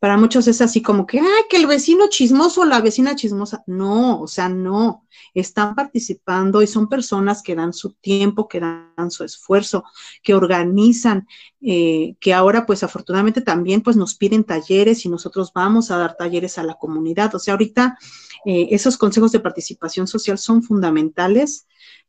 Para 0.00 0.16
muchos 0.16 0.48
es 0.48 0.60
así 0.60 0.82
como 0.82 1.06
que, 1.06 1.20
ay, 1.20 1.44
que 1.48 1.56
el 1.56 1.68
vecino 1.68 2.08
chismoso 2.08 2.62
o 2.62 2.64
la 2.64 2.80
vecina 2.80 3.14
chismosa. 3.14 3.62
No, 3.68 4.20
o 4.20 4.26
sea, 4.26 4.48
no. 4.48 5.06
Están 5.34 5.76
participando 5.76 6.62
y 6.62 6.66
son 6.66 6.88
personas 6.88 7.44
que 7.44 7.54
dan 7.54 7.72
su 7.72 7.92
tiempo, 7.92 8.48
que 8.48 8.58
dan 8.58 9.10
su 9.10 9.22
esfuerzo, 9.22 9.84
que 10.20 10.34
organizan, 10.34 11.28
eh, 11.60 12.16
que 12.18 12.34
ahora 12.34 12.66
pues 12.66 12.82
afortunadamente 12.82 13.40
también 13.40 13.82
pues 13.82 13.96
nos 13.96 14.16
piden 14.16 14.42
talleres 14.42 15.04
y 15.04 15.08
nosotros 15.08 15.52
vamos 15.54 15.92
a 15.92 15.98
dar 15.98 16.16
talleres 16.16 16.58
a 16.58 16.64
la 16.64 16.74
comunidad. 16.74 17.32
O 17.36 17.38
sea, 17.38 17.54
ahorita 17.54 17.96
eh, 18.44 18.68
esos 18.72 18.96
consejos 18.96 19.30
de 19.30 19.40
participación 19.40 20.08
social 20.08 20.38
son 20.38 20.64
fundamentales 20.64 21.66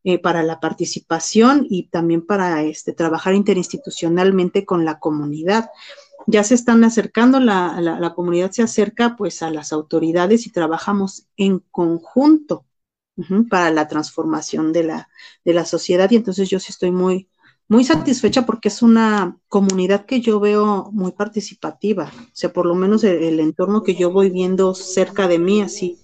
eh, 0.09 0.19
para 0.19 0.41
la 0.41 0.61
participación 0.61 1.67
y 1.69 1.89
también 1.89 2.25
para 2.25 2.63
este, 2.63 2.93
trabajar 2.93 3.35
interinstitucionalmente 3.35 4.63
con 4.63 4.85
la 4.85 4.99
comunidad. 4.99 5.69
Ya 6.27 6.45
se 6.45 6.55
están 6.55 6.85
acercando, 6.85 7.41
la, 7.41 7.81
la, 7.81 8.13
comunidad 8.13 8.51
se 8.51 8.63
acerca 8.63 9.17
pues 9.17 9.43
a 9.43 9.51
las 9.51 9.73
autoridades 9.73 10.47
y 10.47 10.51
trabajamos 10.53 11.27
en 11.35 11.59
conjunto 11.71 12.65
para 13.49 13.69
la 13.69 13.89
transformación 13.89 14.71
de 14.71 14.85
la, 14.85 15.09
de 15.43 15.53
la 15.53 15.65
sociedad 15.65 16.09
y 16.09 16.15
entonces 16.15 16.49
yo 16.49 16.61
sí 16.61 16.67
estoy 16.69 16.91
muy, 16.91 17.27
muy 17.67 17.83
satisfecha 17.83 18.45
porque 18.45 18.69
es 18.69 18.81
una 18.81 19.37
comunidad 19.49 20.05
que 20.05 20.21
yo 20.21 20.39
veo 20.39 20.89
muy 20.93 21.11
participativa, 21.11 22.13
o 22.15 22.29
sea, 22.31 22.53
por 22.53 22.65
lo 22.65 22.75
menos 22.75 23.03
el, 23.03 23.41
entorno 23.41 23.83
que 23.83 23.95
yo 23.95 24.09
voy 24.09 24.29
viendo 24.29 24.73
cerca 24.73 25.27
de 25.27 25.39
mí, 25.39 25.61
así, 25.61 25.99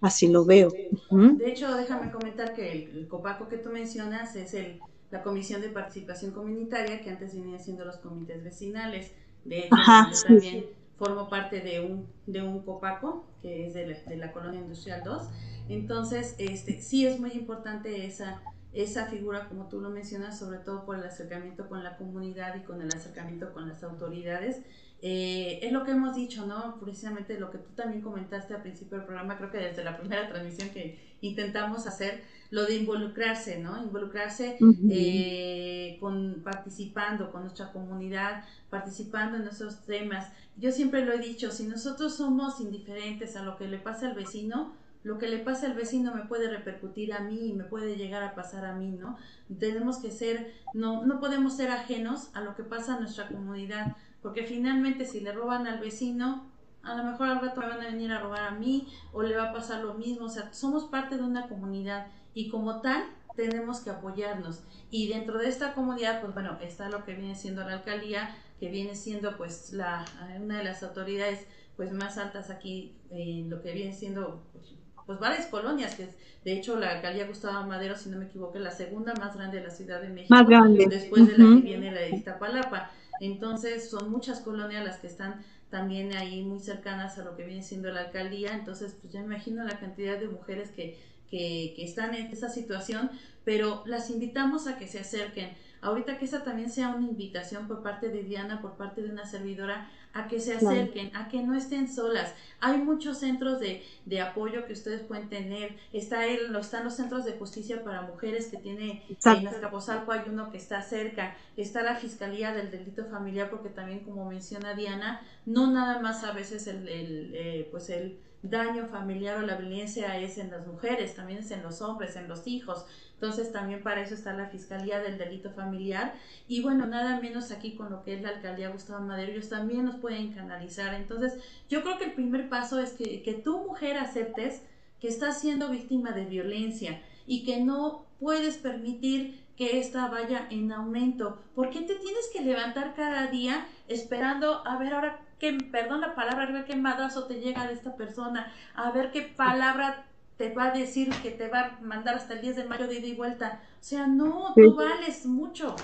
así 0.00 0.28
lo 0.28 0.44
veo. 0.44 0.70
De 0.70 1.50
hecho, 1.50 1.74
déjame 1.76 2.10
comentar 2.10 2.54
que 2.54 2.72
el, 2.72 3.08
COPACO 3.08 3.48
que 3.48 3.58
tú 3.58 3.70
mencionas 3.70 4.36
es 4.36 4.54
el, 4.54 4.80
la 5.10 5.22
Comisión 5.22 5.60
de 5.60 5.68
Participación 5.68 6.32
Comunitaria 6.32 7.00
que 7.02 7.10
antes 7.10 7.34
venía 7.34 7.58
siendo 7.58 7.84
los 7.84 7.96
comités 7.96 8.42
vecinales. 8.42 9.12
De 9.44 9.60
hecho, 9.60 9.76
yo 9.76 10.22
también 10.26 10.66
formo 10.98 11.28
parte 11.28 11.60
de 11.60 11.80
un, 11.80 12.06
de 12.26 12.42
un 12.42 12.62
COPACO, 12.62 13.24
que 13.42 13.66
es 13.66 13.74
de 13.74 13.86
la, 13.86 13.98
de 14.00 14.16
la 14.16 14.32
Colonia 14.32 14.60
Industrial 14.60 15.02
2. 15.04 15.22
Entonces, 15.68 16.34
este, 16.38 16.80
sí 16.80 17.06
es 17.06 17.18
muy 17.20 17.32
importante 17.32 18.06
esa 18.06 18.42
esa 18.76 19.06
figura, 19.06 19.48
como 19.48 19.68
tú 19.68 19.80
lo 19.80 19.88
mencionas, 19.88 20.38
sobre 20.38 20.58
todo 20.58 20.84
por 20.84 20.98
el 20.98 21.04
acercamiento 21.04 21.66
con 21.66 21.82
la 21.82 21.96
comunidad 21.96 22.56
y 22.56 22.60
con 22.60 22.82
el 22.82 22.88
acercamiento 22.94 23.54
con 23.54 23.68
las 23.68 23.82
autoridades. 23.82 24.60
Eh, 25.08 25.60
es 25.62 25.70
lo 25.70 25.84
que 25.84 25.92
hemos 25.92 26.16
dicho, 26.16 26.46
¿no? 26.46 26.80
Precisamente 26.80 27.38
lo 27.38 27.52
que 27.52 27.58
tú 27.58 27.70
también 27.76 28.02
comentaste 28.02 28.54
al 28.54 28.62
principio 28.62 28.98
del 28.98 29.06
programa, 29.06 29.36
creo 29.36 29.52
que 29.52 29.58
desde 29.58 29.84
la 29.84 29.96
primera 29.96 30.28
transmisión 30.28 30.70
que 30.70 30.98
intentamos 31.20 31.86
hacer, 31.86 32.24
lo 32.50 32.66
de 32.66 32.74
involucrarse, 32.74 33.60
¿no? 33.60 33.80
Involucrarse 33.80 34.58
eh, 34.90 35.96
con, 36.00 36.42
participando 36.42 37.30
con 37.30 37.42
nuestra 37.42 37.70
comunidad, 37.70 38.42
participando 38.68 39.36
en 39.36 39.44
nuestros 39.44 39.84
temas. 39.84 40.26
Yo 40.56 40.72
siempre 40.72 41.04
lo 41.04 41.12
he 41.12 41.18
dicho, 41.20 41.52
si 41.52 41.68
nosotros 41.68 42.16
somos 42.16 42.60
indiferentes 42.60 43.36
a 43.36 43.44
lo 43.44 43.56
que 43.56 43.68
le 43.68 43.78
pasa 43.78 44.08
al 44.08 44.16
vecino, 44.16 44.74
lo 45.04 45.18
que 45.18 45.28
le 45.28 45.38
pasa 45.38 45.66
al 45.66 45.74
vecino 45.74 46.16
me 46.16 46.24
puede 46.24 46.50
repercutir 46.50 47.12
a 47.12 47.20
mí 47.20 47.50
y 47.50 47.52
me 47.52 47.62
puede 47.62 47.94
llegar 47.94 48.24
a 48.24 48.34
pasar 48.34 48.64
a 48.64 48.74
mí, 48.74 48.90
¿no? 48.90 49.16
Tenemos 49.60 49.98
que 49.98 50.10
ser, 50.10 50.52
no, 50.74 51.06
no 51.06 51.20
podemos 51.20 51.56
ser 51.56 51.70
ajenos 51.70 52.30
a 52.34 52.40
lo 52.40 52.56
que 52.56 52.64
pasa 52.64 52.94
en 52.94 53.02
nuestra 53.02 53.28
comunidad, 53.28 53.94
porque 54.26 54.42
finalmente 54.42 55.04
si 55.04 55.20
le 55.20 55.30
roban 55.30 55.68
al 55.68 55.78
vecino, 55.78 56.50
a 56.82 56.96
lo 56.96 57.04
mejor 57.04 57.28
al 57.28 57.40
rato 57.40 57.60
me 57.60 57.68
van 57.68 57.80
a 57.80 57.90
venir 57.90 58.10
a 58.10 58.20
robar 58.20 58.42
a 58.42 58.50
mí 58.50 58.88
o 59.12 59.22
le 59.22 59.36
va 59.36 59.50
a 59.50 59.52
pasar 59.52 59.84
lo 59.84 59.94
mismo, 59.94 60.26
o 60.26 60.28
sea, 60.28 60.52
somos 60.52 60.86
parte 60.86 61.16
de 61.16 61.22
una 61.22 61.46
comunidad 61.46 62.08
y 62.34 62.48
como 62.48 62.80
tal 62.80 63.04
tenemos 63.36 63.78
que 63.78 63.90
apoyarnos. 63.90 64.64
Y 64.90 65.06
dentro 65.06 65.38
de 65.38 65.48
esta 65.48 65.74
comunidad, 65.74 66.20
pues 66.22 66.34
bueno, 66.34 66.58
está 66.60 66.88
lo 66.88 67.04
que 67.04 67.14
viene 67.14 67.36
siendo 67.36 67.62
la 67.62 67.74
alcaldía, 67.74 68.34
que 68.58 68.68
viene 68.68 68.96
siendo 68.96 69.36
pues 69.36 69.72
la, 69.72 70.04
una 70.40 70.58
de 70.58 70.64
las 70.64 70.82
autoridades 70.82 71.46
pues 71.76 71.92
más 71.92 72.18
altas 72.18 72.50
aquí 72.50 72.96
en 73.10 73.48
lo 73.48 73.62
que 73.62 73.70
viene 73.74 73.92
siendo 73.92 74.42
pues, 74.52 74.74
pues 75.06 75.20
varias 75.20 75.46
colonias, 75.46 75.94
que 75.94 76.02
es, 76.02 76.16
de 76.44 76.52
hecho 76.52 76.76
la 76.80 76.96
alcaldía 76.96 77.28
Gustavo 77.28 77.64
Madero, 77.64 77.94
si 77.94 78.08
no 78.08 78.18
me 78.18 78.24
equivoco, 78.24 78.56
es 78.56 78.64
la 78.64 78.72
segunda 78.72 79.14
más 79.20 79.36
grande 79.36 79.58
de 79.58 79.62
la 79.68 79.70
Ciudad 79.70 80.02
de 80.02 80.08
México, 80.08 80.34
más 80.34 80.48
grande. 80.48 80.84
después 80.90 81.28
de 81.28 81.38
la 81.38 81.44
que 81.60 81.60
viene 81.60 81.92
la 81.92 82.00
de 82.00 82.10
Iztapalapa. 82.10 82.90
Entonces 83.20 83.90
son 83.90 84.10
muchas 84.10 84.40
colonias 84.40 84.84
las 84.84 84.98
que 84.98 85.06
están 85.06 85.44
también 85.70 86.14
ahí 86.14 86.42
muy 86.42 86.60
cercanas 86.60 87.18
a 87.18 87.24
lo 87.24 87.36
que 87.36 87.44
viene 87.44 87.62
siendo 87.62 87.90
la 87.90 88.02
alcaldía, 88.02 88.54
entonces 88.54 88.94
pues 89.00 89.12
ya 89.12 89.20
me 89.20 89.26
imagino 89.26 89.64
la 89.64 89.78
cantidad 89.78 90.18
de 90.18 90.28
mujeres 90.28 90.70
que, 90.70 90.98
que, 91.30 91.72
que 91.74 91.84
están 91.84 92.14
en 92.14 92.26
esa 92.26 92.48
situación, 92.48 93.10
pero 93.44 93.82
las 93.86 94.10
invitamos 94.10 94.66
a 94.66 94.78
que 94.78 94.86
se 94.86 95.00
acerquen. 95.00 95.50
Ahorita 95.80 96.18
que 96.18 96.24
esa 96.24 96.44
también 96.44 96.70
sea 96.70 96.88
una 96.88 97.06
invitación 97.06 97.68
por 97.68 97.82
parte 97.82 98.08
de 98.08 98.22
Diana, 98.22 98.60
por 98.60 98.76
parte 98.76 99.02
de 99.02 99.10
una 99.10 99.26
servidora, 99.26 99.88
a 100.12 100.28
que 100.28 100.40
se 100.40 100.54
acerquen, 100.54 101.14
a 101.14 101.28
que 101.28 101.42
no 101.42 101.54
estén 101.54 101.92
solas. 101.92 102.32
Hay 102.60 102.78
muchos 102.78 103.18
centros 103.18 103.60
de, 103.60 103.84
de 104.06 104.20
apoyo 104.22 104.64
que 104.66 104.72
ustedes 104.72 105.02
pueden 105.02 105.28
tener. 105.28 105.76
Está 105.92 106.26
el, 106.26 106.56
están 106.56 106.84
los 106.84 106.94
centros 106.94 107.26
de 107.26 107.32
justicia 107.32 107.84
para 107.84 108.02
mujeres 108.02 108.46
que 108.46 108.56
tiene 108.56 109.02
en 109.08 109.46
Azcapotzalco, 109.46 110.12
hay 110.12 110.22
uno 110.26 110.50
que 110.50 110.56
está 110.56 110.80
cerca. 110.80 111.36
Está 111.56 111.82
la 111.82 111.96
Fiscalía 111.96 112.54
del 112.54 112.70
Delito 112.70 113.04
Familiar, 113.04 113.50
porque 113.50 113.68
también, 113.68 114.00
como 114.00 114.28
menciona 114.28 114.74
Diana, 114.74 115.20
no 115.44 115.70
nada 115.70 116.00
más 116.00 116.24
a 116.24 116.32
veces 116.32 116.66
el, 116.66 116.88
el 116.88 117.32
eh, 117.34 117.68
pues 117.70 117.90
el 117.90 118.18
daño 118.50 118.86
familiar 118.86 119.38
o 119.38 119.46
la 119.46 119.56
violencia 119.56 120.18
es 120.18 120.38
en 120.38 120.50
las 120.50 120.66
mujeres, 120.66 121.14
también 121.14 121.40
es 121.40 121.50
en 121.50 121.62
los 121.62 121.82
hombres, 121.82 122.16
en 122.16 122.28
los 122.28 122.46
hijos. 122.46 122.86
Entonces 123.14 123.50
también 123.50 123.82
para 123.82 124.02
eso 124.02 124.14
está 124.14 124.34
la 124.34 124.48
Fiscalía 124.48 125.00
del 125.00 125.16
Delito 125.16 125.50
Familiar. 125.50 126.14
Y 126.48 126.62
bueno, 126.62 126.86
nada 126.86 127.18
menos 127.20 127.50
aquí 127.50 127.74
con 127.74 127.90
lo 127.90 128.02
que 128.02 128.14
es 128.14 128.22
la 128.22 128.28
Alcaldía 128.30 128.68
Gustavo 128.68 129.04
Madero, 129.04 129.32
ellos 129.32 129.48
también 129.48 129.84
nos 129.84 129.96
pueden 129.96 130.32
canalizar. 130.32 130.94
Entonces 130.94 131.34
yo 131.68 131.82
creo 131.82 131.98
que 131.98 132.04
el 132.04 132.12
primer 132.12 132.48
paso 132.48 132.78
es 132.80 132.92
que, 132.92 133.42
tu 133.44 133.58
mujer 133.58 133.96
aceptes 133.96 134.62
que 135.00 135.08
estás 135.08 135.40
siendo 135.40 135.70
víctima 135.70 136.12
de 136.12 136.24
violencia 136.24 137.02
y 137.26 137.44
que 137.44 137.62
no 137.62 138.06
puedes 138.18 138.56
permitir 138.58 139.44
que 139.56 139.80
esta 139.80 140.08
vaya 140.08 140.46
en 140.50 140.70
aumento. 140.72 141.38
¿Por 141.54 141.70
qué 141.70 141.80
te 141.80 141.94
tienes 141.94 142.28
que 142.32 142.42
levantar 142.42 142.94
cada 142.94 143.28
día 143.28 143.66
esperando 143.88 144.66
a 144.66 144.78
ver 144.78 144.92
ahora 144.92 145.25
qué, 145.38 145.52
perdón 145.70 146.00
la 146.00 146.14
palabra, 146.14 146.44
a 146.44 146.52
ver 146.52 146.64
qué 146.64 146.76
madrazo 146.76 147.24
te 147.24 147.40
llega 147.40 147.66
de 147.66 147.74
esta 147.74 147.96
persona, 147.96 148.52
a 148.74 148.90
ver 148.90 149.10
qué 149.10 149.22
palabra 149.22 150.06
te 150.36 150.52
va 150.52 150.66
a 150.66 150.70
decir 150.70 151.10
que 151.22 151.30
te 151.30 151.48
va 151.48 151.60
a 151.60 151.80
mandar 151.80 152.16
hasta 152.16 152.34
el 152.34 152.42
10 152.42 152.56
de 152.56 152.64
mayo 152.64 152.86
de 152.86 152.98
ida 152.98 153.06
y 153.06 153.14
vuelta. 153.14 153.62
O 153.80 153.84
sea, 153.84 154.06
no, 154.06 154.52
tú 154.54 154.74
vales 154.74 155.26
mucho. 155.26 155.74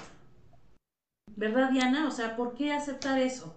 ¿Verdad, 1.37 1.71
Diana? 1.71 2.07
O 2.07 2.11
sea, 2.11 2.37
¿por 2.37 2.55
qué 2.55 2.73
aceptar 2.73 3.19
eso? 3.19 3.55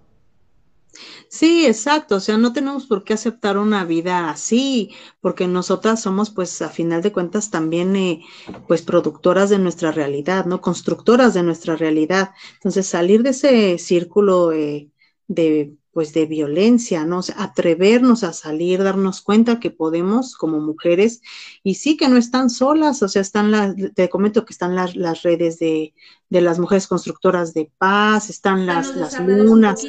Sí, 1.30 1.66
exacto, 1.66 2.16
o 2.16 2.20
sea, 2.20 2.38
no 2.38 2.54
tenemos 2.54 2.86
por 2.86 3.04
qué 3.04 3.14
aceptar 3.14 3.58
una 3.58 3.84
vida 3.84 4.30
así, 4.30 4.92
porque 5.20 5.48
nosotras 5.48 6.02
somos, 6.02 6.30
pues, 6.30 6.62
a 6.62 6.70
final 6.70 7.02
de 7.02 7.12
cuentas, 7.12 7.52
también, 7.52 7.96
eh, 7.96 8.22
pues, 8.68 8.82
productoras 8.82 9.50
de 9.50 9.60
nuestra 9.60 9.92
realidad, 9.92 10.46
¿no? 10.46 10.62
Constructoras 10.62 11.34
de 11.34 11.44
nuestra 11.44 11.76
realidad. 11.76 12.32
Entonces, 12.56 12.88
salir 12.88 13.24
de 13.24 13.32
ese 13.32 13.78
círculo 13.78 14.52
eh, 14.54 14.90
de 15.28 15.76
pues 15.96 16.12
de 16.12 16.26
violencia, 16.26 17.06
¿no? 17.06 17.22
atrevernos 17.38 18.26
a 18.26 18.34
salir, 18.34 18.84
darnos 18.84 19.22
cuenta 19.22 19.62
que 19.62 19.72
podemos 19.72 20.36
como 20.36 20.60
mujeres 20.60 21.22
y 21.64 21.76
sí 21.76 21.96
que 21.96 22.10
no 22.10 22.18
están 22.18 22.50
solas, 22.50 23.02
o 23.02 23.08
sea, 23.08 23.22
están 23.22 23.50
las, 23.50 23.74
te 23.96 24.10
comento 24.10 24.44
que 24.44 24.52
están 24.52 24.76
las, 24.76 24.98
las 24.98 25.24
redes 25.24 25.58
de, 25.58 25.94
de, 26.30 26.42
las 26.42 26.60
mujeres 26.60 26.88
constructoras 26.88 27.54
de 27.54 27.72
paz, 27.78 28.30
están 28.30 28.66
las, 28.66 28.94
las 28.94 29.18
lunas. 29.22 29.88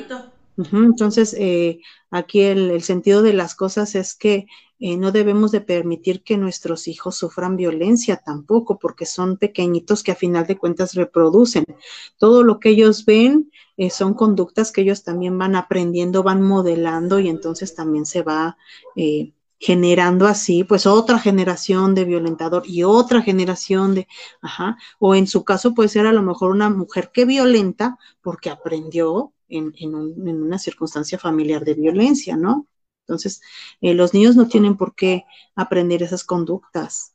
Entonces, 0.56 1.34
eh, 1.38 1.80
aquí 2.10 2.40
el, 2.40 2.82
sentido 2.82 3.22
de 3.22 3.32
las 3.32 3.54
cosas 3.54 3.94
es 3.94 4.14
que 4.14 4.46
eh, 4.78 4.96
no 4.96 5.12
debemos 5.12 5.52
de 5.52 5.60
permitir 5.60 6.22
que 6.22 6.36
nuestros 6.36 6.88
hijos 6.88 7.16
sufran 7.16 7.56
violencia 7.56 8.16
tampoco, 8.16 8.78
porque 8.78 9.06
son 9.06 9.36
pequeñitos 9.36 10.02
que 10.02 10.12
a 10.12 10.16
final 10.16 10.46
de 10.46 10.56
cuentas 10.56 10.94
reproducen. 10.94 11.64
Todo 12.18 12.42
lo 12.42 12.58
que 12.58 12.70
ellos 12.70 13.04
ven 13.04 13.50
eh, 13.76 13.90
son 13.90 14.14
conductas 14.14 14.72
que 14.72 14.82
ellos 14.82 15.02
también 15.02 15.36
van 15.38 15.56
aprendiendo, 15.56 16.22
van 16.22 16.42
modelando 16.42 17.18
y 17.18 17.28
entonces 17.28 17.74
también 17.74 18.06
se 18.06 18.22
va 18.22 18.56
generando 19.58 20.26
así, 20.26 20.64
pues 20.64 20.86
otra 20.86 21.18
generación 21.18 21.94
de 21.94 22.04
violentador 22.04 22.62
y 22.66 22.82
otra 22.82 23.22
generación 23.22 23.94
de, 23.94 24.06
ajá, 24.42 24.76
o 24.98 25.14
en 25.14 25.26
su 25.26 25.44
caso 25.44 25.74
puede 25.74 25.88
ser 25.88 26.06
a 26.06 26.12
lo 26.12 26.22
mejor 26.22 26.50
una 26.50 26.68
mujer 26.68 27.10
que 27.12 27.24
violenta 27.24 27.98
porque 28.20 28.50
aprendió 28.50 29.32
en, 29.48 29.74
en, 29.78 29.94
un, 29.94 30.28
en 30.28 30.42
una 30.42 30.58
circunstancia 30.58 31.18
familiar 31.18 31.64
de 31.64 31.74
violencia, 31.74 32.36
¿no? 32.36 32.66
Entonces, 33.06 33.40
eh, 33.80 33.94
los 33.94 34.14
niños 34.14 34.36
no 34.36 34.48
tienen 34.48 34.76
por 34.76 34.94
qué 34.94 35.24
aprender 35.54 36.02
esas 36.02 36.24
conductas. 36.24 37.14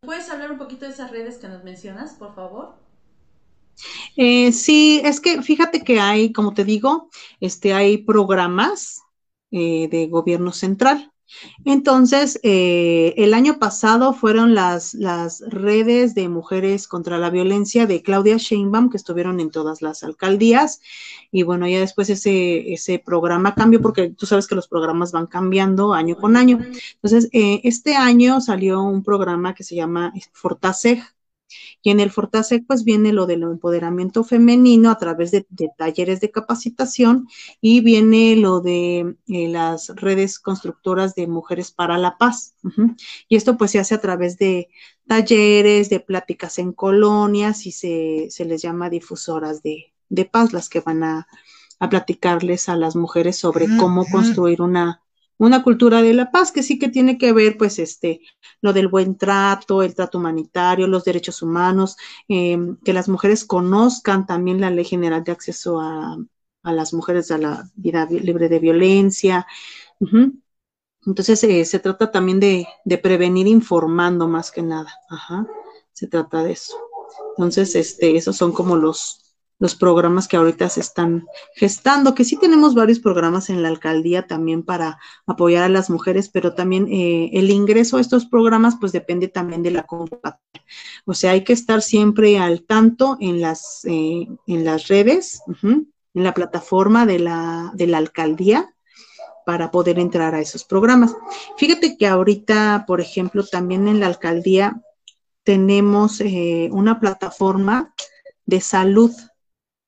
¿Puedes 0.00 0.28
hablar 0.30 0.50
un 0.52 0.58
poquito 0.58 0.84
de 0.84 0.92
esas 0.92 1.10
redes 1.10 1.38
que 1.38 1.48
nos 1.48 1.64
mencionas, 1.64 2.14
por 2.14 2.34
favor? 2.34 2.74
Eh, 4.16 4.52
sí, 4.52 5.00
es 5.04 5.20
que 5.20 5.42
fíjate 5.42 5.82
que 5.84 6.00
hay, 6.00 6.32
como 6.32 6.54
te 6.54 6.64
digo, 6.64 7.10
este, 7.40 7.72
hay 7.72 7.98
programas 7.98 9.02
eh, 9.50 9.88
de 9.90 10.06
gobierno 10.08 10.52
central. 10.52 11.11
Entonces, 11.64 12.38
eh, 12.42 13.14
el 13.16 13.34
año 13.34 13.58
pasado 13.58 14.12
fueron 14.12 14.54
las, 14.54 14.94
las 14.94 15.40
redes 15.48 16.14
de 16.14 16.28
mujeres 16.28 16.86
contra 16.86 17.18
la 17.18 17.30
violencia 17.30 17.86
de 17.86 18.02
Claudia 18.02 18.36
Sheinbaum, 18.36 18.90
que 18.90 18.96
estuvieron 18.96 19.40
en 19.40 19.50
todas 19.50 19.82
las 19.82 20.02
alcaldías. 20.02 20.80
Y 21.30 21.42
bueno, 21.42 21.66
ya 21.66 21.80
después 21.80 22.10
ese, 22.10 22.72
ese 22.72 22.98
programa 22.98 23.54
cambió, 23.54 23.80
porque 23.80 24.10
tú 24.10 24.26
sabes 24.26 24.46
que 24.46 24.54
los 24.54 24.68
programas 24.68 25.12
van 25.12 25.26
cambiando 25.26 25.94
año 25.94 26.16
con 26.16 26.36
año. 26.36 26.60
Entonces, 26.94 27.28
eh, 27.32 27.60
este 27.64 27.96
año 27.96 28.40
salió 28.40 28.82
un 28.82 29.02
programa 29.02 29.54
que 29.54 29.64
se 29.64 29.74
llama 29.74 30.12
Fortaseg, 30.32 31.02
y 31.82 31.90
en 31.90 32.00
el 32.00 32.10
Fortasec, 32.10 32.64
pues 32.66 32.84
viene 32.84 33.12
lo 33.12 33.26
del 33.26 33.42
empoderamiento 33.42 34.24
femenino 34.24 34.90
a 34.90 34.98
través 34.98 35.30
de, 35.30 35.46
talleres 35.76 36.20
de 36.20 36.30
capacitación 36.30 37.28
y 37.60 37.80
viene 37.80 38.36
lo 38.36 38.60
de 38.60 39.16
eh, 39.28 39.48
las 39.48 39.88
redes 39.96 40.38
constructoras 40.38 41.14
de 41.14 41.26
mujeres 41.26 41.72
para 41.72 41.98
la 41.98 42.16
paz. 42.18 42.54
Y 43.28 43.36
esto 43.36 43.56
pues 43.56 43.72
se 43.72 43.78
hace 43.78 43.94
a 43.94 44.00
través 44.00 44.38
de 44.38 44.68
talleres, 45.06 45.90
de 45.90 46.00
pláticas 46.00 46.58
en 46.58 46.72
colonias 46.72 47.66
y 47.66 47.72
se, 47.72 48.28
se 48.30 48.44
les 48.44 48.62
llama 48.62 48.90
difusoras 48.90 49.62
de, 49.62 49.92
de, 50.08 50.24
paz, 50.24 50.52
las 50.52 50.68
que 50.68 50.80
van 50.80 51.02
a, 51.02 51.26
a 51.80 51.88
platicarles 51.88 52.68
a 52.68 52.76
las 52.76 52.94
mujeres 52.94 53.36
sobre 53.36 53.66
cómo 53.76 54.06
construir 54.06 54.62
una 54.62 55.02
una 55.38 55.62
cultura 55.62 56.02
de 56.02 56.14
la 56.14 56.30
paz 56.30 56.52
que 56.52 56.62
sí 56.62 56.78
que 56.78 56.88
tiene 56.88 57.18
que 57.18 57.32
ver, 57.32 57.56
pues, 57.56 57.78
este, 57.78 58.20
lo 58.60 58.72
del 58.72 58.88
buen 58.88 59.16
trato, 59.16 59.82
el 59.82 59.94
trato 59.94 60.18
humanitario, 60.18 60.86
los 60.86 61.04
derechos 61.04 61.42
humanos, 61.42 61.96
eh, 62.28 62.58
que 62.84 62.92
las 62.92 63.08
mujeres 63.08 63.44
conozcan 63.44 64.26
también 64.26 64.60
la 64.60 64.70
ley 64.70 64.84
general 64.84 65.24
de 65.24 65.32
acceso 65.32 65.80
a, 65.80 66.16
las 66.64 66.94
mujeres 66.94 67.30
a 67.32 67.38
la 67.38 67.68
vida 67.74 68.06
libre 68.10 68.48
de 68.48 68.60
violencia. 68.60 69.46
Entonces, 71.04 71.42
eh, 71.44 71.64
se 71.64 71.78
trata 71.80 72.10
también 72.12 72.38
de, 72.38 72.66
de, 72.84 72.98
prevenir 72.98 73.48
informando 73.48 74.28
más 74.28 74.52
que 74.52 74.62
nada. 74.62 74.92
Ajá. 75.08 75.46
Se 75.92 76.06
trata 76.06 76.44
de 76.44 76.52
eso. 76.52 76.76
Entonces, 77.36 77.74
este, 77.74 78.16
esos 78.16 78.36
son 78.36 78.52
como 78.52 78.76
los, 78.76 79.21
los 79.62 79.76
programas 79.76 80.26
que 80.26 80.36
ahorita 80.36 80.68
se 80.68 80.80
están 80.80 81.24
gestando, 81.54 82.16
que 82.16 82.24
sí 82.24 82.36
tenemos 82.36 82.74
varios 82.74 82.98
programas 82.98 83.48
en 83.48 83.62
la 83.62 83.68
alcaldía 83.68 84.26
también 84.26 84.64
para 84.64 84.98
apoyar 85.24 85.62
a 85.62 85.68
las 85.68 85.88
mujeres, 85.88 86.28
pero 86.28 86.54
también 86.54 86.88
eh, 86.90 87.30
el 87.32 87.48
ingreso 87.48 87.96
a 87.96 88.00
estos 88.00 88.26
programas 88.26 88.74
pues 88.80 88.90
depende 88.90 89.28
también 89.28 89.62
de 89.62 89.70
la 89.70 89.84
convocatoria. 89.84 90.64
O 91.04 91.14
sea, 91.14 91.30
hay 91.30 91.44
que 91.44 91.52
estar 91.52 91.80
siempre 91.80 92.40
al 92.40 92.64
tanto 92.64 93.16
en 93.20 93.40
las, 93.40 93.84
eh, 93.84 94.26
en 94.48 94.64
las 94.64 94.88
redes, 94.88 95.42
en 95.62 95.86
la 96.12 96.34
plataforma 96.34 97.06
de 97.06 97.20
la, 97.20 97.70
de 97.72 97.86
la 97.86 97.98
alcaldía 97.98 98.74
para 99.46 99.70
poder 99.70 100.00
entrar 100.00 100.34
a 100.34 100.40
esos 100.40 100.64
programas. 100.64 101.14
Fíjate 101.56 101.96
que 101.96 102.08
ahorita, 102.08 102.82
por 102.84 103.00
ejemplo, 103.00 103.46
también 103.46 103.86
en 103.86 104.00
la 104.00 104.08
alcaldía 104.08 104.82
tenemos 105.44 106.20
eh, 106.20 106.68
una 106.72 106.98
plataforma 106.98 107.94
de 108.44 108.60
salud 108.60 109.12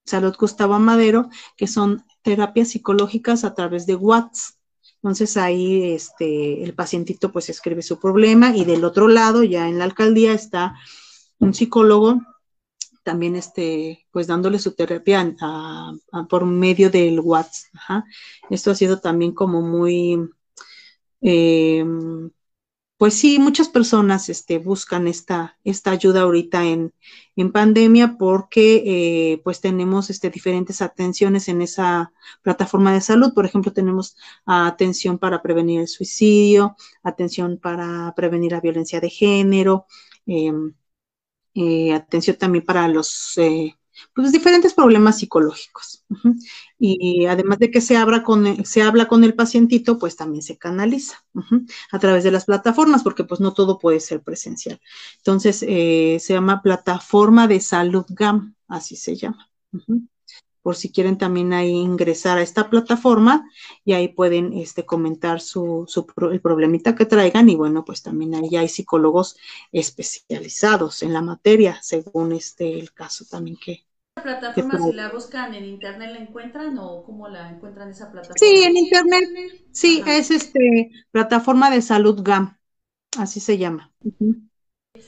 Salud 0.05 0.35
Gustavo 0.39 0.77
Madero, 0.79 1.29
que 1.57 1.67
son 1.67 2.03
terapias 2.21 2.69
psicológicas 2.69 3.43
a 3.43 3.53
través 3.53 3.85
de 3.85 3.95
WhatsApp. 3.95 4.55
Entonces 4.97 5.37
ahí 5.37 5.93
este, 5.93 6.63
el 6.63 6.73
pacientito 6.73 7.31
pues 7.31 7.49
escribe 7.49 7.81
su 7.81 7.99
problema 7.99 8.55
y 8.55 8.65
del 8.65 8.83
otro 8.83 9.07
lado, 9.07 9.43
ya 9.43 9.67
en 9.67 9.77
la 9.77 9.83
alcaldía, 9.83 10.33
está 10.33 10.75
un 11.39 11.53
psicólogo 11.53 12.21
también 13.05 13.35
este, 13.35 14.07
pues 14.11 14.25
dándole 14.25 14.57
su 14.57 14.73
terapia 14.73 15.35
por 16.27 16.45
medio 16.45 16.89
del 16.89 17.19
WhatsApp. 17.19 18.03
Esto 18.49 18.71
ha 18.71 18.75
sido 18.75 18.99
también 18.99 19.31
como 19.31 19.61
muy, 19.61 20.27
eh, 21.21 21.85
pues 22.97 23.13
sí, 23.15 23.39
muchas 23.39 23.67
personas 23.69 24.29
este, 24.29 24.57
buscan 24.57 25.07
esta, 25.07 25.57
esta 25.65 25.91
ayuda 25.91 26.21
ahorita 26.21 26.63
en, 26.65 26.93
en 27.35 27.51
pandemia 27.51 28.15
porque 28.17 28.83
eh, 29.33 29.41
pues 29.43 29.59
tenemos 29.61 30.09
este, 30.09 30.29
diferentes 30.29 30.81
atenciones 30.81 31.49
en 31.49 31.61
esa 31.61 32.13
plataforma 32.41 32.93
de 32.93 33.01
salud. 33.01 33.33
Por 33.33 33.45
ejemplo, 33.45 33.73
tenemos 33.73 34.15
atención 34.45 35.17
para 35.19 35.41
prevenir 35.41 35.81
el 35.81 35.87
suicidio, 35.89 36.77
atención 37.03 37.57
para 37.59 38.13
prevenir 38.15 38.53
la 38.53 38.61
violencia 38.61 39.01
de 39.01 39.09
género, 39.09 39.87
em, 40.25 40.73
eh, 41.55 41.93
atención 41.93 42.37
también 42.37 42.65
para 42.65 42.87
los 42.87 43.37
eh, 43.37 43.75
pues, 44.13 44.31
diferentes 44.31 44.73
problemas 44.73 45.19
psicológicos. 45.19 46.05
Y 46.77 47.25
además 47.25 47.59
de 47.59 47.71
que 47.71 47.81
se 47.81 47.97
habla, 47.97 48.23
con, 48.23 48.65
se 48.65 48.81
habla 48.81 49.07
con 49.07 49.23
el 49.23 49.33
pacientito, 49.33 49.97
pues 49.97 50.15
también 50.15 50.41
se 50.41 50.57
canaliza 50.57 51.23
a 51.91 51.99
través 51.99 52.23
de 52.23 52.31
las 52.31 52.45
plataformas, 52.45 53.03
porque 53.03 53.23
pues 53.23 53.39
no 53.39 53.53
todo 53.53 53.79
puede 53.79 53.99
ser 53.99 54.21
presencial. 54.21 54.79
Entonces, 55.17 55.63
eh, 55.67 56.17
se 56.19 56.33
llama 56.33 56.61
Plataforma 56.61 57.47
de 57.47 57.59
Salud 57.59 58.05
GAM, 58.09 58.55
así 58.67 58.95
se 58.95 59.15
llama. 59.15 59.49
Por 60.65 60.75
si 60.75 60.91
quieren 60.91 61.19
también 61.19 61.53
ahí 61.53 61.69
ingresar 61.69 62.39
a 62.39 62.41
esta 62.41 62.71
plataforma 62.71 63.47
y 63.83 63.93
ahí 63.93 64.07
pueden 64.07 64.51
este, 64.53 64.83
comentar 64.83 65.39
su, 65.39 65.85
su, 65.87 66.07
el 66.31 66.41
problemita 66.41 66.95
que 66.95 67.05
traigan 67.05 67.49
y 67.49 67.55
bueno, 67.55 67.85
pues 67.85 68.01
también 68.01 68.33
ahí 68.33 68.55
hay 68.55 68.67
psicólogos 68.67 69.37
especializados 69.71 71.03
en 71.03 71.13
la 71.13 71.21
materia, 71.21 71.77
según 71.83 72.31
este 72.31 72.79
el 72.79 72.93
caso 72.93 73.25
también 73.29 73.57
que, 73.63 73.85
plataforma, 74.23 74.79
si 74.79 74.93
la 74.93 75.09
buscan 75.09 75.53
en 75.53 75.65
internet, 75.65 76.09
la 76.13 76.17
encuentran 76.17 76.75
o 76.79 77.03
cómo 77.03 77.27
la 77.27 77.47
encuentran 77.47 77.91
esa 77.91 78.09
plataforma? 78.11 78.39
Sí, 78.39 78.63
en 78.63 78.75
internet. 78.75 79.23
Sí, 79.71 80.03
es 80.07 80.31
este 80.31 80.89
plataforma 81.11 81.69
de 81.69 81.83
salud 81.83 82.21
GAM, 82.23 82.57
así 83.19 83.39
se 83.39 83.59
llama. 83.59 83.93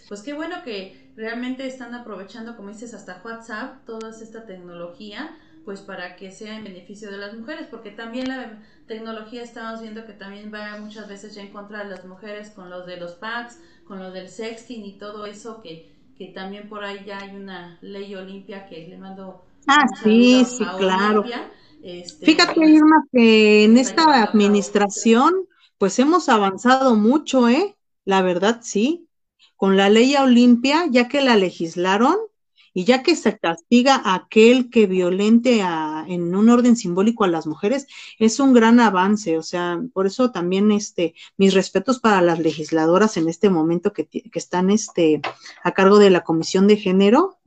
Pues 0.08 0.22
qué 0.22 0.34
bueno 0.34 0.58
que 0.64 1.08
realmente 1.18 1.66
están 1.66 1.95
aprovechando, 1.95 2.55
como 2.55 2.70
dices, 2.70 2.93
hasta 2.93 3.22
WhatsApp, 3.26 3.86
toda 3.86 4.12
esta 4.12 4.45
tecnología, 4.45 5.36
pues 5.68 5.82
para 5.82 6.15
que 6.15 6.32
sea 6.32 6.55
en 6.55 6.63
beneficio 6.63 7.11
de 7.11 7.18
las 7.18 7.34
mujeres, 7.34 7.68
porque 7.70 7.91
también 7.91 8.30
la 8.30 8.63
tecnología 8.88 9.43
estamos 9.43 9.82
viendo 9.82 10.05
que 10.05 10.13
también 10.13 10.49
va 10.53 10.78
muchas 10.78 11.09
veces 11.09 11.36
ya 11.36 11.41
en 11.41 11.51
contra 11.51 11.84
de 11.84 11.89
las 11.89 12.05
mujeres 12.05 12.51
con 12.51 12.70
los 12.70 12.86
de 12.86 12.95
los 12.95 13.15
packs, 13.15 13.59
con 13.86 13.99
lo 13.99 14.11
del 14.11 14.30
sexting 14.30 14.86
y 14.86 14.97
todo 14.97 15.26
eso 15.26 15.61
que 15.61 15.91
que 16.18 16.28
también 16.28 16.70
por 16.70 16.86
ahí 16.86 17.03
ya 17.05 17.20
hay 17.20 17.36
una 17.36 17.78
ley 17.82 18.15
Olimpia 18.15 18.65
que 18.65 18.88
le 18.88 18.97
mando. 18.97 19.43
Ah, 19.68 19.86
sí, 20.01 20.45
sí, 20.45 20.65
claro. 20.78 21.26
Este, 21.84 22.26
Fíjate, 22.26 22.53
pues, 22.55 22.70
Irma, 22.70 23.03
que 23.11 23.65
en 23.65 23.78
esta 23.78 24.24
administración, 24.24 25.34
pues 25.78 25.99
hemos 25.99 26.30
avanzado 26.30 26.95
mucho, 26.95 27.49
¿eh? 27.49 27.76
La 28.05 28.22
verdad, 28.22 28.61
sí. 28.63 29.07
Con 29.57 29.76
la 29.76 29.89
ley 29.89 30.15
Olimpia, 30.15 30.86
ya 30.89 31.09
que 31.09 31.22
la 31.22 31.36
legislaron, 31.36 32.15
y 32.78 32.86
ya 32.86 33.02
que 33.02 33.16
se 33.16 33.40
castiga 33.40 33.96
a 33.96 34.14
aquel 34.14 34.70
que 34.70 34.86
violente 34.86 35.64
a, 35.64 36.06
en 36.08 36.36
un 36.36 36.48
orden 36.48 36.76
simbólico 36.76 37.24
a 37.24 37.28
las 37.28 37.48
mujeres, 37.48 37.88
es 38.20 38.40
un 38.40 38.54
gran 38.54 38.80
avance, 38.80 39.36
o 39.40 39.42
sea, 39.42 39.82
por 39.94 40.06
eso 40.06 40.30
también 40.30 40.72
este, 40.72 41.16
mis 41.38 41.56
respetos 41.56 41.98
para 41.98 42.22
las 42.22 42.38
legisladoras 42.38 43.18
en 43.18 43.30
este 43.30 43.50
momento 43.50 43.94
que, 43.94 44.06
que 44.06 44.30
están 44.32 44.70
este, 44.70 45.22
a 45.64 45.72
cargo 45.72 45.98
de 45.98 46.12
la 46.12 46.24
Comisión 46.24 46.68
de 46.68 46.78
Género, 46.78 47.40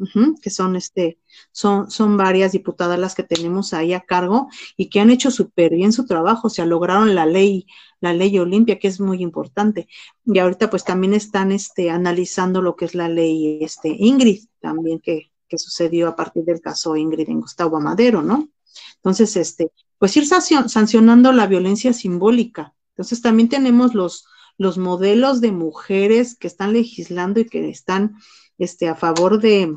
que 0.42 0.50
son 0.50 0.74
este, 0.74 1.16
son, 1.52 1.90
son 1.90 2.16
varias 2.16 2.52
diputadas 2.52 2.98
las 2.98 3.14
que 3.14 3.22
tenemos 3.22 3.72
ahí 3.72 3.92
a 3.92 4.00
cargo 4.00 4.48
y 4.76 4.88
que 4.88 5.00
han 5.00 5.10
hecho 5.10 5.30
súper 5.30 5.74
bien 5.74 5.92
su 5.92 6.06
trabajo, 6.06 6.48
o 6.48 6.50
sea, 6.50 6.66
lograron 6.66 7.14
la 7.14 7.26
ley, 7.26 7.66
la 8.00 8.12
ley 8.12 8.38
Olimpia, 8.38 8.78
que 8.78 8.88
es 8.88 9.00
muy 9.00 9.22
importante. 9.22 9.88
Y 10.24 10.38
ahorita 10.38 10.70
pues 10.70 10.84
también 10.84 11.14
están 11.14 11.52
este, 11.52 11.90
analizando 11.90 12.62
lo 12.62 12.76
que 12.76 12.84
es 12.84 12.94
la 12.94 13.08
ley 13.08 13.62
este, 13.62 13.88
Ingrid, 13.88 14.44
también 14.60 15.00
que, 15.00 15.30
que 15.48 15.58
sucedió 15.58 16.08
a 16.08 16.16
partir 16.16 16.44
del 16.44 16.60
caso 16.60 16.96
Ingrid 16.96 17.28
en 17.28 17.40
Gustavo 17.40 17.76
Amadero, 17.76 18.22
¿no? 18.22 18.48
Entonces, 18.96 19.36
este, 19.36 19.72
pues 19.98 20.16
ir 20.16 20.26
sancionando 20.26 21.32
la 21.32 21.46
violencia 21.46 21.92
simbólica. 21.92 22.74
Entonces 22.94 23.20
también 23.20 23.48
tenemos 23.48 23.94
los, 23.94 24.26
los 24.56 24.78
modelos 24.78 25.40
de 25.40 25.52
mujeres 25.52 26.36
que 26.36 26.46
están 26.46 26.72
legislando 26.72 27.40
y 27.40 27.46
que 27.46 27.68
están 27.68 28.16
este, 28.58 28.88
a 28.88 28.94
favor 28.94 29.40
de, 29.40 29.74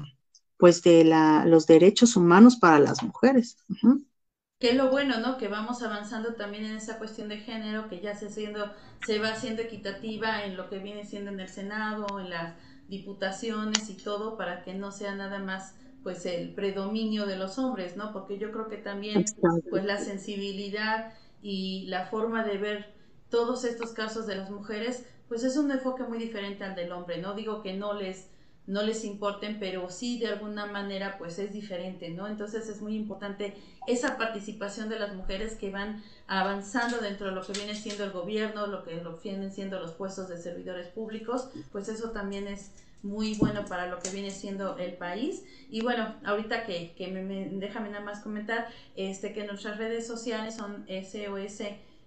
pues 0.58 0.82
de 0.84 1.04
la, 1.04 1.45
los 1.45 1.68
derechos 1.68 2.16
humanos 2.16 2.58
para 2.58 2.80
las 2.80 3.04
mujeres. 3.04 3.58
Que 4.60 4.70
es 4.72 4.76
lo 4.76 4.89
bueno, 4.89 5.20
¿no? 5.20 5.38
Que 5.38 5.47
vamos 5.49 5.84
avanzando 5.84 6.36
también 6.36 6.66
en 6.66 6.78
esa 6.78 6.97
cuestión 6.97 7.28
de 7.28 7.38
género, 7.39 7.89
que 7.89 7.99
ya 7.99 8.16
se, 8.16 8.30
siendo, 8.30 8.72
se 9.06 9.20
va 9.20 9.30
haciendo 9.34 9.62
equitativa 9.62 10.45
en 10.45 10.56
lo 10.56 10.70
que 10.70 10.80
viene 10.80 11.04
siendo 11.06 11.32
en 11.32 11.39
el 11.41 11.49
Senado, 11.49 12.20
en 12.20 12.30
las 12.30 12.56
diputaciones 12.88 13.89
y 13.89 13.95
todo, 13.95 14.38
para 14.38 14.64
que 14.64 14.74
no 14.74 14.91
sea 14.91 15.16
nada 15.16 15.39
más 15.39 15.76
pues 16.01 16.26
el 16.26 16.54
predominio 16.54 17.26
de 17.26 17.36
los 17.38 17.58
hombres, 17.60 17.97
¿no? 17.97 18.14
Porque 18.14 18.38
yo 18.38 18.51
creo 18.51 18.68
que 18.70 18.78
también 18.78 19.36
pues 19.70 19.84
la 19.86 19.97
sensibilidad 19.97 21.14
y 21.41 21.86
la 21.88 22.06
forma 22.08 22.43
de 22.45 22.58
ver 22.58 22.93
todos 23.30 23.66
estos 23.66 23.91
casos 23.91 24.28
de 24.28 24.36
las 24.36 24.49
mujeres, 24.49 25.06
pues 25.28 25.43
es 25.43 25.58
un 25.58 25.72
enfoque 25.72 26.04
muy 26.04 26.18
diferente 26.20 26.64
al 26.64 26.76
del 26.76 26.91
hombre, 26.93 27.18
¿no? 27.22 27.34
Digo 27.34 27.62
que 27.62 27.74
no 27.74 27.93
les 27.93 28.30
no 28.66 28.82
les 28.82 29.03
importen, 29.03 29.57
pero 29.59 29.89
sí 29.89 30.20
de 30.20 30.28
alguna 30.28 30.66
manera 30.66 31.18
pues 31.18 31.38
es 31.39 31.51
diferente, 31.51 32.09
¿no? 32.09 32.28
Entonces 32.28 32.70
es 32.70 32.82
muy 32.82 32.95
importante 32.95 33.55
esa 33.88 34.18
participación 34.18 34.89
de 34.89 34.99
las 34.99 35.14
mujeres 35.14 35.55
que 35.55 35.70
van 35.70 36.01
avanzando 36.28 36.99
dentro 36.99 37.28
de 37.28 37.34
lo 37.34 37.41
que 37.41 37.53
viene 37.53 37.76
siendo 37.76 38.05
el 38.05 38.11
gobierno, 38.11 38.68
lo 38.68 38.84
que 38.84 38.95
lo 39.01 39.18
vienen 39.18 39.51
siendo 39.51 39.80
los 39.80 39.91
puestos 39.91 40.30
de 40.30 40.38
servidores 40.38 40.88
públicos, 40.88 41.49
pues 41.72 41.89
eso 41.89 42.11
también 42.11 42.47
es 42.47 42.72
muy 43.01 43.36
bueno 43.36 43.66
para 43.66 43.88
lo 43.88 43.99
que 43.99 44.09
viene 44.11 44.32
siendo 44.32 44.78
el 44.78 44.93
país. 44.93 45.43
Y 45.70 45.82
bueno, 45.82 46.16
ahorita 46.24 46.66
que, 46.66 46.93
que 46.93 47.07
me, 47.07 47.49
déjame 47.49 47.89
nada 47.89 48.03
más 48.05 48.22
comentar, 48.22 48.68
este 48.95 49.34
que 49.34 49.45
nuestras 49.45 49.78
redes 49.78 50.07
sociales 50.07 50.55
son 50.55 50.86
SOS 50.88 51.64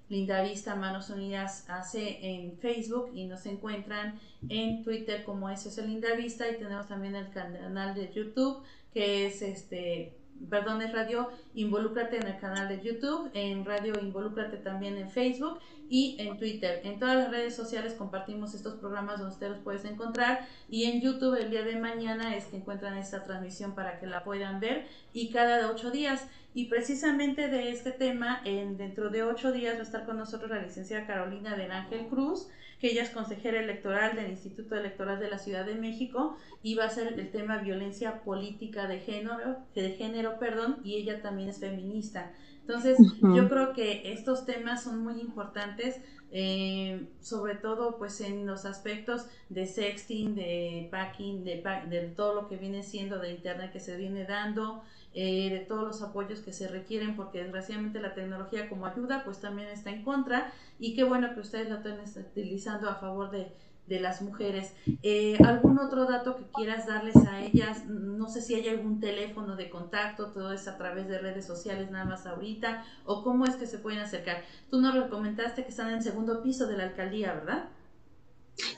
Linda 0.09 0.43
Vista 0.43 0.75
Manos 0.75 1.11
Unidas 1.11 1.69
hace 1.69 2.19
en 2.23 2.57
Facebook 2.59 3.11
y 3.15 3.27
nos 3.27 3.45
encuentran 3.47 4.19
en 4.49 4.85
Twitter 4.85 5.25
como 5.25 5.55
SOS 5.55 5.79
Linda 5.79 6.15
Vista 6.15 6.49
y 6.49 6.59
tenemos 6.59 6.87
también 6.87 7.17
el 7.17 7.31
canal 7.31 7.95
de 7.95 8.13
YouTube 8.13 8.63
que 8.93 9.27
es 9.27 9.43
este 9.43 10.17
perdón, 10.49 10.83
es 10.83 10.93
Radio 10.93 11.31
Involúcrate 11.55 12.17
en 12.17 12.27
el 12.27 12.39
canal 12.39 12.69
de 12.69 12.81
YouTube, 12.83 13.31
en 13.35 13.65
Radio 13.65 13.95
Involúcrate 14.01 14.59
también 14.59 14.97
en 14.99 15.11
Facebook 15.11 15.59
y 15.89 16.17
en 16.19 16.37
Twitter. 16.39 16.81
En 16.85 16.99
todas 16.99 17.17
las 17.17 17.31
redes 17.31 17.55
sociales 17.55 17.95
compartimos 17.95 18.55
estos 18.55 18.75
programas 18.75 19.19
donde 19.19 19.33
ustedes 19.33 19.53
los 19.53 19.63
pueden 19.63 19.87
encontrar 19.95 20.47
y 20.69 20.85
en 20.85 21.01
YouTube 21.01 21.35
el 21.41 21.51
día 21.51 21.63
de 21.63 21.77
mañana 21.77 22.37
es 22.37 22.47
que 22.47 22.57
encuentran 22.57 22.99
esta 22.99 23.25
transmisión 23.25 23.75
para 23.75 23.99
que 23.99 24.07
la 24.07 24.25
puedan 24.25 24.61
ver 24.61 24.87
y 25.13 25.31
cada 25.31 25.71
ocho 25.71 25.91
días. 25.91 26.27
Y 26.57 26.71
precisamente 26.71 27.49
de 27.49 27.71
este 27.71 27.91
tema, 27.91 28.41
en, 28.47 28.79
dentro 28.79 29.11
de 29.11 29.23
ocho 29.23 29.53
días 29.53 29.75
va 29.75 29.81
a 29.81 29.83
estar 29.83 30.07
con 30.07 30.17
nosotros 30.17 30.51
la 30.51 30.63
licenciada 30.63 31.07
Carolina 31.07 31.55
del 31.55 31.71
Ángel 31.71 32.07
Cruz, 32.07 32.49
que 32.81 32.93
ella 32.93 33.03
es 33.03 33.11
consejera 33.11 33.61
electoral 33.61 34.17
del 34.17 34.31
Instituto 34.31 34.75
Electoral 34.75 35.21
de 35.21 35.29
la 35.29 35.37
Ciudad 35.37 35.67
de 35.67 35.75
México 35.75 36.39
y 36.63 36.75
va 36.75 36.87
a 36.87 36.89
ser 36.89 37.13
el 37.13 37.31
tema 37.31 37.59
violencia 37.59 38.23
política 38.23 38.87
de 38.87 39.01
género, 39.01 39.59
de 39.75 39.91
género, 39.91 40.39
perdón, 40.39 40.79
y 40.83 40.95
ella 40.95 41.21
también 41.21 41.51
es 41.51 41.61
feminista. 41.61 42.33
Entonces, 42.63 42.97
yo 43.21 43.49
creo 43.51 43.75
que 43.75 44.11
estos 44.15 44.47
temas 44.47 44.83
son 44.83 45.01
muy 45.05 45.21
importantes, 45.21 46.01
eh, 46.33 47.07
sobre 47.21 47.55
todo 47.55 47.99
pues 47.99 48.21
en 48.23 48.47
los 48.47 48.65
aspectos 48.65 49.27
de 49.51 49.67
sexting, 49.67 50.35
de 50.35 50.89
packing, 50.91 51.45
de, 51.45 51.63
de 51.91 52.09
todo 52.17 52.35
lo 52.35 52.49
que 52.49 52.57
viene 52.57 52.83
siendo 52.83 53.19
de 53.19 53.31
Internet 53.31 53.73
que 53.73 53.79
se 53.79 53.97
viene 53.97 54.25
dando, 54.25 54.83
eh, 55.17 55.49
de 55.51 55.61
todos 55.61 55.83
los 55.83 56.03
apoyos 56.03 56.41
que 56.41 56.53
se 56.53 56.69
requieren, 56.69 57.17
porque 57.17 57.43
desgraciadamente 57.43 58.01
la 58.01 58.15
tecnología 58.15 58.69
como 58.69 58.85
ayuda 58.85 59.25
pues 59.25 59.39
también 59.41 59.69
está 59.69 59.89
en 59.91 60.05
contra 60.05 60.53
y 60.79 60.95
qué 60.95 61.05
bueno 61.05 61.33
que 61.35 61.41
ustedes 61.41 61.71
la 61.71 61.77
estén 61.77 61.99
utilizando 62.23 62.91
a 62.91 62.97
favor 62.97 63.31
de, 63.31 63.51
de 63.87 63.99
las 63.99 64.21
mujeres. 64.21 64.75
Eh, 65.03 65.39
¿Algún 65.43 65.79
otro 65.79 66.05
dato 66.05 66.37
que 66.37 66.45
quieras 66.55 66.87
darles 66.87 67.17
a 67.17 67.41
ellas? 67.41 67.87
No 67.87 68.29
sé 68.29 68.43
si 68.43 68.57
hay 68.57 68.69
algún 68.69 69.01
teléfono 69.01 69.57
de 69.57 69.71
contacto, 69.71 70.33
todo 70.33 70.53
es 70.53 70.69
a 70.69 70.77
través 70.77 71.09
de 71.09 71.19
redes 71.19 71.47
sociales 71.47 71.91
nada 71.91 72.05
más 72.05 72.27
ahorita, 72.27 72.85
o 73.07 73.25
cómo 73.25 73.47
es 73.47 73.57
que 73.57 73.67
se 73.67 73.79
pueden 73.79 74.01
acercar. 74.01 74.45
Tú 74.71 74.83
nos 74.83 75.09
comentaste 75.09 75.63
que 75.63 75.71
están 75.71 75.89
en 75.89 75.95
el 75.95 76.03
segundo 76.03 76.43
piso 76.43 76.67
de 76.67 76.77
la 76.77 76.85
alcaldía, 76.85 77.33
¿verdad? 77.33 77.71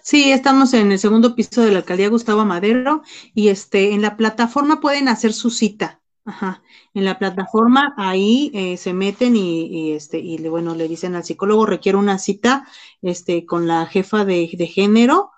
Sí, 0.02 0.30
estamos 0.30 0.74
en 0.74 0.92
el 0.92 0.98
segundo 0.98 1.34
piso 1.34 1.62
de 1.62 1.72
la 1.72 1.78
alcaldía 1.78 2.08
Gustavo 2.08 2.44
Madero 2.44 3.02
y 3.34 3.48
este 3.48 3.92
en 3.92 4.02
la 4.02 4.16
plataforma 4.16 4.80
pueden 4.80 5.08
hacer 5.08 5.32
su 5.32 5.50
cita. 5.50 6.00
Ajá. 6.28 6.62
En 6.92 7.06
la 7.06 7.18
plataforma 7.18 7.94
ahí 7.96 8.50
eh, 8.52 8.76
se 8.76 8.92
meten 8.92 9.34
y, 9.34 9.92
este 9.92 10.18
y 10.18 10.36
bueno 10.46 10.74
le 10.74 10.86
dicen 10.86 11.14
al 11.14 11.24
psicólogo 11.24 11.64
requiero 11.64 11.98
una 11.98 12.18
cita 12.18 12.68
este 13.00 13.46
con 13.46 13.66
la 13.66 13.86
jefa 13.86 14.26
de, 14.26 14.46
género 14.46 15.30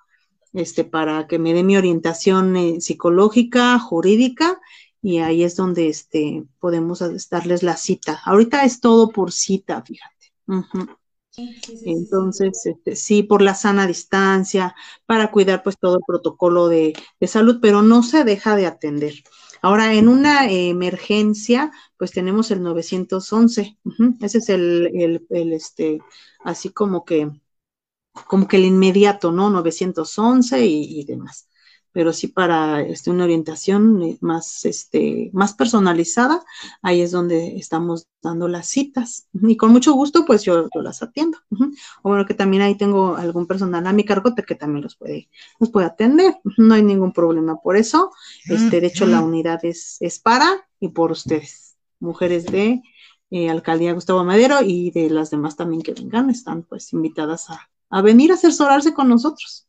este 0.53 0.83
para 0.83 1.29
que 1.29 1.39
me 1.39 1.55
dé 1.55 1.63
mi 1.63 1.77
orientación 1.77 2.57
eh, 2.57 2.81
psicológica 2.81 3.79
jurídica 3.79 4.61
y 5.01 5.19
ahí 5.19 5.45
es 5.45 5.55
donde 5.55 5.89
este 5.89 6.43
podemos 6.59 6.99
darles 7.31 7.63
la 7.63 7.77
cita. 7.77 8.21
Ahorita 8.25 8.65
es 8.65 8.81
todo 8.81 9.11
por 9.11 9.31
cita, 9.31 9.83
fíjate. 9.83 10.33
Entonces, 11.85 12.67
este, 12.67 12.97
sí, 12.97 13.23
por 13.23 13.41
la 13.41 13.55
sana 13.55 13.87
distancia, 13.87 14.75
para 15.07 15.31
cuidar 15.31 15.63
pues 15.63 15.79
todo 15.79 15.99
el 15.99 16.03
protocolo 16.05 16.69
de, 16.69 16.93
de 17.21 17.27
salud, 17.29 17.61
pero 17.63 17.81
no 17.81 18.03
se 18.03 18.25
deja 18.25 18.57
de 18.57 18.67
atender. 18.67 19.15
Ahora, 19.63 19.95
en 19.95 20.09
una 20.09 20.51
emergencia, 20.51 21.71
pues 21.97 22.13
tenemos 22.13 22.51
el 22.51 22.63
911. 22.63 23.79
Ese 24.21 24.39
es 24.39 24.49
el, 24.49 25.27
el, 25.31 25.53
este, 25.53 26.01
así 26.45 26.71
como 26.71 27.05
que, 27.05 27.31
como 28.29 28.49
que 28.49 28.57
el 28.59 28.67
inmediato, 28.67 29.33
¿no? 29.33 29.51
911 29.51 30.65
y, 30.67 31.01
y 31.01 31.05
demás 31.05 31.50
pero 31.93 32.13
sí 32.13 32.29
para 32.29 32.83
este, 32.83 33.11
una 33.11 33.25
orientación 33.25 34.03
eh, 34.03 34.19
más, 34.21 34.65
este, 34.65 35.31
más 35.33 35.55
personalizada, 35.55 36.45
ahí 36.83 37.01
es 37.01 37.11
donde 37.11 37.57
estamos 37.57 38.07
dando 38.23 38.49
las 38.49 38.69
citas. 38.69 39.29
Y 39.33 39.57
con 39.57 39.73
mucho 39.73 39.93
gusto, 39.93 40.25
pues 40.25 40.43
yo, 40.43 40.69
las 40.75 41.03
atiendo. 41.03 41.39
O 42.03 42.11
bueno, 42.11 42.27
que 42.27 42.35
también 42.35 42.63
ahí 42.63 42.77
tengo 42.77 43.17
algún 43.17 43.47
personal 43.47 43.87
a 43.87 43.93
mi 43.93 44.05
cargo 44.05 44.35
que 44.35 44.55
también 44.55 44.83
los 44.83 44.97
puede, 44.97 45.29
los 45.59 45.71
puede 45.71 45.87
atender. 45.87 46.37
No 46.57 46.75
hay 46.75 46.83
ningún 46.83 47.13
problema 47.13 47.57
por 47.61 47.77
eso. 47.77 48.13
Este, 48.47 48.81
de 48.81 48.87
hecho, 48.87 49.07
la 49.07 49.21
unidad 49.21 49.65
es, 49.65 49.97
es 50.01 50.19
para 50.19 50.69
y 50.79 50.89
por 50.89 51.13
ustedes, 51.13 51.77
mujeres 51.99 52.47
de 52.47 52.83
eh, 53.31 53.51
Alcaldía 53.51 53.93
Gustavo 53.93 54.25
Madero 54.25 54.59
y 54.63 54.91
de 54.91 55.11
las 55.11 55.31
demás 55.31 55.57
también 55.57 55.83
que 55.83 55.93
vengan, 55.93 56.31
están 56.31 56.63
pues 56.63 56.93
invitadas 56.93 57.51
a, 57.51 57.71
a 57.91 58.03
venir 58.03 58.31
a 58.31 58.35
asesorarse 58.35 58.95
con 58.95 59.09
nosotros. 59.09 59.67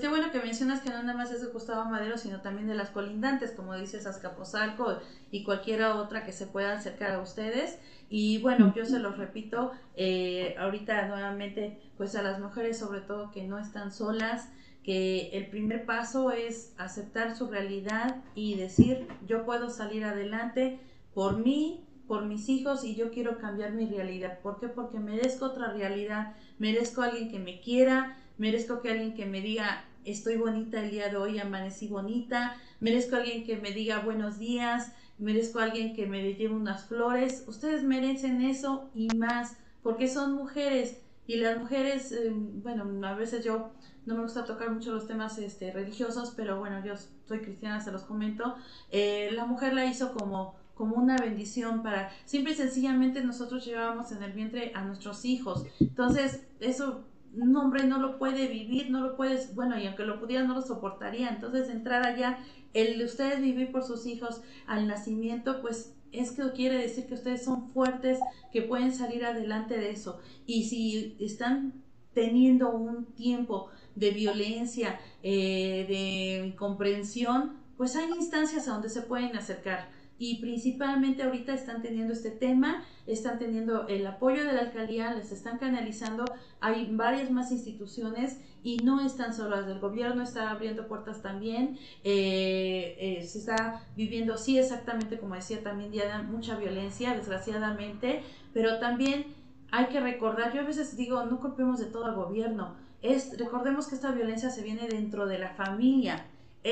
Qué 0.00 0.06
bueno 0.08 0.30
que 0.30 0.38
mencionas 0.38 0.80
que 0.80 0.90
no 0.90 1.02
nada 1.02 1.14
más 1.16 1.32
es 1.32 1.40
de 1.40 1.48
Gustavo 1.48 1.84
Madero, 1.90 2.18
sino 2.18 2.40
también 2.40 2.68
de 2.68 2.74
las 2.74 2.90
colindantes, 2.90 3.50
como 3.50 3.74
dices 3.74 4.06
Azcapotzalco 4.06 4.98
y 5.32 5.42
cualquiera 5.42 5.96
otra 5.96 6.24
que 6.24 6.32
se 6.32 6.46
pueda 6.46 6.74
acercar 6.74 7.12
a 7.12 7.20
ustedes. 7.20 7.78
Y 8.08 8.40
bueno, 8.40 8.72
yo 8.76 8.84
se 8.84 9.00
los 9.00 9.18
repito, 9.18 9.72
eh, 9.96 10.54
ahorita 10.58 11.08
nuevamente, 11.08 11.80
pues 11.96 12.14
a 12.14 12.22
las 12.22 12.38
mujeres 12.38 12.78
sobre 12.78 13.00
todo 13.00 13.32
que 13.32 13.44
no 13.44 13.58
están 13.58 13.92
solas, 13.92 14.48
que 14.84 15.30
el 15.32 15.48
primer 15.48 15.84
paso 15.84 16.30
es 16.30 16.74
aceptar 16.78 17.36
su 17.36 17.48
realidad 17.48 18.16
y 18.34 18.54
decir, 18.54 19.08
yo 19.26 19.44
puedo 19.44 19.68
salir 19.68 20.04
adelante 20.04 20.80
por 21.12 21.38
mí, 21.38 21.84
por 22.06 22.24
mis 22.24 22.48
hijos 22.48 22.84
y 22.84 22.94
yo 22.94 23.10
quiero 23.10 23.38
cambiar 23.38 23.72
mi 23.72 23.86
realidad. 23.86 24.38
¿Por 24.40 24.58
qué? 24.60 24.68
Porque 24.68 24.98
merezco 24.98 25.46
otra 25.46 25.72
realidad, 25.72 26.34
merezco 26.58 27.02
a 27.02 27.06
alguien 27.06 27.30
que 27.30 27.38
me 27.38 27.60
quiera, 27.60 28.16
merezco 28.38 28.80
que 28.80 28.90
alguien 28.90 29.14
que 29.14 29.26
me 29.26 29.40
diga, 29.40 29.84
estoy 30.04 30.36
bonita 30.36 30.82
el 30.82 30.90
día 30.90 31.08
de 31.08 31.16
hoy, 31.16 31.38
amanecí 31.38 31.88
bonita, 31.88 32.56
merezco 32.80 33.16
alguien 33.16 33.44
que 33.44 33.56
me 33.56 33.72
diga 33.72 34.00
buenos 34.00 34.38
días, 34.38 34.92
merezco 35.18 35.58
alguien 35.58 35.94
que 35.94 36.06
me 36.06 36.22
lleve 36.34 36.54
unas 36.54 36.86
flores, 36.86 37.44
ustedes 37.46 37.82
merecen 37.82 38.42
eso 38.42 38.90
y 38.94 39.08
más, 39.16 39.56
porque 39.82 40.08
son 40.08 40.32
mujeres 40.34 41.02
y 41.26 41.36
las 41.36 41.58
mujeres, 41.58 42.12
eh, 42.12 42.32
bueno, 42.32 43.06
a 43.06 43.14
veces 43.14 43.44
yo 43.44 43.72
no 44.06 44.14
me 44.14 44.22
gusta 44.22 44.46
tocar 44.46 44.70
mucho 44.70 44.92
los 44.92 45.06
temas 45.06 45.36
este, 45.38 45.72
religiosos, 45.72 46.32
pero 46.34 46.58
bueno, 46.58 46.82
yo 46.84 46.94
soy 47.26 47.40
cristiana, 47.40 47.80
se 47.80 47.92
los 47.92 48.02
comento, 48.02 48.56
eh, 48.90 49.28
la 49.32 49.44
mujer 49.44 49.74
la 49.74 49.84
hizo 49.84 50.14
como 50.14 50.56
como 50.78 50.94
una 50.94 51.16
bendición 51.16 51.82
para, 51.82 52.08
simple 52.24 52.52
y 52.52 52.54
sencillamente 52.54 53.20
nosotros 53.24 53.64
llevábamos 53.66 54.12
en 54.12 54.22
el 54.22 54.32
vientre 54.32 54.70
a 54.76 54.84
nuestros 54.84 55.24
hijos. 55.24 55.66
Entonces, 55.80 56.46
eso 56.60 57.04
un 57.34 57.56
hombre 57.56 57.84
no 57.84 57.98
lo 57.98 58.18
puede 58.18 58.48
vivir, 58.48 58.90
no 58.90 59.00
lo 59.00 59.16
puedes, 59.16 59.54
bueno, 59.54 59.78
y 59.78 59.86
aunque 59.86 60.04
lo 60.04 60.20
pudiera, 60.20 60.44
no 60.44 60.54
lo 60.54 60.62
soportaría. 60.62 61.28
Entonces, 61.28 61.68
entrar 61.68 62.04
allá, 62.06 62.38
el 62.74 62.98
de 62.98 63.04
ustedes 63.04 63.40
vivir 63.40 63.70
por 63.70 63.84
sus 63.84 64.06
hijos 64.06 64.42
al 64.66 64.86
nacimiento, 64.86 65.60
pues 65.60 65.94
es 66.12 66.32
que 66.32 66.50
quiere 66.52 66.76
decir 66.78 67.06
que 67.06 67.14
ustedes 67.14 67.44
son 67.44 67.70
fuertes, 67.70 68.18
que 68.52 68.62
pueden 68.62 68.92
salir 68.92 69.24
adelante 69.24 69.78
de 69.78 69.90
eso. 69.90 70.18
Y 70.46 70.64
si 70.64 71.16
están 71.20 71.84
teniendo 72.14 72.70
un 72.70 73.06
tiempo 73.14 73.70
de 73.94 74.10
violencia, 74.10 74.98
eh, 75.22 75.84
de 75.88 76.46
incomprensión, 76.46 77.58
pues 77.76 77.94
hay 77.94 78.10
instancias 78.10 78.68
a 78.68 78.72
donde 78.72 78.88
se 78.88 79.02
pueden 79.02 79.36
acercar 79.36 79.88
y 80.18 80.40
principalmente 80.40 81.22
ahorita 81.22 81.54
están 81.54 81.80
teniendo 81.80 82.12
este 82.12 82.30
tema, 82.30 82.82
están 83.06 83.38
teniendo 83.38 83.86
el 83.86 84.06
apoyo 84.06 84.44
de 84.44 84.52
la 84.52 84.60
alcaldía, 84.62 85.14
les 85.14 85.30
están 85.32 85.58
canalizando, 85.58 86.24
hay 86.60 86.88
varias 86.90 87.30
más 87.30 87.52
instituciones 87.52 88.40
y 88.62 88.78
no 88.78 89.00
están 89.00 89.32
solas, 89.32 89.66
el 89.68 89.78
gobierno 89.78 90.22
está 90.22 90.50
abriendo 90.50 90.88
puertas 90.88 91.22
también, 91.22 91.78
eh, 92.02 92.96
eh, 92.98 93.26
se 93.26 93.38
está 93.38 93.86
viviendo, 93.96 94.36
sí, 94.36 94.58
exactamente 94.58 95.18
como 95.18 95.36
decía 95.36 95.62
también 95.62 95.92
Diana, 95.92 96.22
mucha 96.22 96.56
violencia, 96.56 97.14
desgraciadamente, 97.14 98.22
pero 98.52 98.78
también 98.80 99.26
hay 99.70 99.86
que 99.86 100.00
recordar, 100.00 100.52
yo 100.52 100.62
a 100.62 100.64
veces 100.64 100.96
digo, 100.96 101.24
no 101.26 101.40
culpemos 101.40 101.78
de 101.78 101.86
todo 101.86 102.06
al 102.06 102.16
gobierno, 102.16 102.74
es, 103.00 103.38
recordemos 103.38 103.86
que 103.86 103.94
esta 103.94 104.10
violencia 104.10 104.50
se 104.50 104.62
viene 104.62 104.88
dentro 104.88 105.26
de 105.26 105.38
la 105.38 105.50
familia, 105.50 106.26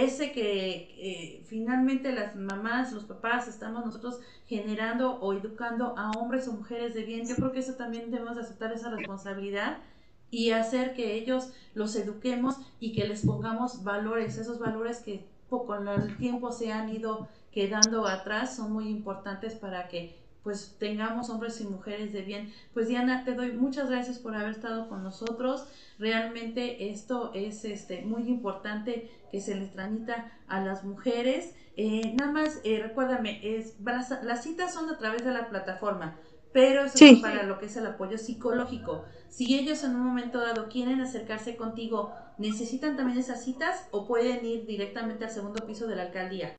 ese 0.05 0.33
que 0.33 1.43
finalmente 1.47 2.13
las 2.13 2.37
mamás, 2.37 2.93
los 2.93 3.05
papás, 3.05 3.49
estamos 3.49 3.85
nosotros 3.85 4.21
generando 4.47 5.19
o 5.21 5.33
educando 5.33 5.95
a 5.97 6.11
hombres 6.13 6.49
o 6.49 6.53
mujeres 6.53 6.95
de 6.95 7.05
bien, 7.05 7.27
yo 7.27 7.37
creo 7.37 7.53
que 7.53 7.61
eso 7.61 7.75
también 7.75 8.11
debemos 8.11 8.37
aceptar 8.39 8.73
esa 8.73 8.91
responsabilidad 8.91 9.79
y 10.31 10.51
hacer 10.51 10.95
que 10.95 11.15
ellos 11.15 11.53
los 11.75 11.95
eduquemos 11.97 12.57
y 12.81 12.93
que 12.93 13.07
les 13.07 13.25
pongamos 13.25 13.85
valores, 13.85 14.39
esos 14.39 14.59
valores 14.59 14.99
que 14.99 15.25
con 15.49 15.89
el 15.89 16.17
tiempo 16.17 16.51
se 16.51 16.73
han 16.73 16.89
ido 16.89 17.29
quedando 17.53 18.07
atrás 18.07 18.57
son 18.57 18.73
muy 18.73 18.89
importantes 18.89 19.55
para 19.55 19.89
que 19.89 20.26
pues 20.47 20.77
tengamos 20.79 21.29
hombres 21.29 21.61
y 21.61 21.65
mujeres 21.65 22.13
de 22.13 22.23
bien. 22.23 22.55
Pues 22.73 22.87
Diana, 22.87 23.25
te 23.25 23.35
doy 23.35 23.51
muchas 23.51 23.91
gracias 23.91 24.21
por 24.21 24.33
haber 24.33 24.53
estado 24.53 24.89
con 24.89 25.03
nosotros. 25.03 25.67
Realmente 25.99 26.89
esto 26.89 27.33
es 27.35 27.65
este, 27.65 28.03
muy 28.03 28.29
importante 28.29 29.11
que 29.33 29.41
se 29.41 29.57
les 29.57 29.73
transmita 29.73 30.39
a 30.47 30.61
las 30.61 30.85
mujeres. 30.85 31.53
Eh, 31.77 32.15
nada 32.15 32.31
más, 32.31 32.61
eh, 32.63 32.79
recuérdame, 32.81 33.41
es, 33.43 33.75
las, 33.83 34.45
citas 34.45 34.73
son 34.73 34.89
a 34.89 34.99
través 34.99 35.25
de 35.25 35.33
la 35.33 35.49
plataforma, 35.49 36.17
pero 36.53 36.85
eso 36.85 37.05
es 37.05 37.19
para 37.19 37.43
lo 37.43 37.59
que 37.59 37.67
es 37.67 37.77
el 37.77 37.87
apoyo 37.87 38.17
psicológico. 38.17 39.05
Si 39.29 39.59
ellos 39.59 39.83
en 39.83 39.97
un 39.97 40.03
momento 40.03 40.39
dado 40.39 40.69
quieren 40.69 41.01
acercarse 41.01 41.57
contigo, 41.57 42.13
¿necesitan 42.39 42.97
también 42.97 43.19
esas 43.19 43.43
citas 43.43 43.89
o 43.91 44.07
pueden 44.07 44.47
ir 44.47 44.65
directamente 44.65 45.25
al 45.25 45.33
segundo 45.33 45.67
piso 45.67 45.89
de 45.89 45.97
la 45.97 46.03
alcaldía? 46.03 46.57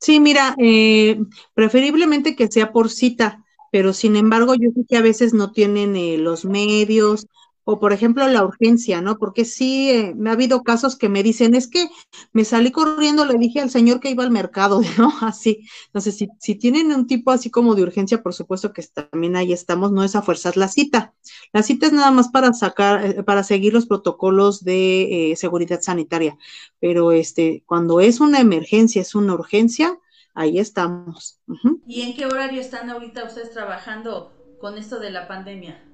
Sí, 0.00 0.20
mira, 0.20 0.54
eh, 0.58 1.18
preferiblemente 1.54 2.36
que 2.36 2.48
sea 2.48 2.72
por 2.72 2.90
cita, 2.90 3.44
pero 3.72 3.92
sin 3.94 4.16
embargo 4.16 4.54
yo 4.54 4.70
sé 4.74 4.84
que 4.88 4.96
a 4.98 5.02
veces 5.02 5.32
no 5.32 5.52
tienen 5.52 5.96
eh, 5.96 6.18
los 6.18 6.44
medios 6.44 7.26
o 7.64 7.80
por 7.80 7.92
ejemplo 7.92 8.26
la 8.28 8.44
urgencia, 8.44 9.00
¿no? 9.00 9.18
Porque 9.18 9.44
sí, 9.44 9.90
eh, 9.90 10.14
me 10.14 10.30
ha 10.30 10.34
habido 10.34 10.62
casos 10.62 10.96
que 10.96 11.08
me 11.08 11.22
dicen, 11.22 11.54
es 11.54 11.66
que 11.66 11.88
me 12.32 12.44
salí 12.44 12.70
corriendo, 12.70 13.24
le 13.24 13.38
dije 13.38 13.60
al 13.60 13.70
señor 13.70 14.00
que 14.00 14.10
iba 14.10 14.22
al 14.22 14.30
mercado, 14.30 14.80
¿no? 14.98 15.12
Así, 15.22 15.66
entonces, 15.86 16.16
si, 16.16 16.28
si 16.38 16.54
tienen 16.54 16.92
un 16.92 17.06
tipo 17.06 17.30
así 17.30 17.50
como 17.50 17.74
de 17.74 17.82
urgencia, 17.82 18.22
por 18.22 18.34
supuesto 18.34 18.72
que 18.72 18.82
también 18.82 19.36
ahí 19.36 19.52
estamos, 19.52 19.92
no 19.92 20.04
es 20.04 20.14
a 20.14 20.22
fuerzas 20.22 20.56
la 20.56 20.68
cita. 20.68 21.14
La 21.52 21.62
cita 21.62 21.86
es 21.86 21.92
nada 21.92 22.10
más 22.10 22.28
para 22.28 22.52
sacar, 22.52 23.04
eh, 23.04 23.22
para 23.22 23.42
seguir 23.42 23.72
los 23.72 23.86
protocolos 23.86 24.62
de 24.62 25.32
eh, 25.32 25.36
seguridad 25.36 25.80
sanitaria, 25.80 26.36
pero 26.80 27.12
este, 27.12 27.62
cuando 27.66 28.00
es 28.00 28.20
una 28.20 28.40
emergencia, 28.40 29.00
es 29.00 29.14
una 29.14 29.34
urgencia, 29.34 29.98
ahí 30.34 30.58
estamos. 30.58 31.40
¿Y 31.86 32.02
en 32.02 32.14
qué 32.14 32.26
horario 32.26 32.60
están 32.60 32.90
ahorita 32.90 33.24
ustedes 33.24 33.52
trabajando 33.52 34.32
con 34.60 34.76
esto 34.76 34.98
de 34.98 35.10
la 35.10 35.26
pandemia? 35.28 35.93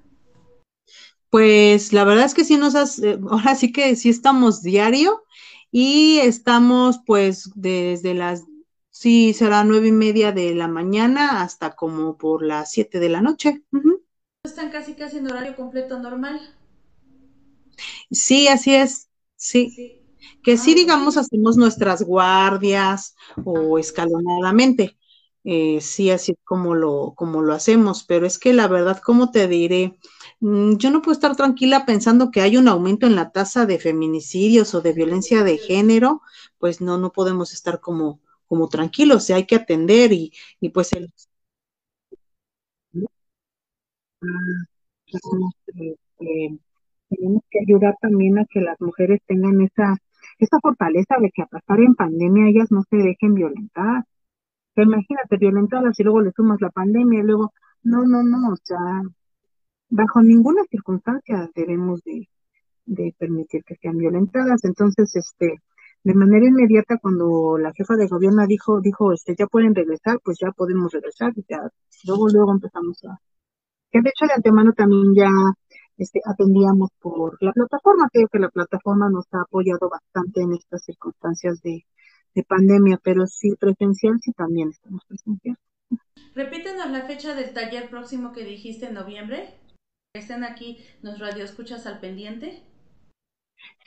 Pues 1.30 1.92
la 1.92 2.04
verdad 2.04 2.24
es 2.26 2.34
que 2.34 2.44
sí 2.44 2.56
nos 2.56 2.74
hace, 2.74 3.18
ahora 3.30 3.54
sí 3.54 3.72
que 3.72 3.96
sí 3.96 4.08
estamos 4.08 4.62
diario 4.62 5.22
y 5.70 6.18
estamos 6.18 7.00
pues 7.06 7.50
desde 7.54 8.14
las, 8.14 8.44
sí 8.90 9.32
será 9.32 9.64
nueve 9.64 9.88
y 9.88 9.92
media 9.92 10.32
de 10.32 10.54
la 10.54 10.68
mañana 10.68 11.42
hasta 11.42 11.76
como 11.76 12.18
por 12.18 12.44
las 12.44 12.72
siete 12.72 12.98
de 12.98 13.08
la 13.08 13.20
noche. 13.20 13.62
¿Están 14.44 14.70
casi 14.70 14.94
casi 14.94 15.18
en 15.18 15.30
horario 15.30 15.54
completo 15.54 15.98
normal? 15.98 16.40
Sí, 18.10 18.48
así 18.48 18.74
es, 18.74 19.08
sí. 19.36 19.76
Que 20.42 20.56
sí, 20.56 20.72
ah, 20.72 20.74
digamos, 20.74 21.16
hacemos 21.16 21.56
nuestras 21.56 22.02
guardias 22.02 23.14
o 23.44 23.78
escalonadamente. 23.78 24.96
Eh, 25.44 25.80
sí, 25.80 26.10
así 26.10 26.32
es 26.32 26.38
como 26.44 26.74
lo, 26.74 27.14
como 27.16 27.42
lo 27.42 27.54
hacemos, 27.54 28.04
pero 28.04 28.26
es 28.26 28.38
que 28.38 28.52
la 28.52 28.68
verdad, 28.68 29.00
como 29.02 29.30
te 29.30 29.48
diré? 29.48 29.96
Mm, 30.40 30.76
yo 30.78 30.90
no 30.90 31.02
puedo 31.02 31.12
estar 31.12 31.36
tranquila 31.36 31.84
pensando 31.86 32.30
que 32.30 32.40
hay 32.40 32.56
un 32.56 32.68
aumento 32.68 33.06
en 33.06 33.16
la 33.16 33.30
tasa 33.32 33.66
de 33.66 33.78
feminicidios 33.78 34.74
o 34.74 34.80
de 34.82 34.92
violencia 34.92 35.44
de 35.44 35.58
género, 35.58 36.22
pues 36.58 36.80
no, 36.80 36.98
no 36.98 37.12
podemos 37.12 37.52
estar 37.52 37.80
como, 37.80 38.20
como 38.46 38.68
tranquilos, 38.68 39.30
hay 39.30 39.46
que 39.46 39.56
atender 39.56 40.12
y, 40.12 40.32
y 40.60 40.70
pues 40.70 40.92
el... 40.94 41.12
tenemos 47.08 47.42
que 47.50 47.58
ayudar 47.60 47.96
también 48.00 48.38
a 48.38 48.46
que 48.46 48.60
las 48.60 48.80
mujeres 48.80 49.20
tengan 49.26 49.60
esa, 49.60 49.96
esa 50.38 50.58
fortaleza 50.60 51.16
de 51.20 51.30
que 51.30 51.42
a 51.42 51.46
pasar 51.46 51.80
en 51.80 51.94
pandemia 51.94 52.48
ellas 52.48 52.70
no 52.70 52.82
se 52.88 52.96
dejen 52.96 53.34
violentar. 53.34 54.04
imagínate, 54.76 55.36
violentadas 55.38 55.98
y 56.00 56.04
luego 56.04 56.22
le 56.22 56.32
sumas 56.32 56.60
la 56.60 56.70
pandemia 56.70 57.20
y 57.20 57.24
luego, 57.24 57.52
no, 57.82 58.04
no, 58.04 58.22
no, 58.22 58.52
o 58.52 58.56
sea, 58.64 59.02
bajo 59.90 60.22
ninguna 60.22 60.62
circunstancia 60.70 61.50
debemos 61.54 62.00
de, 62.04 62.28
permitir 63.18 63.62
que 63.64 63.76
sean 63.76 63.98
violentadas. 63.98 64.64
Entonces, 64.64 65.14
este, 65.14 65.60
de 66.02 66.14
manera 66.14 66.46
inmediata, 66.46 66.98
cuando 66.98 67.58
la 67.58 67.72
jefa 67.72 67.94
de 67.96 68.08
gobierno 68.08 68.46
dijo, 68.46 68.80
dijo, 68.80 69.12
este, 69.12 69.34
ya 69.36 69.46
pueden 69.46 69.74
regresar, 69.74 70.18
pues 70.24 70.38
ya 70.40 70.50
podemos 70.52 70.92
regresar, 70.92 71.32
y 71.36 71.44
ya, 71.48 71.60
luego, 72.04 72.28
luego 72.28 72.52
empezamos 72.52 73.04
a, 73.04 73.20
que 73.90 74.00
de 74.00 74.10
hecho 74.10 74.26
de 74.26 74.34
antemano 74.34 74.72
también 74.72 75.14
ya, 75.14 75.30
este, 75.98 76.20
atendíamos 76.24 76.90
por 77.00 77.36
la 77.42 77.52
plataforma, 77.52 78.08
creo 78.12 78.28
que 78.28 78.38
la 78.38 78.48
plataforma 78.48 79.10
nos 79.10 79.26
ha 79.32 79.42
apoyado 79.42 79.90
bastante 79.90 80.40
en 80.40 80.54
estas 80.54 80.82
circunstancias 80.84 81.60
de, 81.62 81.84
de 82.34 82.44
pandemia, 82.44 82.98
pero 83.02 83.26
sí 83.26 83.54
presencial, 83.58 84.18
sí 84.22 84.32
también 84.32 84.70
estamos 84.70 85.04
presencial. 85.06 85.56
Repítenos 86.34 86.88
la 86.90 87.02
fecha 87.02 87.34
del 87.34 87.52
taller 87.52 87.90
próximo 87.90 88.32
que 88.32 88.44
dijiste 88.44 88.86
en 88.86 88.94
noviembre 88.94 89.59
estén 90.14 90.42
aquí 90.42 90.76
nos 91.04 91.20
radio 91.20 91.44
escuchas 91.44 91.86
al 91.86 92.00
pendiente? 92.00 92.60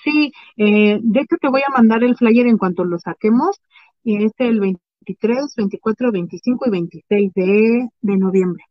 Sí, 0.03 0.32
eh, 0.55 0.99
de 1.01 1.19
hecho 1.19 1.36
te 1.41 1.49
voy 1.49 1.61
a 1.67 1.71
mandar 1.71 2.01
el 2.03 2.15
flyer 2.15 2.47
en 2.47 2.57
cuanto 2.57 2.86
lo 2.86 2.97
saquemos. 2.97 3.59
Y 4.05 4.24
es 4.24 4.32
el 4.38 4.61
23, 4.61 5.53
24, 5.57 6.11
25 6.11 6.65
y 6.67 6.69
26 6.69 7.34
de, 7.34 7.89
de 8.01 8.17
noviembre. 8.17 8.63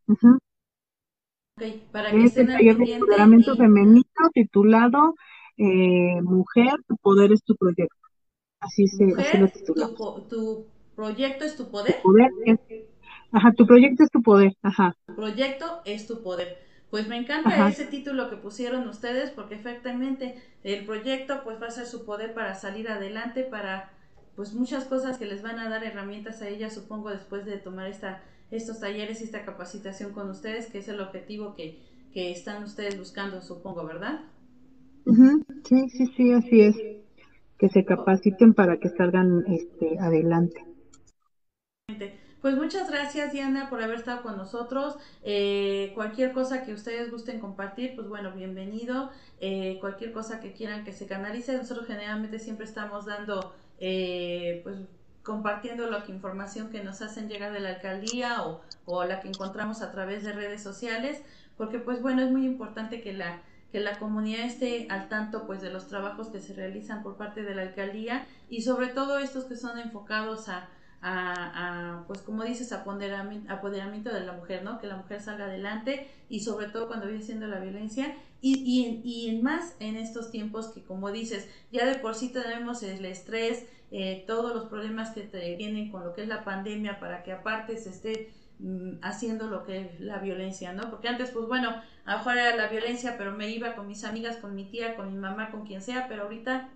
para 1.91 2.09
que 2.09 2.23
estén 2.25 2.47
taller 2.47 2.75
de 2.75 2.85
empoderamiento 2.85 3.55
femenino 3.55 4.03
titulado 4.33 5.13
eh, 5.57 6.21
Mujer, 6.23 6.73
tu 6.87 6.97
poder 6.97 7.31
es 7.31 7.43
tu 7.43 7.55
proyecto. 7.55 7.95
Así 8.59 8.87
se 8.87 9.05
así 9.17 9.37
lo 9.37 9.47
tu, 9.47 9.59
tu, 10.29 10.65
proyecto 10.95 11.45
es 11.45 11.55
tu 11.55 11.69
poder. 11.69 11.95
Tu 11.95 12.01
poder 12.01 12.59
ajá, 13.31 13.51
tu 13.53 13.65
proyecto 13.67 14.03
es 14.03 14.09
tu 14.09 14.21
poder. 14.23 14.53
Ajá. 14.63 14.95
Tu 15.05 15.15
proyecto 15.15 15.81
es 15.85 16.07
tu 16.07 16.21
poder. 16.23 16.62
Pues 16.93 17.07
me 17.07 17.17
encanta 17.17 17.67
ese 17.67 17.85
título 17.85 18.29
que 18.29 18.35
pusieron 18.35 18.87
ustedes 18.87 19.31
porque 19.31 19.55
efectivamente 19.55 20.35
el 20.63 20.85
proyecto 20.85 21.41
pues 21.43 21.59
va 21.59 21.65
a 21.65 21.71
ser 21.71 21.87
su 21.87 22.05
poder 22.05 22.35
para 22.35 22.53
salir 22.53 22.87
adelante, 22.87 23.41
para 23.41 23.91
pues 24.35 24.53
muchas 24.53 24.85
cosas 24.85 25.17
que 25.17 25.25
les 25.25 25.41
van 25.41 25.57
a 25.57 25.69
dar 25.69 25.83
herramientas 25.83 26.43
a 26.43 26.49
ellas, 26.49 26.75
supongo, 26.75 27.09
después 27.09 27.45
de 27.45 27.57
tomar 27.57 27.87
esta, 27.87 28.21
estos 28.51 28.79
talleres 28.79 29.21
y 29.21 29.23
esta 29.23 29.43
capacitación 29.43 30.13
con 30.13 30.29
ustedes, 30.29 30.67
que 30.67 30.77
es 30.77 30.87
el 30.87 30.99
objetivo 30.99 31.55
que, 31.55 31.79
que 32.13 32.31
están 32.31 32.63
ustedes 32.63 32.95
buscando, 32.95 33.41
supongo, 33.41 33.83
¿verdad? 33.87 34.25
Sí, 35.67 35.89
sí, 35.89 36.05
sí, 36.15 36.31
así 36.31 36.61
es. 36.61 36.75
Que 37.57 37.69
se 37.69 37.85
capaciten 37.85 38.53
para 38.53 38.77
que 38.77 38.89
salgan 38.89 39.43
este, 39.47 39.97
adelante 39.97 40.63
Pues 42.43 42.57
muchas 42.57 42.91
gracias 42.91 43.31
Diana 43.31 43.69
por 43.69 43.81
haber 43.81 43.99
estado 43.99 44.21
con 44.21 44.35
nosotros. 44.35 44.97
Eh, 45.23 45.93
cualquier 45.95 46.33
cosa 46.33 46.65
que 46.65 46.73
ustedes 46.73 47.09
gusten 47.09 47.39
compartir, 47.39 47.95
pues 47.95 48.09
bueno, 48.09 48.33
bienvenido. 48.33 49.11
Eh, 49.39 49.77
cualquier 49.79 50.11
cosa 50.11 50.41
que 50.41 50.51
quieran 50.51 50.83
que 50.83 50.91
se 50.91 51.07
canalice, 51.07 51.55
nosotros 51.55 51.87
generalmente 51.87 52.39
siempre 52.39 52.65
estamos 52.65 53.05
dando, 53.05 53.55
eh, 53.79 54.59
pues 54.65 54.75
compartiendo 55.23 55.89
la 55.89 56.03
información 56.09 56.69
que 56.69 56.83
nos 56.83 57.01
hacen 57.01 57.29
llegar 57.29 57.53
de 57.53 57.61
la 57.61 57.69
alcaldía 57.69 58.43
o, 58.43 58.59
o 58.83 59.05
la 59.05 59.21
que 59.21 59.29
encontramos 59.29 59.81
a 59.81 59.93
través 59.93 60.25
de 60.25 60.33
redes 60.33 60.61
sociales, 60.61 61.21
porque 61.55 61.79
pues 61.79 62.01
bueno, 62.01 62.23
es 62.23 62.29
muy 62.29 62.45
importante 62.45 63.01
que 63.01 63.13
la 63.13 63.41
que 63.71 63.79
la 63.79 63.97
comunidad 63.97 64.45
esté 64.45 64.85
al 64.91 65.07
tanto 65.07 65.47
pues 65.47 65.61
de 65.61 65.71
los 65.71 65.87
trabajos 65.87 66.27
que 66.27 66.41
se 66.41 66.53
realizan 66.53 67.03
por 67.03 67.15
parte 67.15 67.41
de 67.41 67.55
la 67.55 67.63
alcaldía 67.63 68.27
y 68.49 68.61
sobre 68.61 68.87
todo 68.87 69.17
estos 69.17 69.45
que 69.45 69.55
son 69.55 69.79
enfocados 69.79 70.47
a, 70.47 70.69
a, 71.05 72.03
pues 72.07 72.21
como 72.21 72.43
dices, 72.43 72.71
apoderamiento, 72.71 73.51
apoderamiento, 73.51 74.13
de 74.13 74.21
la 74.21 74.31
mujer, 74.33 74.63
¿no? 74.63 74.79
Que 74.79 74.87
la 74.87 74.95
mujer 74.95 75.21
salga 75.21 75.45
adelante 75.45 76.09
y 76.29 76.39
sobre 76.39 76.67
todo 76.67 76.87
cuando 76.87 77.07
viene 77.07 77.21
siendo 77.21 77.47
la 77.47 77.59
violencia 77.59 78.15
y, 78.39 78.53
y, 78.59 79.01
y 79.03 79.29
en 79.29 79.43
más 79.43 79.75
en 79.79 79.97
estos 79.97 80.31
tiempos 80.31 80.67
que 80.67 80.83
como 80.83 81.11
dices, 81.11 81.49
ya 81.71 81.85
de 81.85 81.95
por 81.95 82.15
sí 82.15 82.29
tenemos 82.29 82.83
el 82.83 83.03
estrés, 83.05 83.65
eh, 83.91 84.23
todos 84.25 84.55
los 84.55 84.65
problemas 84.65 85.11
que 85.11 85.21
te 85.21 85.55
vienen 85.55 85.91
con 85.91 86.03
lo 86.03 86.13
que 86.13 86.23
es 86.23 86.27
la 86.27 86.43
pandemia 86.43 86.99
para 86.99 87.21
que 87.23 87.33
aparte 87.33 87.77
se 87.77 87.89
esté 87.89 88.33
mm, 88.59 88.93
haciendo 89.01 89.47
lo 89.47 89.65
que 89.65 89.81
es 89.81 89.99
la 89.99 90.19
violencia, 90.19 90.71
¿no? 90.71 90.89
Porque 90.89 91.09
antes, 91.09 91.31
pues 91.31 91.47
bueno, 91.47 91.69
a 92.05 92.33
era 92.33 92.55
la 92.55 92.67
violencia, 92.69 93.15
pero 93.17 93.33
me 93.33 93.49
iba 93.49 93.75
con 93.75 93.87
mis 93.87 94.03
amigas, 94.03 94.37
con 94.37 94.55
mi 94.55 94.65
tía, 94.65 94.95
con 94.95 95.11
mi 95.11 95.17
mamá, 95.17 95.51
con 95.51 95.65
quien 95.65 95.81
sea, 95.81 96.07
pero 96.07 96.23
ahorita 96.23 96.69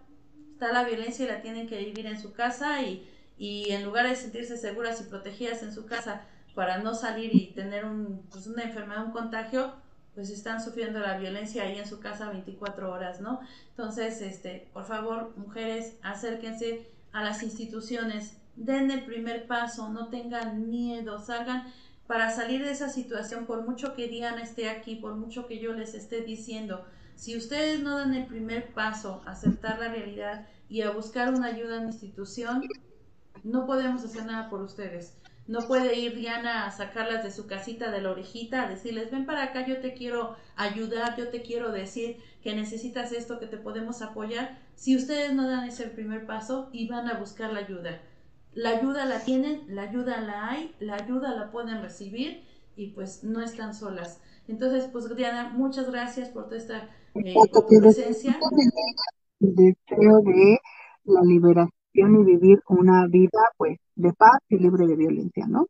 está 0.53 0.73
la 0.73 0.84
violencia 0.84 1.25
y 1.25 1.28
la 1.28 1.41
tienen 1.41 1.67
que 1.67 1.78
vivir 1.78 2.05
en 2.05 2.19
su 2.19 2.34
casa 2.34 2.82
y, 2.84 3.07
y 3.38 3.71
en 3.71 3.85
lugar 3.85 4.07
de 4.07 4.15
sentirse 4.15 4.57
seguras 4.57 5.01
y 5.01 5.05
protegidas 5.05 5.63
en 5.63 5.73
su 5.73 5.85
casa 5.85 6.21
para 6.55 6.79
no 6.79 6.95
salir 6.95 7.35
y 7.35 7.53
tener 7.53 7.85
un, 7.85 8.25
pues 8.31 8.47
una 8.47 8.63
enfermedad, 8.63 9.05
un 9.05 9.11
contagio, 9.11 9.73
pues 10.15 10.31
están 10.31 10.63
sufriendo 10.63 10.99
la 10.99 11.19
violencia 11.19 11.61
ahí 11.61 11.77
en 11.77 11.88
su 11.88 11.99
casa 11.99 12.31
24 12.31 12.91
horas, 12.91 13.21
¿no? 13.21 13.39
Entonces, 13.69 14.21
este, 14.21 14.67
por 14.73 14.85
favor, 14.85 15.33
mujeres, 15.38 15.97
acérquense 16.01 16.88
a 17.11 17.23
las 17.23 17.43
instituciones, 17.43 18.38
den 18.55 18.89
el 18.89 19.05
primer 19.05 19.45
paso, 19.45 19.89
no 19.89 20.07
tengan 20.07 20.69
miedo, 20.69 21.19
salgan 21.19 21.71
para 22.07 22.31
salir 22.31 22.65
de 22.65 22.71
esa 22.71 22.89
situación, 22.89 23.45
por 23.45 23.63
mucho 23.63 23.93
que 23.93 24.07
Diana 24.07 24.41
esté 24.41 24.69
aquí, 24.69 24.95
por 24.95 25.13
mucho 25.13 25.45
que 25.45 25.59
yo 25.59 25.73
les 25.73 25.93
esté 25.93 26.21
diciendo, 26.21 26.83
si 27.15 27.38
ustedes 27.38 27.81
no 27.81 27.97
dan 27.97 28.13
el 28.13 28.25
primer 28.25 28.73
paso 28.73 29.21
a 29.25 29.31
aceptar 29.31 29.77
la 29.77 29.89
realidad 29.89 30.47
y 30.69 30.81
a 30.81 30.91
buscar 30.91 31.33
una 31.33 31.47
ayuda 31.47 31.77
en 31.77 31.83
la 31.83 31.89
institución, 31.89 32.63
no 33.43 33.65
podemos 33.65 34.03
hacer 34.03 34.25
nada 34.25 34.49
por 34.49 34.61
ustedes. 34.61 35.17
No 35.47 35.59
puede 35.67 35.97
ir 35.97 36.15
Diana 36.15 36.65
a 36.65 36.71
sacarlas 36.71 37.23
de 37.23 37.31
su 37.31 37.47
casita 37.47 37.89
de 37.89 38.01
la 38.01 38.11
orejita, 38.11 38.63
a 38.63 38.69
decirles, 38.69 39.11
ven 39.11 39.25
para 39.25 39.43
acá, 39.43 39.65
yo 39.65 39.79
te 39.79 39.93
quiero 39.93 40.35
ayudar, 40.57 41.15
yo 41.17 41.29
te 41.29 41.41
quiero 41.41 41.71
decir 41.71 42.17
que 42.43 42.53
necesitas 42.53 43.13
esto, 43.13 43.39
que 43.39 43.47
te 43.47 43.57
podemos 43.57 44.01
apoyar, 44.01 44.59
si 44.75 44.97
ustedes 44.97 45.33
no 45.33 45.47
dan 45.47 45.67
ese 45.67 45.88
primer 45.88 46.25
paso 46.25 46.69
y 46.73 46.88
van 46.89 47.07
a 47.07 47.17
buscar 47.17 47.53
la 47.53 47.59
ayuda 47.59 48.01
la 48.57 48.71
ayuda 48.71 49.05
la 49.05 49.19
tienen, 49.19 49.63
la 49.67 49.83
ayuda 49.83 50.19
la 50.19 50.49
hay, 50.49 50.75
la 50.79 50.95
ayuda 50.95 51.35
la 51.35 51.51
pueden 51.51 51.79
recibir 51.81 52.43
y 52.75 52.88
pues 52.88 53.23
no 53.23 53.41
están 53.41 53.75
solas. 53.75 54.19
Entonces, 54.47 54.89
pues 54.91 55.15
Diana, 55.15 55.53
muchas 55.55 55.91
gracias 55.91 56.29
por 56.29 56.45
toda 56.45 56.57
esta 56.57 56.89
eh, 57.13 57.35
presencia. 57.79 58.39
Deseo 59.39 60.21
de 60.21 60.59
la 61.05 61.21
liberación 61.21 61.76
y 62.05 62.23
vivir 62.23 62.61
una 62.67 63.07
vida 63.07 63.39
pues 63.57 63.77
de 63.95 64.13
paz 64.13 64.39
y 64.49 64.57
libre 64.57 64.85
de 64.87 64.95
violencia, 64.95 65.47
¿no? 65.47 65.67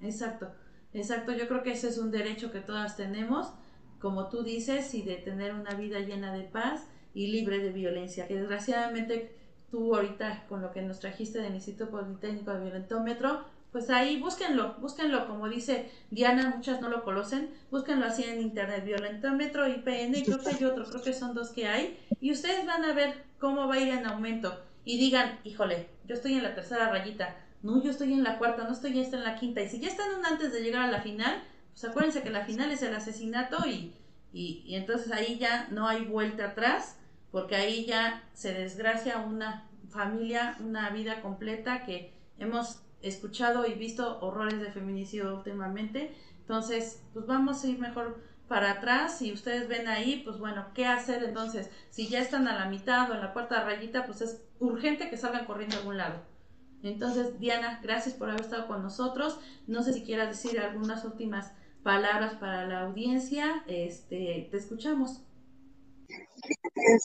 Exacto, 0.00 0.52
exacto. 0.92 1.32
Yo 1.32 1.48
creo 1.48 1.62
que 1.62 1.72
ese 1.72 1.88
es 1.88 1.98
un 1.98 2.10
derecho 2.10 2.52
que 2.52 2.60
todas 2.60 2.96
tenemos, 2.96 3.52
como 4.00 4.28
tú 4.28 4.42
dices, 4.42 4.94
y 4.94 5.02
de 5.02 5.16
tener 5.16 5.54
una 5.54 5.74
vida 5.74 6.00
llena 6.00 6.32
de 6.32 6.44
paz 6.44 6.86
y 7.14 7.28
libre 7.28 7.58
de 7.58 7.70
violencia, 7.72 8.26
que 8.28 8.36
desgraciadamente 8.38 9.34
tú 9.70 9.94
ahorita 9.94 10.46
con 10.48 10.62
lo 10.62 10.72
que 10.72 10.82
nos 10.82 11.00
trajiste 11.00 11.40
del 11.40 11.54
Instituto 11.54 11.90
Politécnico 11.90 12.52
de 12.52 12.60
Violentómetro, 12.64 13.44
pues 13.72 13.90
ahí 13.90 14.20
búsquenlo, 14.20 14.74
búsquenlo, 14.80 15.26
como 15.26 15.48
dice 15.48 15.90
Diana, 16.10 16.52
muchas 16.54 16.80
no 16.80 16.88
lo 16.88 17.02
conocen, 17.02 17.50
búsquenlo 17.72 18.06
así 18.06 18.22
en 18.22 18.40
internet, 18.40 18.84
violentómetro, 18.84 19.66
IPN, 19.66 20.22
creo 20.24 20.38
que 20.38 20.50
hay 20.50 20.64
otro, 20.64 20.84
creo 20.84 21.02
que 21.02 21.12
son 21.12 21.34
dos 21.34 21.50
que 21.50 21.66
hay, 21.66 21.98
y 22.20 22.30
ustedes 22.30 22.64
van 22.66 22.84
a 22.84 22.92
ver 22.94 23.24
cómo 23.40 23.66
va 23.66 23.74
a 23.74 23.80
ir 23.80 23.88
en 23.88 24.06
aumento, 24.06 24.56
y 24.84 24.98
digan, 24.98 25.38
híjole, 25.44 25.88
yo 26.06 26.14
estoy 26.14 26.34
en 26.34 26.42
la 26.42 26.54
tercera 26.54 26.90
rayita, 26.90 27.36
no, 27.62 27.82
yo 27.82 27.90
estoy 27.90 28.12
en 28.12 28.22
la 28.22 28.38
cuarta, 28.38 28.64
no 28.64 28.72
estoy 28.72 28.92
ya 28.92 29.02
en 29.02 29.24
la 29.24 29.36
quinta, 29.36 29.62
y 29.62 29.68
si 29.68 29.80
ya 29.80 29.88
están 29.88 30.24
antes 30.24 30.52
de 30.52 30.62
llegar 30.62 30.82
a 30.82 30.90
la 30.90 31.00
final, 31.00 31.42
pues 31.72 31.84
acuérdense 31.84 32.22
que 32.22 32.30
la 32.30 32.44
final 32.44 32.70
es 32.70 32.82
el 32.82 32.94
asesinato 32.94 33.66
y, 33.66 33.94
y, 34.32 34.62
y 34.66 34.74
entonces 34.76 35.12
ahí 35.12 35.38
ya 35.38 35.68
no 35.70 35.88
hay 35.88 36.04
vuelta 36.04 36.46
atrás, 36.46 36.98
porque 37.30 37.56
ahí 37.56 37.84
ya 37.86 38.22
se 38.34 38.52
desgracia 38.52 39.18
una 39.18 39.68
familia, 39.88 40.56
una 40.60 40.90
vida 40.90 41.20
completa 41.20 41.84
que 41.84 42.12
hemos 42.38 42.80
escuchado 43.02 43.66
y 43.66 43.74
visto 43.74 44.18
horrores 44.20 44.60
de 44.60 44.70
feminicidio 44.70 45.36
últimamente. 45.36 46.14
Entonces, 46.40 47.02
pues 47.12 47.26
vamos 47.26 47.64
a 47.64 47.68
ir 47.68 47.78
mejor 47.78 48.22
para 48.48 48.72
atrás. 48.72 49.18
Si 49.18 49.32
ustedes 49.32 49.68
ven 49.68 49.88
ahí, 49.88 50.22
pues 50.24 50.38
bueno, 50.38 50.66
¿qué 50.74 50.86
hacer 50.86 51.22
entonces? 51.24 51.70
Si 51.90 52.08
ya 52.08 52.20
están 52.20 52.48
a 52.48 52.58
la 52.58 52.66
mitad 52.66 53.10
o 53.10 53.14
en 53.14 53.20
la 53.20 53.32
cuarta 53.32 53.64
rayita, 53.64 54.06
pues 54.06 54.20
es 54.20 54.42
urgente 54.58 55.10
que 55.10 55.16
salgan 55.16 55.46
corriendo 55.46 55.76
a 55.76 55.78
algún 55.80 55.96
lado. 55.96 56.20
Entonces, 56.82 57.38
Diana, 57.38 57.80
gracias 57.82 58.14
por 58.14 58.28
haber 58.28 58.42
estado 58.42 58.66
con 58.66 58.82
nosotros. 58.82 59.40
No 59.66 59.82
sé 59.82 59.94
si 59.94 60.04
quieras 60.04 60.28
decir 60.28 60.60
algunas 60.60 61.04
últimas 61.04 61.52
palabras 61.82 62.34
para 62.34 62.66
la 62.66 62.82
audiencia. 62.82 63.64
Este, 63.66 64.48
te 64.50 64.56
escuchamos. 64.56 65.22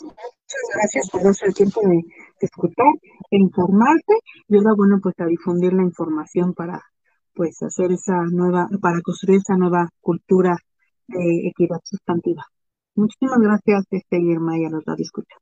Muchas 0.02 0.66
gracias 0.74 1.10
por 1.10 1.24
darse 1.24 1.46
el 1.46 1.54
tiempo 1.54 1.82
de, 1.82 2.04
escuchar 2.42 2.88
e 3.32 3.38
informarse 3.38 4.14
y 4.48 4.58
ahora, 4.58 4.74
bueno, 4.76 5.00
pues 5.02 5.16
a 5.20 5.26
difundir 5.26 5.74
la 5.74 5.84
información 5.84 6.54
para 6.54 6.82
pues 7.34 7.62
hacer 7.62 7.92
esa 7.92 8.18
nueva, 8.32 8.68
para 8.82 9.02
construir 9.02 9.40
esa 9.40 9.56
nueva 9.56 9.90
cultura 10.02 10.58
de 11.10 11.48
equidad 11.48 11.80
sustantiva. 11.84 12.46
Muchísimas 12.96 13.40
gracias, 13.40 13.86
este 13.92 14.20
Irma, 14.20 14.58
y 14.58 14.66
a 14.66 14.70
los 14.70 14.84
escucha. 14.98 15.36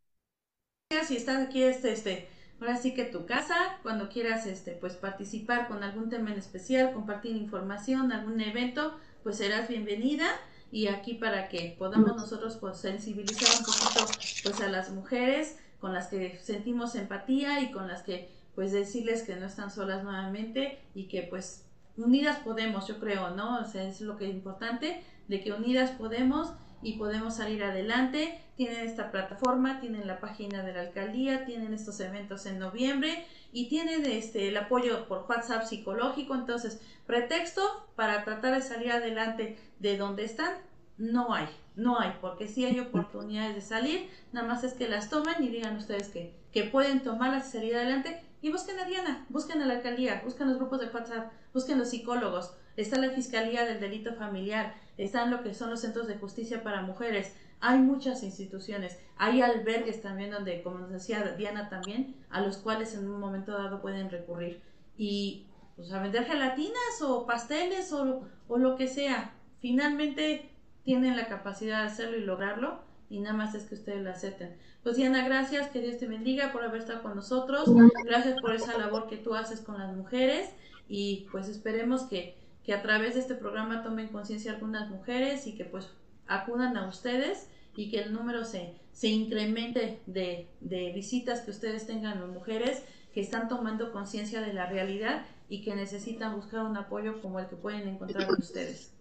Si 1.06 1.18
estás 1.18 1.48
aquí, 1.48 1.64
este, 1.64 1.92
este, 1.92 2.28
ahora 2.60 2.78
sí 2.78 2.94
que 2.94 3.04
tu 3.04 3.26
casa, 3.26 3.56
cuando 3.84 4.10
quieras, 4.10 4.46
este, 4.46 4.72
pues 4.74 4.96
participar 4.96 5.68
con 5.68 5.84
algún 5.84 6.10
tema 6.10 6.32
en 6.32 6.38
especial, 6.38 6.94
compartir 6.94 7.36
información, 7.36 8.12
algún 8.12 8.40
evento, 8.42 8.96
pues 9.24 9.38
serás 9.38 9.68
bienvenida 9.68 10.28
y 10.72 10.88
aquí 10.88 11.16
para 11.16 11.50
que 11.50 11.76
podamos 11.78 12.16
nosotros 12.16 12.58
pues, 12.58 12.78
sensibilizar 12.78 13.50
un 13.60 13.66
poquito 13.66 14.06
pues 14.44 14.62
a 14.62 14.70
las 14.70 14.92
mujeres 14.92 15.58
con 15.80 15.94
las 15.94 16.08
que 16.08 16.38
sentimos 16.38 16.96
empatía 16.96 17.62
y 17.62 17.72
con 17.72 17.88
las 17.88 18.04
que 18.04 18.30
pues 18.56 18.72
decirles 18.72 19.24
que 19.24 19.36
no 19.36 19.46
están 19.46 19.70
solas 19.70 20.04
nuevamente 20.04 20.80
y 20.96 21.08
que 21.08 21.24
pues 21.24 21.66
unidas 21.96 22.40
podemos, 22.40 22.88
yo 22.88 23.00
creo, 23.00 23.32
¿no? 23.32 23.60
O 23.60 23.66
sea, 23.66 23.84
es 23.84 24.02
lo 24.02 24.18
que 24.18 24.28
es 24.30 24.34
importante, 24.34 25.04
de 25.28 25.42
que 25.42 25.52
unidas 25.52 25.92
podemos 25.92 26.54
y 26.82 26.94
podemos 26.98 27.36
salir 27.36 27.64
adelante. 27.64 28.42
Tienen 28.56 28.88
esta 28.88 29.12
plataforma, 29.12 29.80
tienen 29.80 30.08
la 30.08 30.20
página 30.20 30.64
de 30.64 30.74
la 30.74 30.82
alcaldía, 30.82 31.46
tienen 31.46 31.74
estos 31.74 32.00
eventos 32.00 32.46
en 32.46 32.60
noviembre 32.60 33.26
y 33.52 33.70
tienen 33.70 34.06
este, 34.06 34.48
el 34.48 34.58
apoyo 34.58 35.08
por 35.08 35.26
WhatsApp 35.30 35.64
psicológico. 35.64 36.36
Entonces, 36.36 36.82
pretexto 37.06 37.62
para 37.96 38.24
tratar 38.24 38.56
de 38.56 38.62
salir 38.62 38.92
adelante 38.92 39.58
de 39.80 39.98
donde 39.98 40.24
están, 40.24 40.54
no 40.98 41.34
hay, 41.34 41.48
no 41.76 42.00
hay, 42.00 42.14
porque 42.22 42.48
sí 42.48 42.66
hay 42.66 42.80
oportunidades 42.80 43.56
de 43.56 43.62
salir, 43.62 44.10
nada 44.32 44.48
más 44.48 44.64
es 44.64 44.74
que 44.74 44.90
las 44.90 45.10
tomen 45.10 45.44
y 45.44 45.50
digan 45.50 45.78
ustedes 45.78 46.10
que, 46.10 46.34
que 46.52 46.64
pueden 46.64 47.04
tomarlas 47.04 47.50
y 47.50 47.52
salir 47.52 47.76
adelante 47.76 48.20
y 48.42 48.52
busquen 48.52 48.80
a 48.80 48.86
Diana, 48.86 49.26
busquen 49.30 49.62
a 49.62 49.66
la 49.66 49.76
alcaldía, 49.76 50.22
busquen 50.26 50.48
los 50.48 50.58
grupos 50.58 50.80
de 50.80 50.88
WhatsApp, 50.88 51.32
busquen 51.54 51.78
los 51.78 51.90
psicólogos, 51.90 52.54
está 52.76 53.00
la 53.00 53.12
Fiscalía 53.12 53.66
del 53.66 53.80
Delito 53.80 54.16
Familiar, 54.16 54.76
están 54.98 55.32
lo 55.32 55.44
que 55.44 55.54
son 55.54 55.70
los 55.70 55.82
centros 55.82 56.08
de 56.08 56.18
justicia 56.18 56.64
para 56.64 56.82
mujeres, 56.82 57.36
hay 57.60 57.80
muchas 57.80 58.24
instituciones, 58.24 59.00
hay 59.18 59.42
albergues 59.42 60.02
también 60.02 60.32
donde, 60.32 60.62
como 60.62 60.80
nos 60.80 60.92
decía 60.92 61.36
Diana 61.38 61.70
también, 61.70 62.16
a 62.30 62.42
los 62.42 62.58
cuales 62.58 62.94
en 62.94 63.10
un 63.10 63.20
momento 63.20 63.52
dado 63.54 63.82
pueden 63.82 64.10
recurrir 64.10 64.62
y 64.96 65.48
pues, 65.76 65.92
a 65.92 66.02
vender 66.02 66.26
gelatinas 66.26 67.02
o 67.02 67.26
pasteles 67.26 67.92
o, 67.94 68.28
o 68.48 68.58
lo 68.58 68.76
que 68.76 68.88
sea. 68.88 69.34
Finalmente 69.60 70.52
tienen 70.84 71.18
la 71.18 71.28
capacidad 71.28 71.82
de 71.82 71.88
hacerlo 71.88 72.18
y 72.18 72.22
lograrlo 72.22 72.80
y 73.10 73.20
nada 73.20 73.36
más 73.36 73.56
es 73.56 73.64
que 73.64 73.76
ustedes 73.76 74.04
lo 74.04 74.12
acepten. 74.12 74.56
Pues 74.84 74.96
Diana, 74.96 75.26
gracias, 75.26 75.70
que 75.70 75.82
Dios 75.82 75.98
te 75.98 76.08
bendiga 76.08 76.52
por 76.52 76.64
haber 76.64 76.82
estado 76.82 77.02
con 77.02 77.16
nosotros, 77.16 77.70
gracias 78.06 78.40
por 78.40 78.54
esa 78.54 78.78
labor 78.78 79.08
que 79.08 79.18
tú 79.18 79.36
haces 79.36 79.62
con 79.62 79.80
las 79.80 79.96
mujeres 79.96 80.50
y 80.88 81.28
pues 81.32 81.48
esperemos 81.50 82.04
que, 82.04 82.37
que 82.68 82.74
a 82.74 82.82
través 82.82 83.14
de 83.14 83.22
este 83.22 83.34
programa 83.34 83.82
tomen 83.82 84.10
conciencia 84.10 84.52
algunas 84.52 84.90
mujeres 84.90 85.48
y 85.48 85.56
que 85.56 85.64
pues 85.64 85.90
acudan 86.28 86.76
a 86.76 86.86
ustedes 86.90 87.48
y 87.78 87.90
que 87.90 88.02
el 88.02 88.12
número 88.12 88.44
se, 88.44 88.76
se 88.92 89.08
incremente 89.08 90.02
de, 90.06 90.50
de 90.60 90.92
visitas 90.92 91.40
que 91.40 91.52
ustedes 91.52 91.88
tengan 91.88 92.20
las 92.20 92.30
mujeres 92.30 92.84
que 93.14 93.22
están 93.22 93.48
tomando 93.48 93.94
conciencia 93.94 94.42
de 94.42 94.52
la 94.52 94.66
realidad 94.66 95.26
y 95.48 95.64
que 95.64 95.76
necesitan 95.76 96.36
buscar 96.36 96.66
un 96.66 96.76
apoyo 96.76 97.22
como 97.22 97.40
el 97.40 97.48
que 97.48 97.56
pueden 97.56 97.88
encontrar 97.88 98.28
en 98.28 98.36
ustedes. 98.36 98.92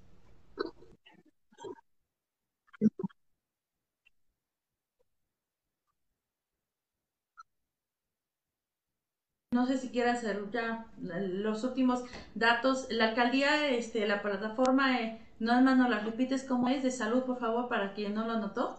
No 9.57 9.67
sé 9.67 9.79
si 9.79 9.89
quieras 9.89 10.19
hacer 10.19 10.39
ya 10.53 10.85
los 11.01 11.65
últimos 11.65 12.05
datos. 12.35 12.89
La 12.91 13.09
alcaldía, 13.09 13.71
este, 13.71 14.07
la 14.07 14.21
plataforma, 14.21 15.01
eh, 15.01 15.19
no 15.39 15.59
más 15.63 15.79
nos 15.79 15.89
la 15.89 16.01
repites 16.01 16.45
cómo 16.45 16.69
es 16.69 16.83
de 16.83 16.91
salud, 16.91 17.23
por 17.23 17.39
favor, 17.39 17.67
para 17.67 17.95
quien 17.95 18.13
no 18.13 18.27
lo 18.27 18.35
anotó. 18.35 18.77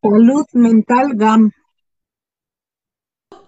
Salud 0.00 0.46
Mental 0.52 1.16
GAM. 1.16 1.50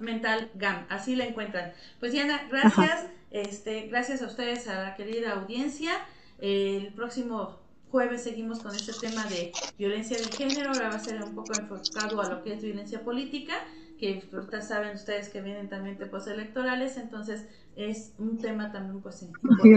Mental 0.01 0.51
GAM, 0.57 0.87
así 0.89 1.15
la 1.15 1.27
encuentran. 1.27 1.73
Pues 2.01 2.11
Diana, 2.11 2.41
gracias, 2.51 3.11
este, 3.31 3.87
gracias 3.87 4.23
a 4.23 4.27
ustedes, 4.27 4.67
a 4.67 4.83
la 4.83 4.97
querida 4.97 5.35
audiencia. 5.35 5.93
el 6.41 6.93
próximo 6.95 7.61
jueves 7.93 8.25
seguimos 8.25 8.59
con 8.59 8.75
este 8.75 8.93
tema 9.01 9.25
de 9.27 9.53
violencia 9.79 10.19
de 10.19 10.25
género, 10.25 10.71
ahora 10.71 10.89
va 10.89 10.97
a 10.97 10.99
ser 10.99 11.23
un 11.23 11.33
poco 11.33 11.53
enfocado 11.57 12.21
a 12.21 12.29
lo 12.29 12.43
que 12.43 12.55
es 12.55 12.61
violencia 12.61 13.05
política, 13.05 13.55
que 13.99 14.23
ahorita 14.33 14.61
saben 14.61 14.95
ustedes 14.95 15.29
que 15.29 15.41
vienen 15.41 15.69
también 15.69 15.97
tiempos 15.97 16.27
electorales, 16.27 16.97
entonces 16.97 17.47
es 17.77 18.15
un 18.19 18.39
tema 18.39 18.73
también 18.73 19.01
pues 19.01 19.23
importante. 19.23 19.69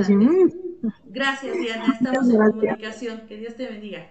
Gracias 1.05 1.53
Diana, 1.53 1.85
estamos 1.99 2.29
en 2.29 2.51
comunicación, 2.51 3.21
que 3.27 3.37
Dios 3.37 3.55
te 3.55 3.67
bendiga. 3.67 4.07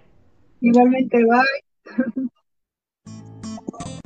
Igualmente, 0.61 1.19
bye. 1.25 2.31